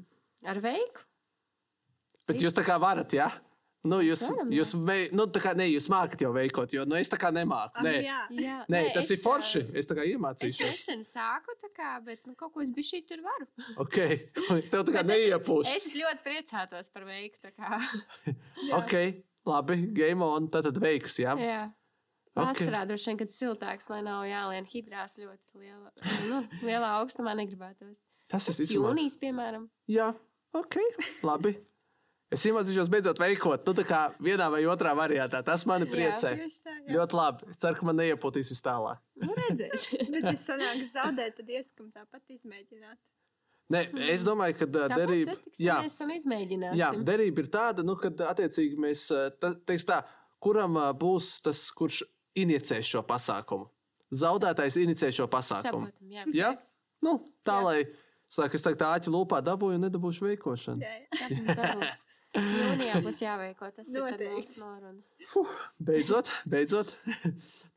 ar 0.47 0.61
veiku. 0.62 1.03
Bet 2.28 2.40
jūs 2.40 2.55
tā 2.57 2.64
kā 2.64 2.78
varat, 2.80 3.12
jā? 3.16 3.28
Nu, 3.85 3.99
jūs, 4.01 4.22
jūs, 4.49 4.70
vei, 4.89 5.11
nu, 5.12 5.26
kā, 5.28 5.51
ne, 5.59 5.66
jūs 5.68 5.91
mākat 5.93 6.22
jau 6.24 6.30
veikot, 6.32 6.72
jo 6.72 6.87
nu, 6.89 6.97
es 6.97 7.11
tā 7.12 7.18
kā 7.20 7.28
nemāku. 7.35 7.76
Ah, 7.76 7.85
Nē, 7.85 7.91
nu 8.01 8.07
jā. 8.07 8.20
Jā, 8.41 8.55
nē, 8.72 8.80
tas 8.95 9.05
es, 9.05 9.11
ir 9.12 9.20
forši. 9.20 9.61
Es 9.76 9.91
tā 9.91 9.97
kā 9.99 10.07
Es 10.07 10.14
iemācīšos. 10.14 10.62
nesen 10.70 11.03
sāku, 11.05 11.53
kā, 11.76 11.91
bet 12.07 12.22
nu, 12.24 12.32
kaut 12.39 12.55
ko 12.55 12.62
es 12.64 12.70
biju 12.72 12.89
šī 12.95 13.03
tur 13.11 13.20
varu. 13.26 13.47
Okay. 13.85 14.22
Tev 14.72 14.87
tā 14.89 14.95
kā 14.95 15.03
Bet 15.05 15.18
es- 15.18 15.26
neiepūš. 15.26 15.72
Es 15.76 15.89
ļoti 15.93 16.24
priecātos 16.24 16.89
par. 16.95 17.05
Jā. 17.12 17.80
Ok, 18.80 18.95
labi, 19.45 19.76
game 19.93 20.24
on, 20.24 20.49
tad, 20.49 20.64
tad 20.70 20.80
veiks, 20.80 21.18
jā. 21.20 21.37
Jā. 21.37 21.61
Ok. 22.35 22.57
Vasarā 22.64 22.87
droši 22.89 23.11
vien, 23.11 23.18
kad 23.20 23.37
siltāks, 23.37 23.91
lai 23.93 24.01
nav 24.03 24.24
jālien 24.26 24.64
hidrās 24.66 25.18
ļoti 25.20 25.61
liela, 25.61 25.93
nu, 26.30 26.41
lielā 26.64 26.89
augstumā 27.03 27.37
negribētos. 27.39 27.95
Tas 28.32 28.49
ir 28.57 28.72
jūnijas, 28.78 29.18
piemēram. 29.20 29.68
Jā, 29.93 30.09
ok, 30.57 30.80
labi. 31.22 31.53
Es 32.35 32.45
iemācīšos 32.49 32.91
beidzot 32.91 33.20
veikot, 33.22 33.62
nu, 33.68 33.74
tā 33.78 33.85
kā 33.87 34.01
vienā 34.22 34.49
vai 34.51 34.64
otrā 34.70 34.95
variantā. 34.99 35.41
Tas 35.47 35.62
mani 35.70 35.87
Jā. 35.87 35.93
priecē. 35.93 36.32
Tieši 36.41 36.62
tā, 36.64 36.72
jā. 36.80 36.95
Ļoti 36.97 37.18
labi. 37.18 37.51
Es 37.53 37.61
ceru, 37.62 37.78
ka 37.78 37.89
man 37.89 38.01
neiepūtīs 38.01 38.51
vis 38.51 38.64
tālāk. 38.64 39.03
Nu, 39.22 39.37
redzēs. 39.39 39.91
Bet, 40.14 40.24
ja 40.26 40.35
sanāks 40.43 40.91
zaudēt, 40.97 41.37
tad 41.39 41.53
ieskam 41.55 41.91
tāpat 41.95 42.35
izmēģināt. 42.35 42.99
Nē, 43.72 43.80
es 44.12 44.24
domāju, 44.26 44.59
ka 44.59 44.66
ā, 44.66 44.72
Tāpēc 44.74 44.99
derība, 44.99 45.35
jā, 45.57 45.78
jā, 46.76 46.91
derība 47.07 47.41
ir 47.41 47.47
tāda, 47.55 47.85
nu, 47.87 47.95
ka 47.97 48.11
attiecīgi 48.28 48.76
mēs, 48.76 49.07
ā, 49.14 49.30
ta, 49.41 49.55
teiks 49.64 49.87
tā, 49.89 50.03
kuram 50.45 50.76
būs 51.01 51.39
tas, 51.47 51.62
kurš 51.72 52.03
inicēs 52.37 52.91
šo 52.91 53.01
pasākumu. 53.09 53.70
Zaudētājs 54.14 54.76
inicē 54.82 55.09
šo 55.16 55.30
pasākumu. 55.32 55.89
Saprotam, 55.89 56.12
jā. 56.12 56.26
Jā, 56.37 56.51
nu, 57.07 57.16
tā 57.47 57.57
Jā. 57.57 57.64
lai, 57.64 57.78
sāk, 58.37 58.59
es 58.59 58.66
tagad 58.66 58.82
tā 58.82 58.93
āķi 58.99 59.14
lūpā 59.14 59.41
dabūju 59.47 59.80
un 59.80 59.87
nedabūšu 59.89 60.28
veikošanu. 60.28 60.85
Jā, 60.85 60.99
jā. 61.24 61.57
Dabūs. 61.57 62.03
Jūnijā 62.35 62.99
būs 63.05 63.20
jāveiko. 63.22 63.68
Tas 63.76 63.91
Noteikti. 63.95 64.57
Fuh, 65.30 65.53
beidzot, 65.87 66.30
beidzot. 66.53 66.91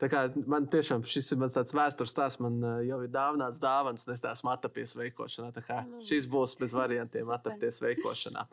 Tā 0.02 0.08
kā 0.10 0.24
man 0.50 0.66
tiešām 0.70 1.04
šis 1.06 1.30
ir 1.34 1.40
mans 1.42 1.54
tāds 1.58 1.74
vēstures 1.76 2.14
stāsts, 2.14 2.40
man 2.42 2.58
uh, 2.64 2.80
jau 2.86 2.98
ir 3.04 3.12
dāvināts 3.14 3.60
dāvāns, 3.62 4.06
un 4.06 4.16
es 4.16 4.24
tās 4.24 4.42
matapies 4.46 4.96
veikošanā. 4.98 5.52
Tā 5.54 5.64
kā 5.66 5.82
Nu, 5.88 6.02
šis 6.08 6.26
būs 6.30 6.56
bez 6.58 6.74
variantiem 6.76 7.28
matapies 7.30 7.78
veikošanā. 7.84 8.48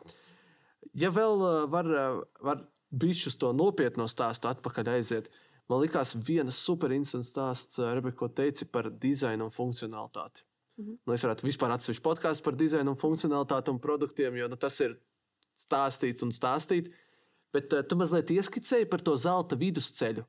Ja 0.96 1.10
vēl 1.14 1.42
uh, 1.42 1.58
var, 1.72 1.90
uh, 1.90 2.22
var 2.44 2.62
bišķi 2.94 3.32
uz 3.32 3.38
to 3.42 3.50
nopietno 3.56 4.06
stāstu 4.10 4.50
atpakaļ 4.52 4.92
aiziet, 4.94 5.30
man 5.70 5.82
likās 5.82 6.14
viena 6.14 6.54
super 6.54 6.94
interesants 6.94 7.32
stāsts, 7.34 7.82
Rebeka, 7.82 8.20
ko 8.22 8.30
teici 8.30 8.68
par 8.70 8.92
dizainu 8.94 9.50
un 9.50 9.54
funkcionalitāti. 9.54 10.46
Mhm. 10.76 10.96
Nu, 11.02 11.16
es 11.16 11.24
varētu 11.24 11.48
vispār 11.48 11.74
atsevišķu 11.74 12.04
podkāstu 12.04 12.46
par 12.46 12.56
dizainu 12.58 12.94
un 12.94 13.00
funkcionalitāti 13.00 13.72
un 13.72 13.82
produktiem, 13.82 14.38
jo 14.38 14.48
nu, 14.52 14.58
tas 14.60 14.78
ir 14.84 14.98
stāstīts 15.56 16.24
un 16.26 16.32
stāstīts. 16.36 16.92
Bet 17.54 17.72
uh, 17.72 17.82
tu 17.86 17.96
mazliet 17.96 18.30
ieskicēji 18.34 18.88
par 18.90 19.00
to 19.00 19.14
zelta 19.16 19.56
vidusceļu, 19.56 20.24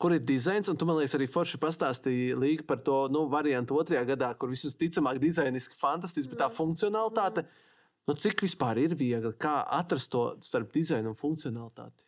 kur 0.00 0.14
ir 0.16 0.22
dizains, 0.26 0.70
un 0.70 0.78
tu 0.78 0.86
man 0.88 0.96
liekas, 0.98 1.14
arī 1.18 1.26
forši 1.30 1.58
pastāstīji 1.62 2.38
Līga 2.38 2.64
par 2.66 2.80
to 2.86 3.08
nu, 3.12 3.26
variantu 3.30 3.76
otrajā 3.78 4.06
gadā, 4.14 4.32
kur 4.38 4.50
viss 4.50 4.78
ticamāk 4.78 5.20
dizainiski, 5.22 5.76
fantastiski, 5.78 6.30
bet 6.32 6.40
tā 6.40 6.48
Mhm. 6.48 6.56
funkcionalitāte. 6.56 7.44
Nu, 8.08 8.14
cik 8.18 8.40
vispār 8.42 8.80
ir 8.82 8.96
viegli, 8.98 9.30
kā 9.38 9.60
atrast 9.70 10.10
to 10.10 10.22
starp 10.42 10.72
dizainu 10.74 11.12
un 11.12 11.14
funkcionalitāti? 11.14 12.02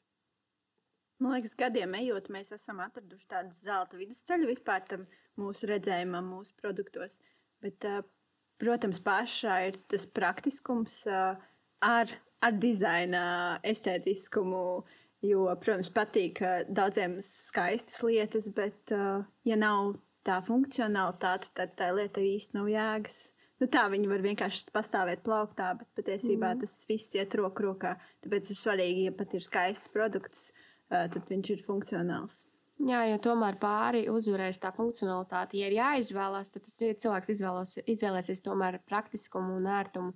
Man 1.23 1.37
liekas, 1.37 1.55
gadiem 1.55 1.95
ejot, 1.95 2.27
mēs 2.35 2.51
esam 2.57 2.81
atraduši 2.83 3.29
tādu 3.31 3.55
zelta 3.62 3.97
vidusceļu 3.97 4.49
vispār 4.51 4.83
tam 4.89 5.07
mūsu 5.39 5.69
redzējumam, 5.71 6.27
mūsu 6.35 6.53
produktos. 6.59 7.21
Bet, 7.62 7.79
ā, 7.87 8.03
protams, 8.59 8.99
pašā 9.01 9.69
ir 9.69 9.79
tas 9.89 10.07
praktiskums 10.11 11.05
ā, 11.07 11.37
ar, 11.87 12.11
ar 12.45 12.59
dizaina 12.61 13.24
estētiskumu. 13.66 14.84
Jo, 15.24 15.47
protams, 15.57 15.88
patīk 15.88 16.42
daudziem 16.68 17.16
skaistas 17.24 18.03
lietas, 18.05 18.51
bet, 18.53 18.92
ā, 18.92 19.22
ja 19.49 19.57
nav 19.57 19.95
tā 20.28 20.42
funkcionalitāte, 20.45 21.49
tad 21.57 21.72
tā 21.78 21.88
lieta 21.97 22.20
īsti 22.20 22.59
nav 22.59 22.68
jēgas. 22.68 23.20
Nu, 23.62 23.68
tā 23.72 23.86
viņi 23.88 24.11
var 24.11 24.24
vienkārši 24.24 24.72
pastāvēt 24.74 25.22
plauktā, 25.24 25.70
bet 25.78 25.88
patiesībā 25.97 26.51
mm. 26.53 26.64
tas 26.64 26.88
viss 26.90 27.14
iet 27.16 27.36
roku 27.40 27.64
rokā. 27.70 27.95
Tāpēc 28.26 28.51
ir 28.53 28.59
svarīgi, 28.59 29.07
ja 29.09 29.14
pat 29.16 29.32
ir 29.32 29.47
skaists 29.47 29.92
produkts, 29.95 30.51
ā, 30.90 31.07
tad 31.14 31.22
viņš 31.30 31.55
ir 31.55 31.64
funkcionāls. 31.64 32.42
Jā, 32.82 33.05
jo 33.07 33.20
tomēr 33.22 33.55
pāri 33.62 34.03
uzvarēs 34.11 34.59
tā 34.61 34.72
funkcionalitāte. 34.74 35.57
Ja 35.61 35.70
ir 35.70 35.76
jāizvēlās, 35.78 36.51
tad 36.51 36.66
tas 36.66 36.80
cilvēks 36.82 37.30
izvēlos, 37.36 37.76
izvēlēsies 37.86 38.42
tomēr 38.42 38.80
praktiskumu 38.90 39.61
un 39.61 39.68
ērtumu 39.70 40.12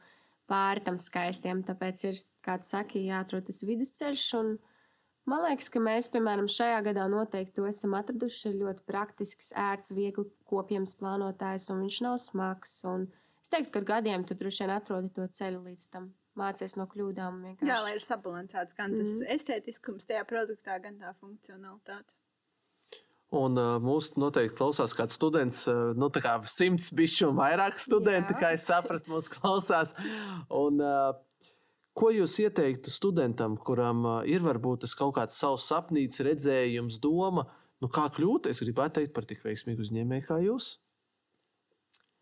pāri 0.51 0.83
tam 0.87 0.99
skaistiem. 1.01 1.63
Tāpēc 1.67 2.05
ir, 2.09 2.19
kā 2.45 2.59
tu 2.63 2.69
saki, 2.69 3.07
jāatrod 3.09 3.47
tas 3.49 3.63
vidusceļš. 3.69 4.27
Un 4.41 4.53
man 5.29 5.45
liekas, 5.47 5.71
ka 5.73 5.83
mēs, 5.85 6.11
piemēram, 6.13 6.51
šajā 6.53 6.83
gadā 6.91 7.07
noteikti 7.13 7.59
to 7.59 7.69
esam 7.71 7.97
atraduši. 7.99 8.51
Ir 8.51 8.61
ļoti 8.65 8.87
praktisks, 8.91 9.53
ērts, 9.69 9.95
viegli 9.97 10.27
kopjams 10.51 10.97
plānotājs, 11.01 11.71
un 11.75 11.85
viņš 11.87 12.01
nav 12.07 12.21
smags. 12.25 12.79
Un 12.89 13.09
es 13.43 13.53
teiktu, 13.53 13.75
ka 13.79 13.87
gadiem 13.95 14.27
tu 14.29 14.39
droši 14.39 14.67
vien 14.67 14.77
atrodi 14.77 15.13
to 15.17 15.29
ceļu 15.41 15.65
līdz 15.69 15.91
tam. 15.95 16.13
Mācies 16.39 16.77
no 16.79 16.87
kļūdām. 16.87 17.41
vienkārši. 17.43 17.67
Jā, 17.67 17.81
lai 17.83 17.97
ir 17.97 18.05
sabalansēts 18.05 18.77
gan 18.79 18.93
tas 18.95 19.11
mm. 19.17 19.31
estētiskums 19.35 20.07
tajā 20.07 20.23
produktā, 20.29 20.77
gan 20.85 21.01
tā 21.01 21.11
funkcionalitāte. 21.19 22.18
Un 23.37 23.61
uh, 23.61 23.77
mūsu 23.85 24.17
noteikti 24.23 24.57
klausās 24.57 24.95
kāds 24.97 25.19
students, 25.19 25.67
uh, 25.69 25.91
nu, 25.99 26.09
tā 26.09 26.23
kā 26.25 26.33
simts 26.49 26.89
bišķi 26.97 27.27
un 27.27 27.37
vairāk 27.37 27.77
studenti, 27.83 28.33
Jā. 28.33 28.41
kā 28.41 28.53
es 28.57 28.65
sapratu, 28.71 29.13
mūsu 29.13 29.35
klausās. 29.35 29.93
Un, 30.49 30.81
uh, 30.81 31.13
ko 31.99 32.09
jūs 32.15 32.39
ieteiktu 32.41 32.93
studentam, 32.95 33.59
kuram 33.61 34.01
uh, 34.07 34.17
ir 34.25 34.41
varbūt 34.47 34.87
tas 34.87 34.97
kaut 34.97 35.19
kāds 35.19 35.37
savs 35.37 35.69
sapnīts, 35.69 36.25
redzējums, 36.25 37.03
doma, 37.05 37.45
nu, 37.85 37.93
kā 37.93 38.07
kļūt, 38.17 38.49
es 38.49 38.65
gribētu 38.65 39.03
teikt, 39.03 39.13
par 39.19 39.29
tik 39.29 39.45
veiksmīgu 39.45 39.85
uzņēmēju 39.85 40.29
kā 40.31 40.41
jūs? 40.47 40.73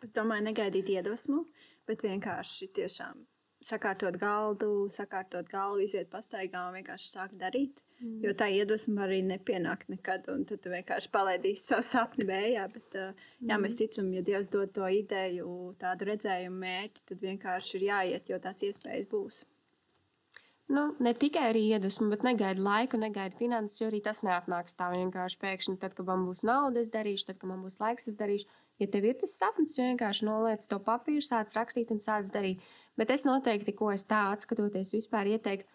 Es 0.03 0.11
domāju, 0.17 0.49
negaidīt 0.51 0.91
iedvesmu, 0.97 1.45
bet 1.87 2.03
vienkārši 2.03 2.73
tiešām 2.81 3.23
sakārtot 3.67 4.17
galdu, 4.21 4.71
sakārtot 4.95 5.49
galvu, 5.51 5.83
iziet 5.87 6.11
pastaigā 6.13 6.69
un 6.69 6.79
vienkārši 6.79 7.11
sākt 7.11 7.37
darīt. 7.41 7.83
Mm. 8.01 8.21
Jo 8.27 8.35
tā 8.37 8.49
iedvesma 8.53 9.07
arī 9.07 9.23
nepienāk 9.25 9.87
nekad, 9.89 10.29
un 10.33 10.45
tad 10.49 10.63
tu 10.65 10.73
vienkārši 10.73 11.11
palaidīsi 11.15 11.71
savu 11.71 11.87
sapni 11.89 12.29
vējā. 12.29 12.69
Bet, 12.75 12.99
uh, 13.01 13.27
jā, 13.51 13.59
mēs 13.63 13.79
ticam, 13.81 14.13
ja 14.15 14.23
Dievs 14.27 14.53
dod 14.53 14.75
to 14.77 14.89
ideju, 15.01 15.51
tādu 15.81 16.11
redzējumu 16.13 16.63
mērķi, 16.63 17.07
tad 17.11 17.27
vienkārši 17.27 17.79
ir 17.81 17.87
jāiet, 17.91 18.33
jo 18.33 18.41
tās 18.47 18.63
iespējas 18.69 19.09
būs. 19.13 19.45
Nu, 20.67 20.83
ne 20.99 21.13
tikai 21.15 21.45
arī 21.53 21.61
iedvesmu, 21.71 22.09
bet 22.11 22.25
negaida 22.27 22.63
laiku, 22.63 22.99
negaida 22.99 23.39
finanses, 23.39 23.79
jo 23.81 23.91
arī 23.91 24.01
tas 24.03 24.25
neatnāks 24.27 24.75
tā 24.79 24.89
vienkārši 24.91 25.39
pēkšņi. 25.45 25.77
Tad, 25.83 25.95
kad 25.95 26.09
man 26.09 26.25
būs 26.27 26.43
nauda, 26.49 26.83
es 26.83 26.91
darīšu, 26.95 27.29
tad, 27.29 27.39
kad 27.43 27.53
man 27.53 27.63
būs 27.63 27.79
laiks, 27.83 28.09
es 28.11 28.19
darīšu. 28.19 28.51
Ja 28.83 28.89
tev 28.93 29.07
ir 29.09 29.17
tas 29.21 29.37
sapnis, 29.39 29.77
vienkārši 29.81 30.27
noliec 30.29 30.67
to 30.69 30.79
papīru, 30.85 31.25
sāc 31.25 31.55
rakstīt 31.57 31.93
un 31.95 32.03
sāc 32.03 32.29
darīt. 32.35 32.65
Bet 32.97 33.13
es 33.13 33.25
noteikti, 33.29 33.73
ko 33.77 33.93
es 33.95 34.05
tā 34.09 34.27
atskatoties, 34.33 34.93
vispār 34.95 35.31
ieteiktu, 35.37 35.69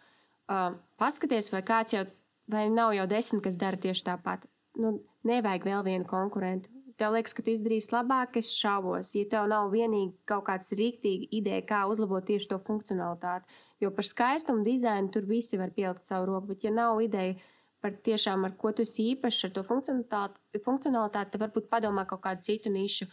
uh, 0.52 0.76
paskaties, 1.02 1.50
vai 1.54 1.64
kāds 1.66 1.96
jau, 1.98 2.06
vai 2.52 2.68
nav 2.74 2.94
jau 2.98 3.08
desmit, 3.10 3.44
kas 3.48 3.58
dara 3.62 3.80
tieši 3.82 4.06
tāpat. 4.12 4.46
Nu, 4.82 5.00
nevajag 5.28 5.66
vēl 5.68 5.84
vienu 5.90 6.08
konkurentu. 6.10 6.70
Tev 7.02 7.16
liekas, 7.16 7.34
ka 7.34 7.42
tu 7.42 7.50
izdarīsi 7.56 7.94
labāk, 7.96 8.38
es 8.38 8.52
šaubos. 8.54 9.16
Ja 9.18 9.26
tev 9.30 9.50
nav 9.50 9.72
vienīgi 9.74 10.14
kaut 10.30 10.46
kāds 10.50 10.74
rīktīgi 10.78 11.32
ideja, 11.42 11.66
kā 11.74 11.84
uzlabot 11.90 12.28
tieši 12.28 12.52
to 12.52 12.60
funkcionalitāti, 12.68 13.50
Jo 13.82 13.90
par 13.90 14.06
skaistumu 14.06 14.62
dizainu 14.64 15.10
tur 15.14 15.26
visi 15.26 15.58
var 15.58 15.72
pielikt 15.74 16.06
savu 16.06 16.28
roku, 16.30 16.52
bet 16.54 16.64
ja 16.64 16.72
nav 16.72 17.02
ideja 17.02 17.34
par 17.82 17.96
tiešām, 18.06 18.46
ar 18.46 18.54
ko 18.62 18.72
tu 18.78 18.86
esi 18.86 19.08
īpašs, 19.16 19.48
ar 19.48 19.54
to 19.56 19.64
funkcionalitāti, 19.68 20.62
funkcionalitāti 20.66 21.34
tad 21.34 21.42
varbūt 21.48 21.70
padomā 21.72 22.06
kaut 22.10 22.22
kādu 22.28 22.46
citu 22.46 22.70
nišu. 22.74 23.08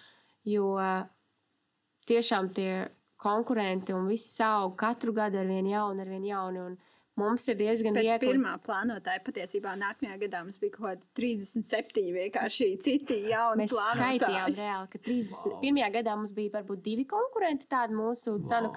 Jo 0.49 0.75
tiešām 2.09 2.53
tie 2.57 2.89
konkurenti 3.21 3.93
un 3.97 4.07
viss 4.09 4.39
aug 4.45 4.77
katru 4.79 5.13
gadu 5.17 5.41
ar 5.41 5.49
vien 5.51 5.67
jaunu, 5.67 6.01
ar 6.05 6.09
vien 6.13 6.25
jaunu. 6.29 6.67
Un 6.69 6.77
mums 7.19 7.49
ir 7.51 7.57
diezgan 7.59 7.97
Pēc 7.97 8.07
viegli. 8.07 8.29
pirmā 8.31 8.53
plānotāja 8.63 9.19
patiesībā 9.27 9.73
nākamajā 9.81 10.21
gadā 10.23 10.45
mums 10.45 10.61
bija 10.63 10.77
kaut 10.77 10.87
kādi 10.87 11.09
37 11.19 12.13
vienkārši 12.15 12.69
citi 12.87 13.17
jauni 13.33 13.65
Mēs 13.65 13.75
skaitījām 13.75 14.21
plānotāji. 14.23 14.55
reāli, 14.61 14.91
ka 14.93 14.99
30. 15.09 15.41
Wow. 15.51 15.61
pirmajā 15.65 15.89
gadā 15.99 16.15
mums 16.21 16.33
bija 16.37 16.55
varbūt 16.61 16.85
divi 16.87 17.09
konkurenti 17.11 17.67
tādi 17.75 17.99
mūsu 17.99 18.37
cenu 18.47 18.71
Wow. 18.71 18.77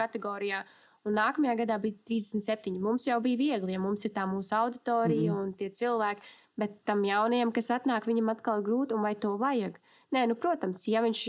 Un 1.07 1.15
nākamajā 1.17 1.55
gadā 1.63 1.79
bija 1.81 1.97
37. 2.09 2.75
Mums 2.81 3.07
jau 3.07 3.17
bija 3.23 3.39
viegli, 3.39 3.73
ja 3.73 3.81
mums 3.81 4.05
ir 4.05 4.13
tā 4.13 4.27
mūsu 4.29 4.53
auditorija 4.57 5.31
mm 5.31 5.37
-hmm. 5.37 5.43
un 5.43 5.53
tie 5.53 5.69
cilvēki. 5.69 6.21
Bet 6.61 6.83
tam 6.85 7.05
jaunajam, 7.05 7.51
kas 7.51 7.71
atnāk, 7.71 8.05
viņam 8.05 8.29
atkal 8.31 8.59
ir 8.59 8.65
grūti, 8.67 8.93
un 8.93 9.01
vai 9.01 9.15
to 9.15 9.37
vajag? 9.37 9.79
Nē, 10.11 10.27
nu, 10.27 10.35
protams, 10.35 10.87
ja 10.87 11.01
viņš 11.01 11.21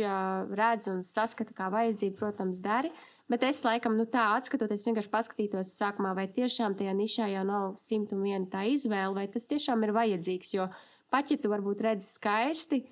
redz 0.58 0.88
un 0.90 1.02
saskata 1.06 1.54
kā 1.54 1.70
vajadzību, 1.70 2.16
protams, 2.18 2.60
dari. 2.60 2.90
Bet 3.30 3.42
es 3.46 3.62
laikam, 3.64 3.94
nu 3.96 4.04
tā 4.04 4.24
atskatoties, 4.36 4.84
vienkārši 4.88 5.10
paskatītos 5.12 5.70
sākumā, 5.78 6.10
vai 6.18 6.26
tiešām 6.28 6.74
tajā 6.76 6.92
nišā 6.98 7.28
jau 7.32 7.44
nav 7.48 7.76
101 7.80 8.48
tā 8.50 8.64
izvēle, 8.74 9.14
vai 9.14 9.28
tas 9.28 9.46
tiešām 9.46 9.86
ir 9.86 9.94
vajadzīgs. 9.96 10.50
Jo 10.54 10.66
pat 11.14 11.30
ja 11.30 11.38
tu 11.40 11.52
varbūt 11.52 11.84
redzi 11.86 12.10
skaisti, 12.10 12.82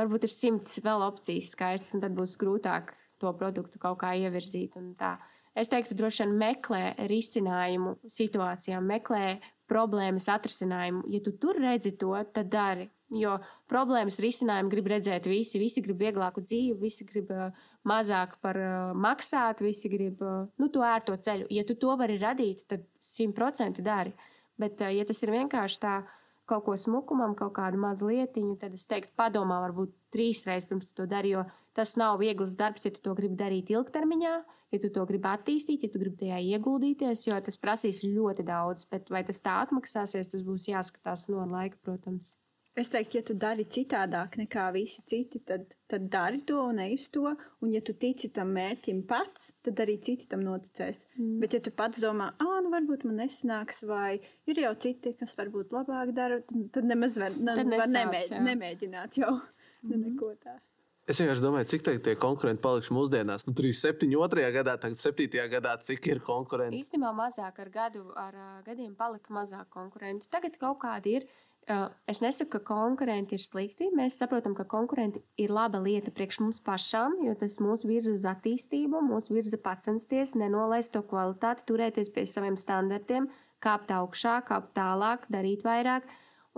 varbūt 0.00 0.26
ir 0.26 0.32
simts 0.32 0.80
vēl 0.82 1.04
opcijas 1.06 1.52
skaistas, 1.54 1.94
un 1.94 2.02
tad 2.06 2.16
būs 2.16 2.38
grūtāk 2.40 2.94
to 3.20 3.30
produktu 3.36 3.78
kaut 3.78 4.00
kā 4.00 4.14
ievirzīt. 4.16 4.74
un 4.80 4.94
tā. 4.98 5.18
Es 5.58 5.70
teiktu, 5.70 5.96
droši 5.98 6.24
vien 6.24 6.36
meklē 6.38 6.82
risinājumu 7.10 7.96
situācijām, 8.06 8.86
meklē 8.86 9.40
problēmas 9.70 10.28
atrisinājumu. 10.30 11.04
Ja 11.10 11.20
tu 11.24 11.34
tur 11.42 11.58
redzi 11.62 11.94
to, 11.98 12.14
tad 12.34 12.50
dari. 12.52 12.88
Jo 13.10 13.40
problēmas 13.70 14.20
risinājumu 14.22 14.70
grib 14.70 14.86
redzēt 14.92 15.26
visi. 15.26 15.58
Visi 15.58 15.82
grib 15.82 15.98
vieglāku 15.98 16.44
dzīvi, 16.44 16.76
visi 16.78 17.06
grib 17.08 17.32
mazāk 17.86 18.36
par 18.44 18.58
maksāt, 18.94 19.62
visi 19.66 19.90
grib 19.90 20.22
nu, 20.22 20.68
to 20.70 20.84
ērto 20.86 21.16
ceļu. 21.18 21.48
Ja 21.50 21.66
tu 21.66 21.74
to 21.74 21.96
vari 21.98 22.20
radīt, 22.22 22.62
tad 22.70 22.86
simtprocentīgi 23.02 23.86
dari. 23.86 24.14
Bet, 24.60 24.78
ja 24.78 25.06
tas 25.08 25.22
ir 25.24 25.34
vienkārši 25.34 25.82
tā 25.82 25.96
kaut 26.50 26.66
ko 26.66 26.76
smukumam, 26.78 27.34
kaut 27.38 27.54
kādu 27.58 27.78
mazu 27.80 28.10
lietiņu, 28.10 28.58
tad 28.60 28.74
es 28.78 28.86
teiktu, 28.90 29.14
padomā, 29.18 29.60
varbūt 29.66 29.94
trīs 30.14 30.42
reizes 30.46 30.68
pirms 30.70 30.90
tu 30.90 31.02
to 31.02 31.10
dari. 31.10 31.34
Jo 31.34 31.46
tas 31.80 31.96
nav 32.00 32.20
viegls 32.20 32.56
darbs, 32.60 32.84
ja 32.86 32.92
tu 32.94 33.02
to 33.08 33.16
gribi 33.18 33.38
darīt 33.40 33.72
ilgtermiņā, 33.72 34.34
ja 34.74 34.82
tu 34.82 34.92
to 34.94 35.06
gribi 35.08 35.32
attīstīt, 35.32 35.86
ja 35.86 35.92
tu 35.92 36.02
gribi 36.02 36.26
tajā 36.26 36.42
ieguldīties, 36.54 37.24
jo 37.30 37.40
tas 37.46 37.58
prasīs 37.64 38.04
ļoti 38.04 38.46
daudz. 38.52 38.86
Bet 38.92 39.10
vai 39.14 39.24
tas 39.26 39.42
tā 39.44 39.62
atmaksāsies, 39.64 40.30
tas 40.34 40.46
būs 40.46 40.70
jāskatās 40.70 41.26
no 41.32 41.48
laika, 41.48 41.80
protams. 41.86 42.36
Es 42.78 42.88
teiktu, 42.88 43.18
ja 43.18 43.26
tu 43.26 43.34
dari 43.34 43.64
citādāk 43.66 44.36
nekā 44.38 44.68
visi 44.76 45.02
citi, 45.10 45.40
tad, 45.42 45.64
tad 45.90 46.06
dari 46.12 46.38
to 46.46 46.60
un 46.62 46.78
uz 46.84 47.08
to. 47.10 47.32
Un, 47.60 47.72
ja 47.74 47.80
tu 47.82 47.96
tici 48.04 48.30
tam 48.36 48.52
mērķim 48.54 49.02
pats, 49.10 49.50
tad 49.66 49.82
arī 49.82 49.96
citi 50.06 50.28
tam 50.30 50.44
noticēs. 50.46 51.02
Mm. 51.18 51.34
Bet, 51.42 51.56
ja 51.58 51.60
tu 51.66 51.74
pats 51.74 52.00
domā, 52.04 52.30
ah, 52.38 52.56
nu 52.62 52.70
varbūt 52.70 53.04
man 53.08 53.18
nesanāks, 53.24 53.82
vai 53.90 54.20
ir 54.46 54.62
jau 54.62 54.72
citi, 54.86 55.16
kas 55.18 55.34
varbūt 55.40 55.74
labāk 55.74 56.14
dara, 56.14 56.40
tad, 56.46 56.64
tad 56.78 56.90
nemaz 56.94 57.18
var, 57.18 57.34
Tad 57.34 57.64
var 57.66 57.66
nesāc, 57.66 57.94
nemēģināt, 57.98 58.36
jā. 58.38 58.42
nemēģināt 58.52 59.22
jau 59.24 59.34
mm 59.82 60.06
neko 60.06 60.34
tādu. 60.38 60.69
Es 61.10 61.18
vienkārši 61.18 61.42
domāju, 61.42 61.66
cik 61.72 61.82
tagad 61.82 62.04
tie 62.06 62.12
konkurenti 62.22 62.62
paliks 62.62 62.88
mūsdienās. 62.94 63.42
Nu, 63.48 63.52
37, 63.58 64.06
2 64.14 64.50
gadā, 64.54 64.76
tagad 64.78 65.00
7 65.02 65.48
gadā, 65.50 65.72
cik 65.82 66.04
ir 66.06 66.20
konkurenti. 66.22 66.78
Īstenībā 66.84 67.10
mazāk 67.16 67.58
ar 67.64 67.70
gadu, 67.74 68.04
ar 68.14 68.36
uh, 68.38 68.50
gadiem 68.62 68.92
palika 68.94 69.34
mazāk 69.34 69.66
konkurentu. 69.74 70.28
Tagad 70.30 70.54
kaut 70.60 70.78
kādi 70.84 71.16
ir. 71.18 71.26
Uh, 71.66 71.88
es 72.10 72.22
nesaku, 72.22 72.52
ka 72.54 72.60
konkurenti 72.70 73.34
ir 73.34 73.42
slikti. 73.42 73.90
Mēs 73.98 74.20
saprotam, 74.22 74.54
ka 74.54 74.68
konkurenti 74.70 75.18
ir 75.42 75.50
laba 75.50 75.82
lieta 75.82 76.14
priekš 76.14 76.38
mums 76.44 76.62
pašām, 76.62 77.18
jo 77.26 77.34
tas 77.42 77.58
mūs 77.58 77.82
virza 77.90 78.14
uz 78.14 78.30
attīstību, 78.30 79.02
mūs 79.10 79.32
virza 79.34 79.58
pacensties, 79.58 80.36
nenolaist 80.38 80.94
to 80.94 81.02
kvalitāti, 81.10 81.66
turēties 81.66 82.14
pie 82.14 82.28
saviem 82.30 82.54
standartiem, 82.58 83.26
kāpt 83.66 83.90
augšā, 83.98 84.40
kāpt 84.46 84.76
tālāk, 84.78 85.26
darīt 85.26 85.66
vairāk. 85.66 86.06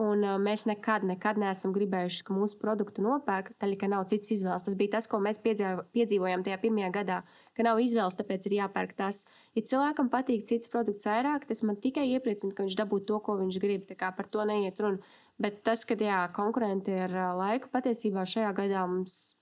Un 0.01 0.25
mēs 0.41 0.63
nekad, 0.65 1.03
nekad 1.05 1.37
neesam 1.37 1.75
gribējuši, 1.75 2.23
ka 2.25 2.33
mūsu 2.33 2.57
produktu 2.57 3.03
nopērk, 3.05 3.51
taļ, 3.61 3.75
ka 3.77 3.91
nav 3.93 4.07
cits 4.09 4.33
izvēles. 4.33 4.65
Tas 4.65 4.77
bija 4.79 4.95
tas, 4.95 5.07
ko 5.07 5.19
mēs 5.21 5.37
piedzīvo- 5.45 5.85
piedzīvojām 5.93 6.45
tajā 6.47 6.57
pirmajā 6.63 6.89
gadā, 6.95 7.19
ka 7.53 7.67
nav 7.67 7.77
izvēles, 7.77 8.17
tāpēc 8.17 8.49
ir 8.49 8.55
jāpērk 8.57 8.97
tas. 8.97 9.27
Ja 9.55 9.63
cilvēkam 9.63 10.09
patīk 10.09 10.47
cits 10.49 10.73
produkts 10.73 11.05
vairāk, 11.05 11.45
tas 11.47 11.61
man 11.63 11.77
tikai 11.77 12.07
iepriecina, 12.09 12.55
ka 12.57 12.65
viņš 12.65 12.79
dabū 12.81 13.03
to, 13.05 13.21
ko 13.21 13.37
viņš 13.37 13.61
grib. 13.61 13.85
Tā 13.91 13.99
kā 14.01 14.17
par 14.17 14.33
to 14.33 14.49
neiet 14.49 14.81
runa. 14.81 14.99
Bet 15.39 15.63
tas, 15.63 15.85
ka 15.85 15.95
jā, 15.95 16.25
konkurenti 16.33 16.97
ar 16.97 17.13
laiku 17.37 17.69
patiesībā 17.69 18.25
šajā 18.25 18.57
gadā 18.57 18.89
mums. 18.89 19.35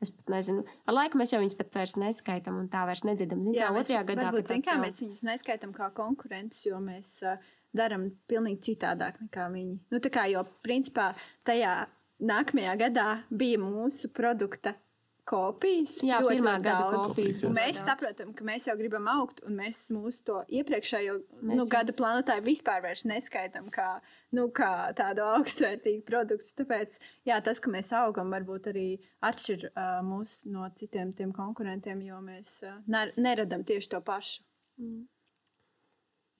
Es 0.00 0.10
pat 0.10 0.32
nezinu, 0.34 0.64
ar 0.88 0.94
laiku 0.94 1.18
mēs 1.20 1.30
jau 1.30 1.38
viņus 1.38 1.54
pat 1.60 1.76
vairs 1.78 1.92
neskaitām, 2.00 2.56
un 2.58 2.68
tā 2.72 2.86
vairs 2.88 3.04
nedzirdam. 3.04 3.44
Zin, 3.44 3.54
Jā, 3.54 3.68
kā 3.68 3.76
mēs, 3.76 3.86
otrajā 3.86 4.06
gadā, 4.08 4.24
varbūt, 4.32 4.48
zin, 4.48 4.62
kā, 4.66 4.74
mēs 4.80 5.02
viņus 5.04 5.22
neskaitām 5.28 5.74
kā 5.76 5.92
konkurentus, 5.94 6.64
jo 6.66 6.80
mēs 6.82 7.20
uh, 7.22 7.36
darām 7.76 8.10
pilnīgi 8.30 8.72
citādāk 8.72 9.20
nekā 9.24 9.48
viņi. 9.54 9.78
Nu, 9.92 10.00
tā 10.04 10.12
kā, 10.12 10.26
jo 10.30 10.44
principā 10.66 11.12
tajā 11.48 11.74
nākamajā 12.22 12.78
gadā 12.86 13.08
bija 13.30 13.60
mūsu 13.62 14.10
produkta 14.14 14.74
kopijas. 15.28 16.00
Jā, 16.02 16.18
ļoti, 16.22 16.34
pirmā 16.34 16.52
ļoti 16.56 16.64
gada 16.66 16.86
daudz. 16.90 17.12
kopijas. 17.14 17.40
Un 17.46 17.54
mēs 17.54 17.78
daudz. 17.78 17.86
saprotam, 17.88 18.32
ka 18.34 18.46
mēs 18.46 18.66
jau 18.66 18.74
gribam 18.78 19.06
augt, 19.12 19.42
un 19.46 19.54
mēs 19.60 19.84
mūsu 19.94 20.24
to 20.26 20.40
iepriekšējo 20.58 21.14
Mēs 21.20 21.56
nu, 21.56 21.62
jau- 21.62 21.68
gada 21.70 21.94
plānotāju 21.94 22.44
vispār 22.48 22.88
neskaitām 23.06 23.70
kā, 23.70 24.00
nu, 24.32 24.48
kā 24.50 24.92
tādu 24.98 25.22
augstsvērtīgu 25.22 26.04
produktu. 26.08 26.52
Tāpēc 26.62 26.98
jā, 27.28 27.38
tas, 27.42 27.60
ka 27.60 27.70
mēs 27.70 27.92
augam, 27.92 28.34
varbūt 28.34 28.68
arī 28.72 28.86
atšķir 29.22 29.68
uh, 29.70 30.02
mūs 30.02 30.42
no 30.50 30.68
citiem 30.76 31.12
tiem 31.14 31.32
konkurentiem, 31.32 32.02
jo 32.02 32.18
mēs 32.20 32.62
uh, 32.66 32.80
ner 32.86 33.12
neradam 33.16 33.64
tieši 33.64 33.94
to 33.94 34.00
pašu. 34.00 34.42
Mm. 34.80 35.06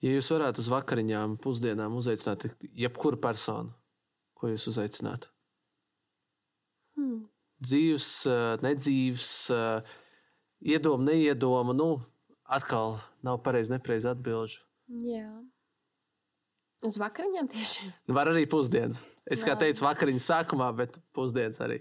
Ja 0.03 0.11
jūs 0.17 0.27
varētu 0.33 0.59
uz 0.59 0.67
vakariņām, 0.71 1.37
pusdienām 1.43 1.95
uzaicināt 1.95 2.49
jebkuru 2.75 3.19
personu, 3.23 3.71
ko 4.35 4.49
jūs 4.51 4.67
uzaicinātu? 4.73 5.29
Hmm. 6.97 7.21
Dzīves, 7.63 8.09
eh, 8.27 8.57
nedzīves, 8.65 9.29
eh, 9.55 9.93
iedomu, 10.75 11.07
neiedomu. 11.07 11.73
Nu, 11.77 11.89
atkal 12.43 12.99
nav 13.23 13.39
pareizi, 13.45 13.71
nepareizi 13.71 14.11
atbildžu. 14.11 14.59
Jā. 15.07 15.29
Uz 16.83 16.99
vakariņām 16.99 17.47
tieši. 17.47 17.87
Var 18.11 18.27
arī 18.27 18.43
pusdienas. 18.49 19.05
Es 19.31 19.43
kā 19.47 19.55
Jā. 19.55 19.61
teicu, 19.63 19.85
vakariņas 19.87 20.27
sākumā, 20.27 20.67
bet 20.75 20.97
pusdienas 21.15 21.63
arī. 21.63 21.79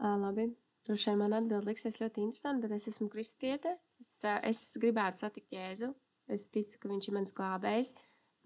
Labi. 0.00 0.48
Droši 0.88 1.10
vien 1.10 1.18
man 1.20 1.36
atbild 1.36 1.66
liksies 1.68 1.98
ļoti 2.00 2.22
interesanti, 2.24 2.64
bet 2.64 2.78
es 2.78 2.88
esmu 2.88 3.10
kristiete. 3.12 3.74
Es, 4.00 4.14
uh, 4.24 4.38
es 4.42 4.62
gribētu 4.80 5.20
satikt 5.20 5.52
Jēzu. 5.52 5.92
Es 6.28 6.48
ticu, 6.52 6.78
ka 6.78 6.90
viņš 6.90 7.08
ir 7.08 7.16
mans 7.16 7.34
glābējs, 7.36 7.92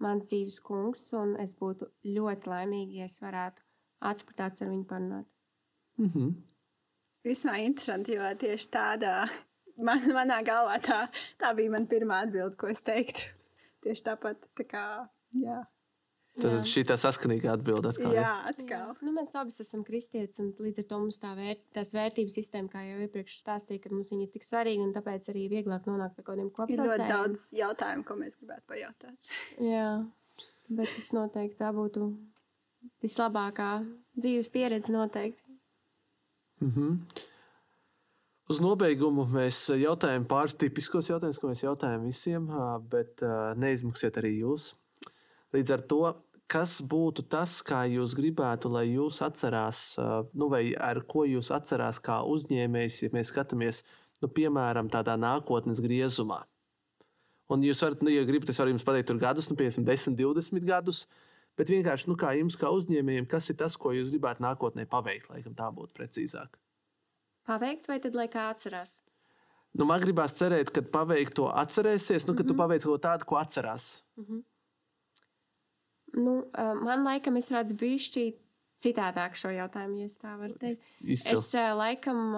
mans 0.03 0.27
dzīves 0.29 0.59
kungs, 0.63 1.05
un 1.19 1.35
es 1.43 1.53
būtu 1.59 1.89
ļoti 2.07 2.49
laimīga, 2.49 2.99
ja 3.01 3.09
es 3.11 3.19
varētu 3.23 3.63
atspērtāts 4.09 4.63
ar 4.63 4.71
viņu 4.71 4.85
parunāt. 4.89 5.27
Mm 5.97 6.09
-hmm. 6.09 6.33
Vismaz 7.23 7.59
interesanti, 7.59 8.15
jo 8.15 8.29
tieši 8.39 8.69
tādā 8.69 9.29
man, 9.77 10.01
manā 10.17 10.41
galvā 10.45 10.79
tā, 10.83 10.99
tā 11.39 11.53
bija 11.55 11.71
mana 11.71 11.89
pirmā 11.89 12.23
atbilde, 12.25 12.57
ko 12.57 12.67
es 12.67 12.81
teiktu. 12.81 13.29
Tieši 13.83 14.03
tāpat, 14.03 14.47
tā 14.55 14.65
kā, 14.67 14.83
jā, 15.35 15.59
Tad 16.41 16.65
šī 16.65 16.81
tā 16.89 16.95
saskanīga 16.97 17.51
atbilde 17.53 17.91
atkal. 17.91 18.13
jā 18.15 18.29
atkal. 18.49 18.95
Nu, 19.05 19.11
mēs 19.13 19.35
abi 19.37 19.53
esam 19.63 19.83
kristieši, 19.85 20.41
un 20.41 20.47
līdz 20.65 20.81
ar 20.81 20.87
to 20.89 20.97
mums 21.03 21.19
tā 21.21 21.33
vērt, 21.37 21.61
tās 21.77 21.93
vērtības 21.93 22.37
sistēma, 22.39 22.71
kā 22.73 22.81
jau 22.87 23.03
iepriekš 23.05 23.35
stāstīja, 23.43 23.83
ka 23.83 23.91
mums 23.93 24.09
viņa 24.09 24.25
ir 24.25 24.31
tik 24.33 24.47
svarīga, 24.47 24.87
un 24.87 24.95
tāpēc 24.95 25.29
arī 25.29 25.43
vieglāk 25.51 25.85
nonākt 25.85 26.17
pie 26.17 26.23
kaut 26.23 26.33
kādiem 26.33 26.47
Ir 26.47 26.49
ļoti 26.49 26.57
kopsavilkumiem. 26.57 27.13
daudz 27.13 27.45
jautājumu, 27.59 28.07
ko 28.07 28.17
mēs 28.23 28.39
gribētu 28.41 28.65
pajautāt. 28.73 29.29
Jā, 29.61 29.85
bet 30.73 30.95
tas 30.95 31.13
noteikti 31.13 31.59
tā 31.61 31.69
būtu 31.77 32.09
vislabākā 33.05 33.69
dzīves 34.17 34.49
pieredze. 34.49 34.93
Noteikti. 34.97 35.59
Mm 36.63 36.71
-hmm. 36.71 37.23
Uz 38.49 38.59
nobeigumu 38.59 39.23
mēs 39.25 39.69
jautājam 39.79 40.25
pāris 40.25 40.57
tipiskos 40.57 41.09
jautājumus, 41.09 41.39
ko 41.39 41.47
mēs 41.47 41.63
jautājam 41.63 42.01
visiem, 42.03 42.49
bet 42.89 43.21
neizmaksiet 43.55 44.17
arī 44.17 44.39
jūs. 44.41 44.73
Līdz 45.53 45.73
ar 45.75 45.83
to, 45.89 45.99
kas 46.49 46.77
būtu 46.81 47.25
tas, 47.31 47.59
kā 47.65 47.83
jūs 47.89 48.15
gribētu, 48.17 48.71
lai 48.73 48.85
jūs 48.91 49.21
atcerās, 49.25 49.83
nu, 50.33 50.49
vai 50.51 50.63
ar 50.75 51.01
ko 51.09 51.25
jūs 51.29 51.51
atcerās 51.55 52.01
kā 52.03 52.21
uzņēmējs, 52.29 53.03
ja 53.05 53.11
mēs 53.13 53.29
skatāmies, 53.33 53.83
nu, 54.21 54.29
piemēram, 54.29 54.89
tādā 54.93 55.15
nākotnes 55.19 55.81
griezumā. 55.83 56.43
Un 57.53 57.63
jūs 57.65 57.83
varat, 57.85 58.01
nu, 58.01 58.09
ja 58.13 58.25
gribat, 58.25 58.49
es 58.49 58.59
varu 58.59 58.73
jums 58.73 58.85
pateikt, 58.87 59.11
tur 59.11 59.21
gadus, 59.21 59.49
nu, 59.51 59.59
piemēram, 59.59 59.85
10, 59.85 60.17
20 60.19 60.67
gadus, 60.67 61.05
bet 61.59 61.69
vienkārši, 61.69 62.09
nu, 62.09 62.17
kā 62.17 62.33
jums, 62.39 62.57
kā 62.57 62.71
uzņēmējiem, 62.73 63.29
kas 63.29 63.51
ir 63.53 63.59
tas, 63.61 63.77
ko 63.77 63.93
jūs 63.93 64.09
gribētu 64.13 64.45
nākotnē 64.45 64.87
paveikt, 64.89 65.29
laikam 65.29 65.57
tā 65.57 65.69
būtu 65.75 65.93
precīzāk 65.99 66.57
paveikt, 67.47 67.89
vai 67.91 67.99
tad 68.03 68.15
lai 68.17 68.29
kā 68.31 68.47
atcerās? 68.51 68.99
Nu, 69.73 69.87
man 69.89 70.01
gribās 70.03 70.35
cerēt, 70.37 70.71
ka 70.73 70.83
paveikt 70.93 71.35
to 71.39 71.47
atcerēsies, 71.49 72.27
nu, 72.27 72.35
ka 72.35 72.43
mm 72.43 72.45
-hmm. 72.45 72.47
tu 72.47 72.53
mhm. 72.53 72.61
paveiktu 72.61 72.89
ko 72.89 72.97
tādu, 72.97 73.25
ko 73.25 73.35
atcerās. 73.35 74.03
Mm 74.17 74.25
-hmm. 74.25 74.41
Nu, 76.17 76.39
man 76.83 77.05
laikam 77.07 77.37
es 77.39 77.51
redzu 77.53 77.77
bišķi 77.79 78.25
citādāk 78.83 79.37
šo 79.39 79.53
jautājumu, 79.53 80.03
ja 80.03 80.11
tā 80.21 80.35
var 80.39 80.53
teikt. 80.59 80.83
Izcil. 81.01 81.39
Es 81.39 81.53
laikam 81.79 82.35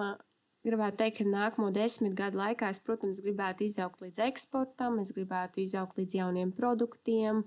gribētu 0.66 1.00
teikt, 1.00 1.20
ka 1.20 1.28
nākamo 1.30 1.70
desmit 1.74 2.16
gadu 2.18 2.40
laikā 2.40 2.72
es, 2.74 2.82
protams, 2.82 3.22
gribētu 3.22 3.66
izaugt 3.66 4.02
līdz 4.02 4.22
eksportam, 4.26 5.00
es 5.02 5.12
gribētu 5.14 5.62
izaugt 5.62 5.98
līdz 6.00 6.18
jauniem 6.20 6.52
produktiem, 6.56 7.44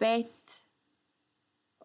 bet 0.00 0.58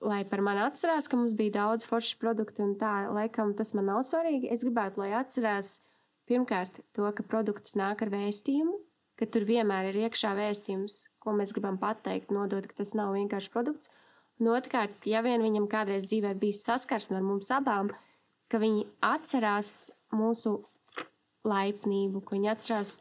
lai 0.02 0.22
par 0.30 0.44
mani 0.46 0.64
atcerās, 0.64 1.10
ka 1.10 1.20
mums 1.20 1.36
bija 1.38 1.58
daudz 1.58 1.88
foršu 1.90 2.20
produktu 2.22 2.64
un 2.66 2.76
tā, 2.80 3.10
laikam 3.14 3.54
tas 3.58 3.74
man 3.78 3.90
nav 3.92 4.04
svarīgi. 4.08 4.52
Es 4.54 4.64
gribētu, 4.66 5.02
lai 5.04 5.12
atcerās 5.18 5.78
pirmkārt 6.30 6.80
to, 6.96 7.08
ka 7.18 7.26
produkts 7.26 7.76
nāk 7.80 8.04
ar 8.06 8.14
vēstījumu, 8.14 8.78
ka 9.18 9.28
tur 9.34 9.48
vienmēr 9.48 9.92
ir 9.92 10.04
iekšā 10.06 10.36
vēstījums, 10.38 11.02
ko 11.28 11.36
mēs 11.36 11.52
gribam 11.56 11.78
pateikt, 11.82 12.32
nodot, 12.32 12.66
ka 12.70 12.80
tas 12.80 12.96
nav 12.96 13.12
vienkārši 13.18 13.52
produkts. 13.52 13.92
Un 14.40 14.54
otrkārt, 14.54 15.04
ja 15.10 15.20
vien 15.26 15.44
viņam 15.44 15.68
kādreiz 15.68 16.08
dzīvē 16.08 16.32
bijis 16.40 16.64
saskarsme 16.64 17.20
ar 17.20 17.26
mums 17.26 17.52
abām, 17.52 17.92
ka 18.48 18.62
viņi 18.64 18.86
atcerās 19.04 19.74
mūsu 20.16 20.56
laipnību, 21.48 22.24
ka 22.24 22.38
viņi 22.38 22.52
atcerās 22.54 22.96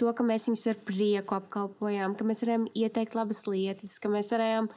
to, 0.00 0.10
ka 0.14 0.26
mēs 0.26 0.48
viņus 0.48 0.66
ar 0.72 0.82
prieku 0.88 1.36
apkalpojām, 1.38 2.16
ka 2.18 2.26
mēs 2.26 2.42
varējām 2.44 2.68
ieteikt 2.74 3.16
labas 3.18 3.44
lietas, 3.50 3.98
ka 4.02 4.10
mēs 4.12 4.32
varējām 4.34 4.70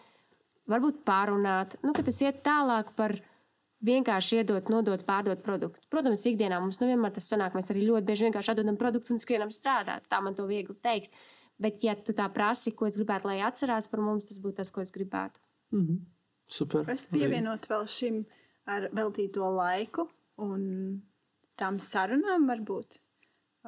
varbūt 0.72 1.04
pārunāt, 1.08 1.78
nu, 1.86 1.94
ka 1.98 2.06
tas 2.06 2.22
iet 2.24 2.42
tālāk 2.46 2.94
par 2.98 3.16
vienkārši 3.86 4.42
iedot, 4.42 4.70
nodot, 4.70 5.04
pārdot 5.08 5.42
produktu. 5.46 5.84
Protams, 5.94 6.24
ikdienā 6.30 6.60
mums 6.62 6.82
nevienmēr 6.82 7.14
tas 7.16 7.30
sanāk. 7.32 7.56
Mēs 7.58 7.72
arī 7.74 7.88
ļoti 7.88 8.08
bieži 8.10 8.28
vienkārši 8.28 8.54
atdodam 8.54 8.78
produktu 8.82 9.16
un 9.16 9.22
skrienam 9.22 9.54
strādāt. 9.54 10.06
Tā 10.12 10.22
man 10.22 10.38
to 10.38 10.46
viegli 10.50 10.76
teikt. 10.86 11.16
Bet, 11.62 11.84
ja 11.86 11.94
tu 11.96 12.14
tā 12.18 12.26
prasi, 12.34 12.74
ko 12.74 12.88
es 12.90 12.98
gribētu, 12.98 13.30
lai 13.30 13.42
atcerās 13.46 13.88
par 13.92 14.02
mums, 14.02 14.26
tas 14.30 14.40
būtu 14.42 14.58
tas, 14.62 14.72
ko 14.74 14.82
es 14.82 14.92
gribētu. 14.92 15.40
Mm 15.72 15.86
-hmm. 15.86 16.00
Super. 16.48 16.90
Es 16.90 17.06
pievienotu 17.08 17.70
vēl 17.72 17.86
šim 17.88 18.26
ar 18.66 18.90
veltīto 18.92 19.52
laiku 19.56 20.10
un 20.44 20.64
tām 21.56 21.78
sarunām, 21.80 22.48
varbūt, 22.50 22.98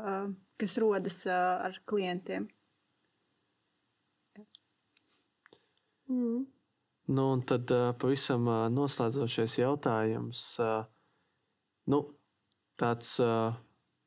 uh, 0.01 0.33
kas 0.57 0.77
rodas 0.77 1.25
uh, 1.25 1.63
ar 1.67 1.79
klientiem. 1.85 2.49
Mm. 6.09 6.45
Nu, 7.05 7.31
un 7.31 7.41
tad 7.41 7.71
uh, 7.71 7.91
pavisam 7.99 8.47
uh, 8.47 8.69
noslēdzošais 8.71 9.57
jautājums. 9.59 10.43
Uh, 10.59 10.83
nu, 11.91 11.99
tāds 12.79 13.19
uh, 13.23 13.55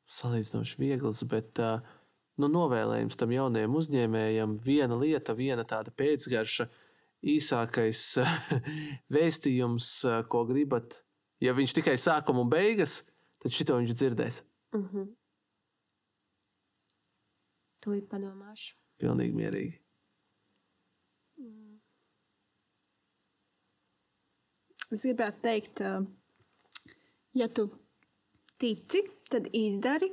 salīdzinoši 0.09 0.79
viegls, 0.81 1.23
bet 1.29 1.61
uh, 1.61 1.81
nu, 2.41 2.49
novēlējums 2.51 3.19
tam 3.19 3.33
jaunajam 3.33 3.77
uzņēmējam 3.79 4.57
viena 4.63 4.97
lieta, 4.99 5.35
viena 5.37 5.65
tāda 5.67 5.93
pēcgarša, 5.97 6.67
īsākais 7.33 8.03
vēstījums, 9.15 9.91
ko 10.31 10.43
gribat. 10.49 10.99
Ja 11.43 11.53
viņš 11.57 11.77
tikai 11.79 11.97
sākuma 12.01 12.45
un 12.45 12.51
beigas, 12.53 13.01
tad 13.43 13.53
šito 13.53 13.77
viņš 13.81 13.97
dzirdēs. 13.97 14.43
Mm 14.75 14.85
-hmm. 14.87 15.09
To 17.85 17.93
ir 17.93 18.07
padomāšu. 18.09 18.73
Pilnīgi 18.97 19.37
mierīgi. 19.37 19.77
Es 24.87 25.03
gribētu 25.03 25.41
teikt, 25.43 25.81
ja 27.35 27.47
tu 27.51 27.65
tici, 28.61 29.01
tad 29.27 29.49
izdari, 29.51 30.07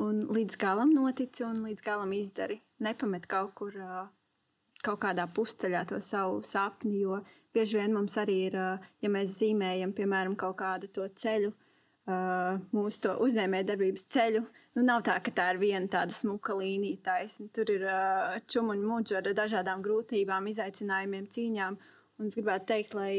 un 0.00 0.20
līdz 0.34 0.58
galam 0.60 0.92
notici, 0.94 1.44
un 1.46 1.62
līdz 1.64 1.84
galam 1.84 2.12
izdari. 2.16 2.58
Nepamet 2.82 3.26
kaut 3.30 3.54
kur, 3.58 3.76
kaut 4.84 5.00
kādā 5.04 5.26
pusceļā 5.36 5.84
to 5.90 6.00
savu 6.02 6.42
sapni, 6.46 7.00
jo 7.04 7.20
bieži 7.54 7.78
vien 7.78 7.94
mums 7.94 8.16
arī 8.20 8.38
ir, 8.48 8.58
ja 9.02 9.12
mēs 9.12 9.38
zīmējam, 9.38 9.94
piemēram, 9.96 10.34
kaut 10.36 10.58
kādu 10.60 10.90
to 10.90 11.06
ceļu, 11.22 11.52
mūsu 12.74 13.06
to 13.06 13.14
uzņēmējdarbības 13.24 14.06
ceļu, 14.12 14.42
nu 14.76 14.84
nav 14.84 15.04
tā, 15.06 15.16
ka 15.24 15.32
tā 15.32 15.48
ir 15.54 15.62
viena 15.62 15.88
tāda 15.88 16.16
smuka 16.16 16.56
līnija 16.58 17.00
taisna. 17.06 17.48
Tur 17.54 17.70
ir 17.72 17.86
čumuņu 18.50 18.90
muģa 18.90 19.20
ar 19.22 19.30
dažādām 19.38 19.84
grūtībām, 19.86 20.50
izaicinājumiem, 20.50 21.30
cīņām, 21.36 21.78
un 22.18 22.28
es 22.28 22.40
gribētu 22.40 22.72
teikt, 22.74 22.98
lai 22.98 23.14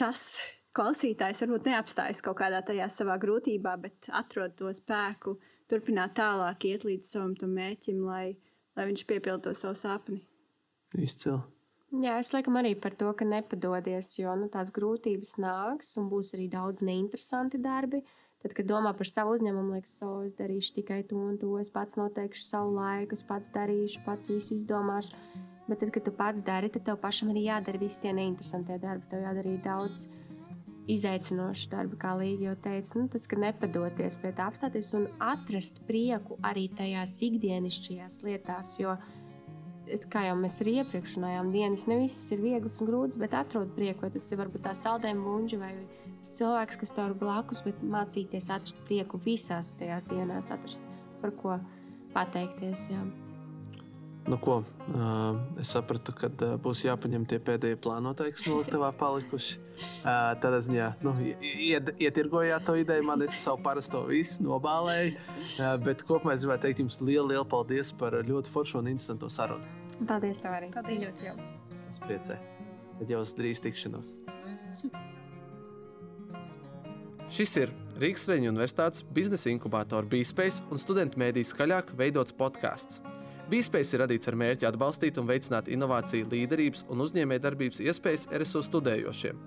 tas 0.00 0.38
klausītājs 0.74 1.44
varbūt 1.44 1.70
neapstājas 1.70 2.22
kaut 2.24 2.38
kādā 2.42 2.60
tajā 2.66 2.88
savā 2.92 3.16
grūtībā, 3.22 3.76
bet 3.80 4.10
atrod 4.12 4.56
to 4.58 4.72
spēku, 4.74 5.38
turpināt 5.70 6.16
tālāk, 6.18 6.68
iet 6.70 6.86
līdz 6.88 7.14
savam 7.14 7.56
mērķim, 7.58 8.04
lai, 8.04 8.36
lai 8.76 8.88
viņš 8.90 9.06
piepildītu 9.10 9.54
savu 9.58 9.78
sapni. 9.78 10.22
Izcili. 10.94 11.42
Jā, 12.02 12.16
es 12.18 12.32
laikam 12.34 12.56
arī 12.58 12.72
par 12.74 12.96
to, 12.98 13.12
ka 13.14 13.26
nepadodies, 13.28 14.16
jo 14.18 14.32
nu, 14.38 14.48
tās 14.50 14.72
grūtības 14.74 15.36
nāks 15.38 15.92
un 16.00 16.08
būs 16.10 16.32
arī 16.34 16.48
daudz 16.50 16.82
neinteresanti 16.82 17.60
darbi. 17.62 18.00
Tad, 18.42 18.52
kad 18.56 18.66
domā 18.66 18.90
par 18.98 19.08
savu 19.08 19.36
uzņēmumu, 19.36 19.76
liekas, 19.76 19.94
so, 20.00 20.08
es 20.26 20.34
darīšu 20.36 20.74
tikai 20.80 20.98
to 21.08 21.16
un 21.16 21.38
to, 21.40 21.52
es 21.62 21.70
pats 21.72 21.94
noteikšu 21.96 22.42
savu 22.44 22.74
laiku, 22.74 23.14
es 23.14 23.22
pats 23.28 23.52
darīšu, 23.54 24.02
pats 24.04 24.32
visu 24.32 24.56
izdomāšu. 24.58 25.14
Bet 25.68 25.80
tad, 25.80 25.94
kad 25.94 26.04
tu 26.04 26.12
pats 26.18 26.44
dari, 26.44 26.68
tad 26.74 26.84
tev 26.88 26.98
pašam 27.00 27.30
arī 27.32 27.46
jādara 27.46 27.80
visi 27.80 28.02
tie 28.02 28.12
neinteresantie 28.12 28.76
darbi. 28.82 29.06
Tev 29.12 29.22
jādara 29.24 29.46
arī 29.46 29.54
daudz 29.64 30.08
izaicinošu 30.90 31.70
darbu, 31.72 31.98
kā 32.00 32.14
Līga 32.18 32.50
jau 32.50 32.54
teica. 32.66 32.98
Nu, 33.00 33.08
tas, 33.12 33.26
ka 33.30 33.38
nepadoties 33.40 34.18
pie 34.20 34.32
tā, 34.36 34.48
apstāties 34.50 34.92
un 34.98 35.08
atrast 35.22 35.80
prieku 35.88 36.38
arī 36.44 36.68
tajās 36.78 37.16
ikdienišķajās 37.24 38.20
lietās. 38.26 38.74
Jo, 38.80 38.96
kā 40.12 40.26
jau 40.28 40.36
mēs 40.40 40.60
arī 40.64 40.78
iepriekš 40.82 41.18
runājām, 41.18 41.52
dienas 41.54 41.86
ne 41.90 42.00
visas 42.04 42.32
ir 42.36 42.44
vieglas 42.44 42.80
un 42.82 42.90
grūtas, 42.90 43.20
bet 43.20 43.36
atrod 43.36 43.72
prieku. 43.78 44.12
Tas 44.12 44.30
ir 44.30 44.40
varbūt 44.42 44.66
tā 44.68 44.76
saldējuma 44.76 45.26
buļģa 45.28 45.60
vai 45.64 45.74
cilvēks, 46.24 46.80
kas 46.80 46.96
tev 46.96 47.12
ir 47.12 47.18
blakus, 47.20 47.64
bet 47.66 47.84
mācīties 47.96 48.50
atrast 48.52 48.80
prieku 48.88 49.20
visās 49.24 49.74
tajās 49.80 50.08
dienās, 50.12 50.52
atrast 50.52 50.88
par 51.22 51.36
ko 51.40 51.60
pateikties. 52.16 52.88
Jā. 52.92 53.04
Nu, 54.24 54.38
ko, 54.40 54.62
uh, 54.64 55.36
es 55.60 55.68
sapratu, 55.74 56.14
ka 56.16 56.30
uh, 56.32 56.54
būs 56.64 56.86
jāpaņem 56.86 57.26
tie 57.28 57.36
pēdējie 57.44 57.76
plānotāji, 57.84 58.32
kas 58.32 58.46
noliktavā 58.48 58.88
palikuši. 58.96 59.58
Uh, 60.00 60.32
tādā 60.40 60.62
ziņā, 60.64 60.86
nu, 61.04 61.12
ied, 61.44 61.90
ietirgojāt 62.00 62.64
to 62.64 62.78
ideju, 62.80 63.04
man 63.04 63.26
es 63.26 63.36
savu 63.42 63.60
parasto 63.66 64.00
visu 64.08 64.46
nobālēju. 64.46 65.12
Uh, 65.58 65.74
bet 65.84 66.06
kopumā 66.08 66.38
es 66.38 66.46
gribētu 66.46 66.64
teikt 66.70 66.80
jums 66.86 67.00
lielu, 67.04 67.26
lielu 67.34 67.44
paldies 67.52 67.92
par 68.00 68.16
ļoti 68.24 68.54
foršu 68.54 68.80
un 68.80 68.88
interesantu 68.94 69.28
sarunu. 69.28 69.68
Paldies, 70.08 70.40
tev 70.40 70.56
arī. 70.56 70.72
Paldies 70.72 71.04
ļoti 71.04 71.28
jau. 71.28 71.38
Es 71.90 72.00
priecē. 72.06 72.40
Tad 72.98 73.10
jau 73.12 73.20
uz 73.26 73.36
drīz 73.36 73.60
tikšanos. 73.60 74.08
Šis 77.34 77.58
ir 77.60 77.72
Rīgas 78.00 78.24
Reņģa 78.30 78.50
Universitātes 78.52 79.04
biznesa 79.14 79.50
inkubātora 79.52 80.08
Bīspējas 80.08 80.62
un 80.72 80.80
studentu 80.80 81.20
mēdīs 81.20 81.52
skaļāk 81.52 81.92
veidots 81.98 82.32
podkāsts. 82.36 83.02
Bīspējas 83.44 83.90
ir 83.92 84.00
radīts 84.00 84.28
ar 84.30 84.36
mērķi 84.40 84.64
atbalstīt 84.64 85.18
un 85.20 85.26
veicināt 85.28 85.66
inovāciju, 85.68 86.30
līderības 86.32 86.86
un 86.88 87.04
uzņēmējdarbības 87.04 87.82
iespējas 87.84 88.24
RSU 88.32 88.62
studējošiem. 88.64 89.42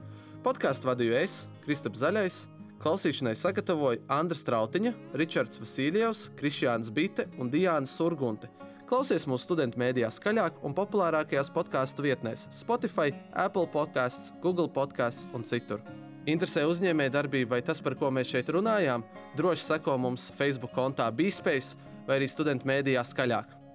Podkāstu 0.46 0.92
vadīju 0.92 1.16
es, 1.18 1.38
Kristaps 1.64 2.04
Zaļais, 2.04 2.38
klausīšanai 2.84 3.34
sagatavoju 3.42 4.04
Andris 4.14 4.44
Strautiņa, 4.46 4.94
Ričards 5.18 5.58
Vasiljevs, 5.64 6.28
Krišjāns 6.38 6.94
Bite 6.94 7.26
un 7.42 7.50
Diāna 7.50 7.90
Surgunte. 7.90 8.52
Klausies 8.88 9.26
mūsu 9.26 9.48
studentu 9.48 9.82
mēdījā 9.82 10.14
skaļāk 10.14 10.62
un 10.64 10.78
populārākajās 10.78 11.50
podkāstu 11.58 12.06
vietnēs- 12.06 12.46
Spotify, 12.62 13.10
Apple 13.34 13.66
podkāsts, 13.74 14.32
Google 14.46 14.70
podkāsts 14.70 15.26
un 15.34 15.42
citur. 15.44 15.82
Interesē 16.28 16.70
uzņēmējdarbība 16.70 17.50
vai 17.50 17.62
tas, 17.62 17.82
par 17.82 17.96
ko 17.96 18.12
mēs 18.12 18.30
šeit 18.30 18.46
runājām? 18.46 19.04
Droši 19.36 19.64
seko 19.74 19.98
mums 19.98 20.32
Facebook 20.32 20.72
kontā 20.76 21.12
Bīspējas 21.12 21.76
vai 22.06 22.20
arī 22.20 22.30
studentu 22.30 22.68
mēdījā 22.68 23.02
skaļāk. 23.04 23.67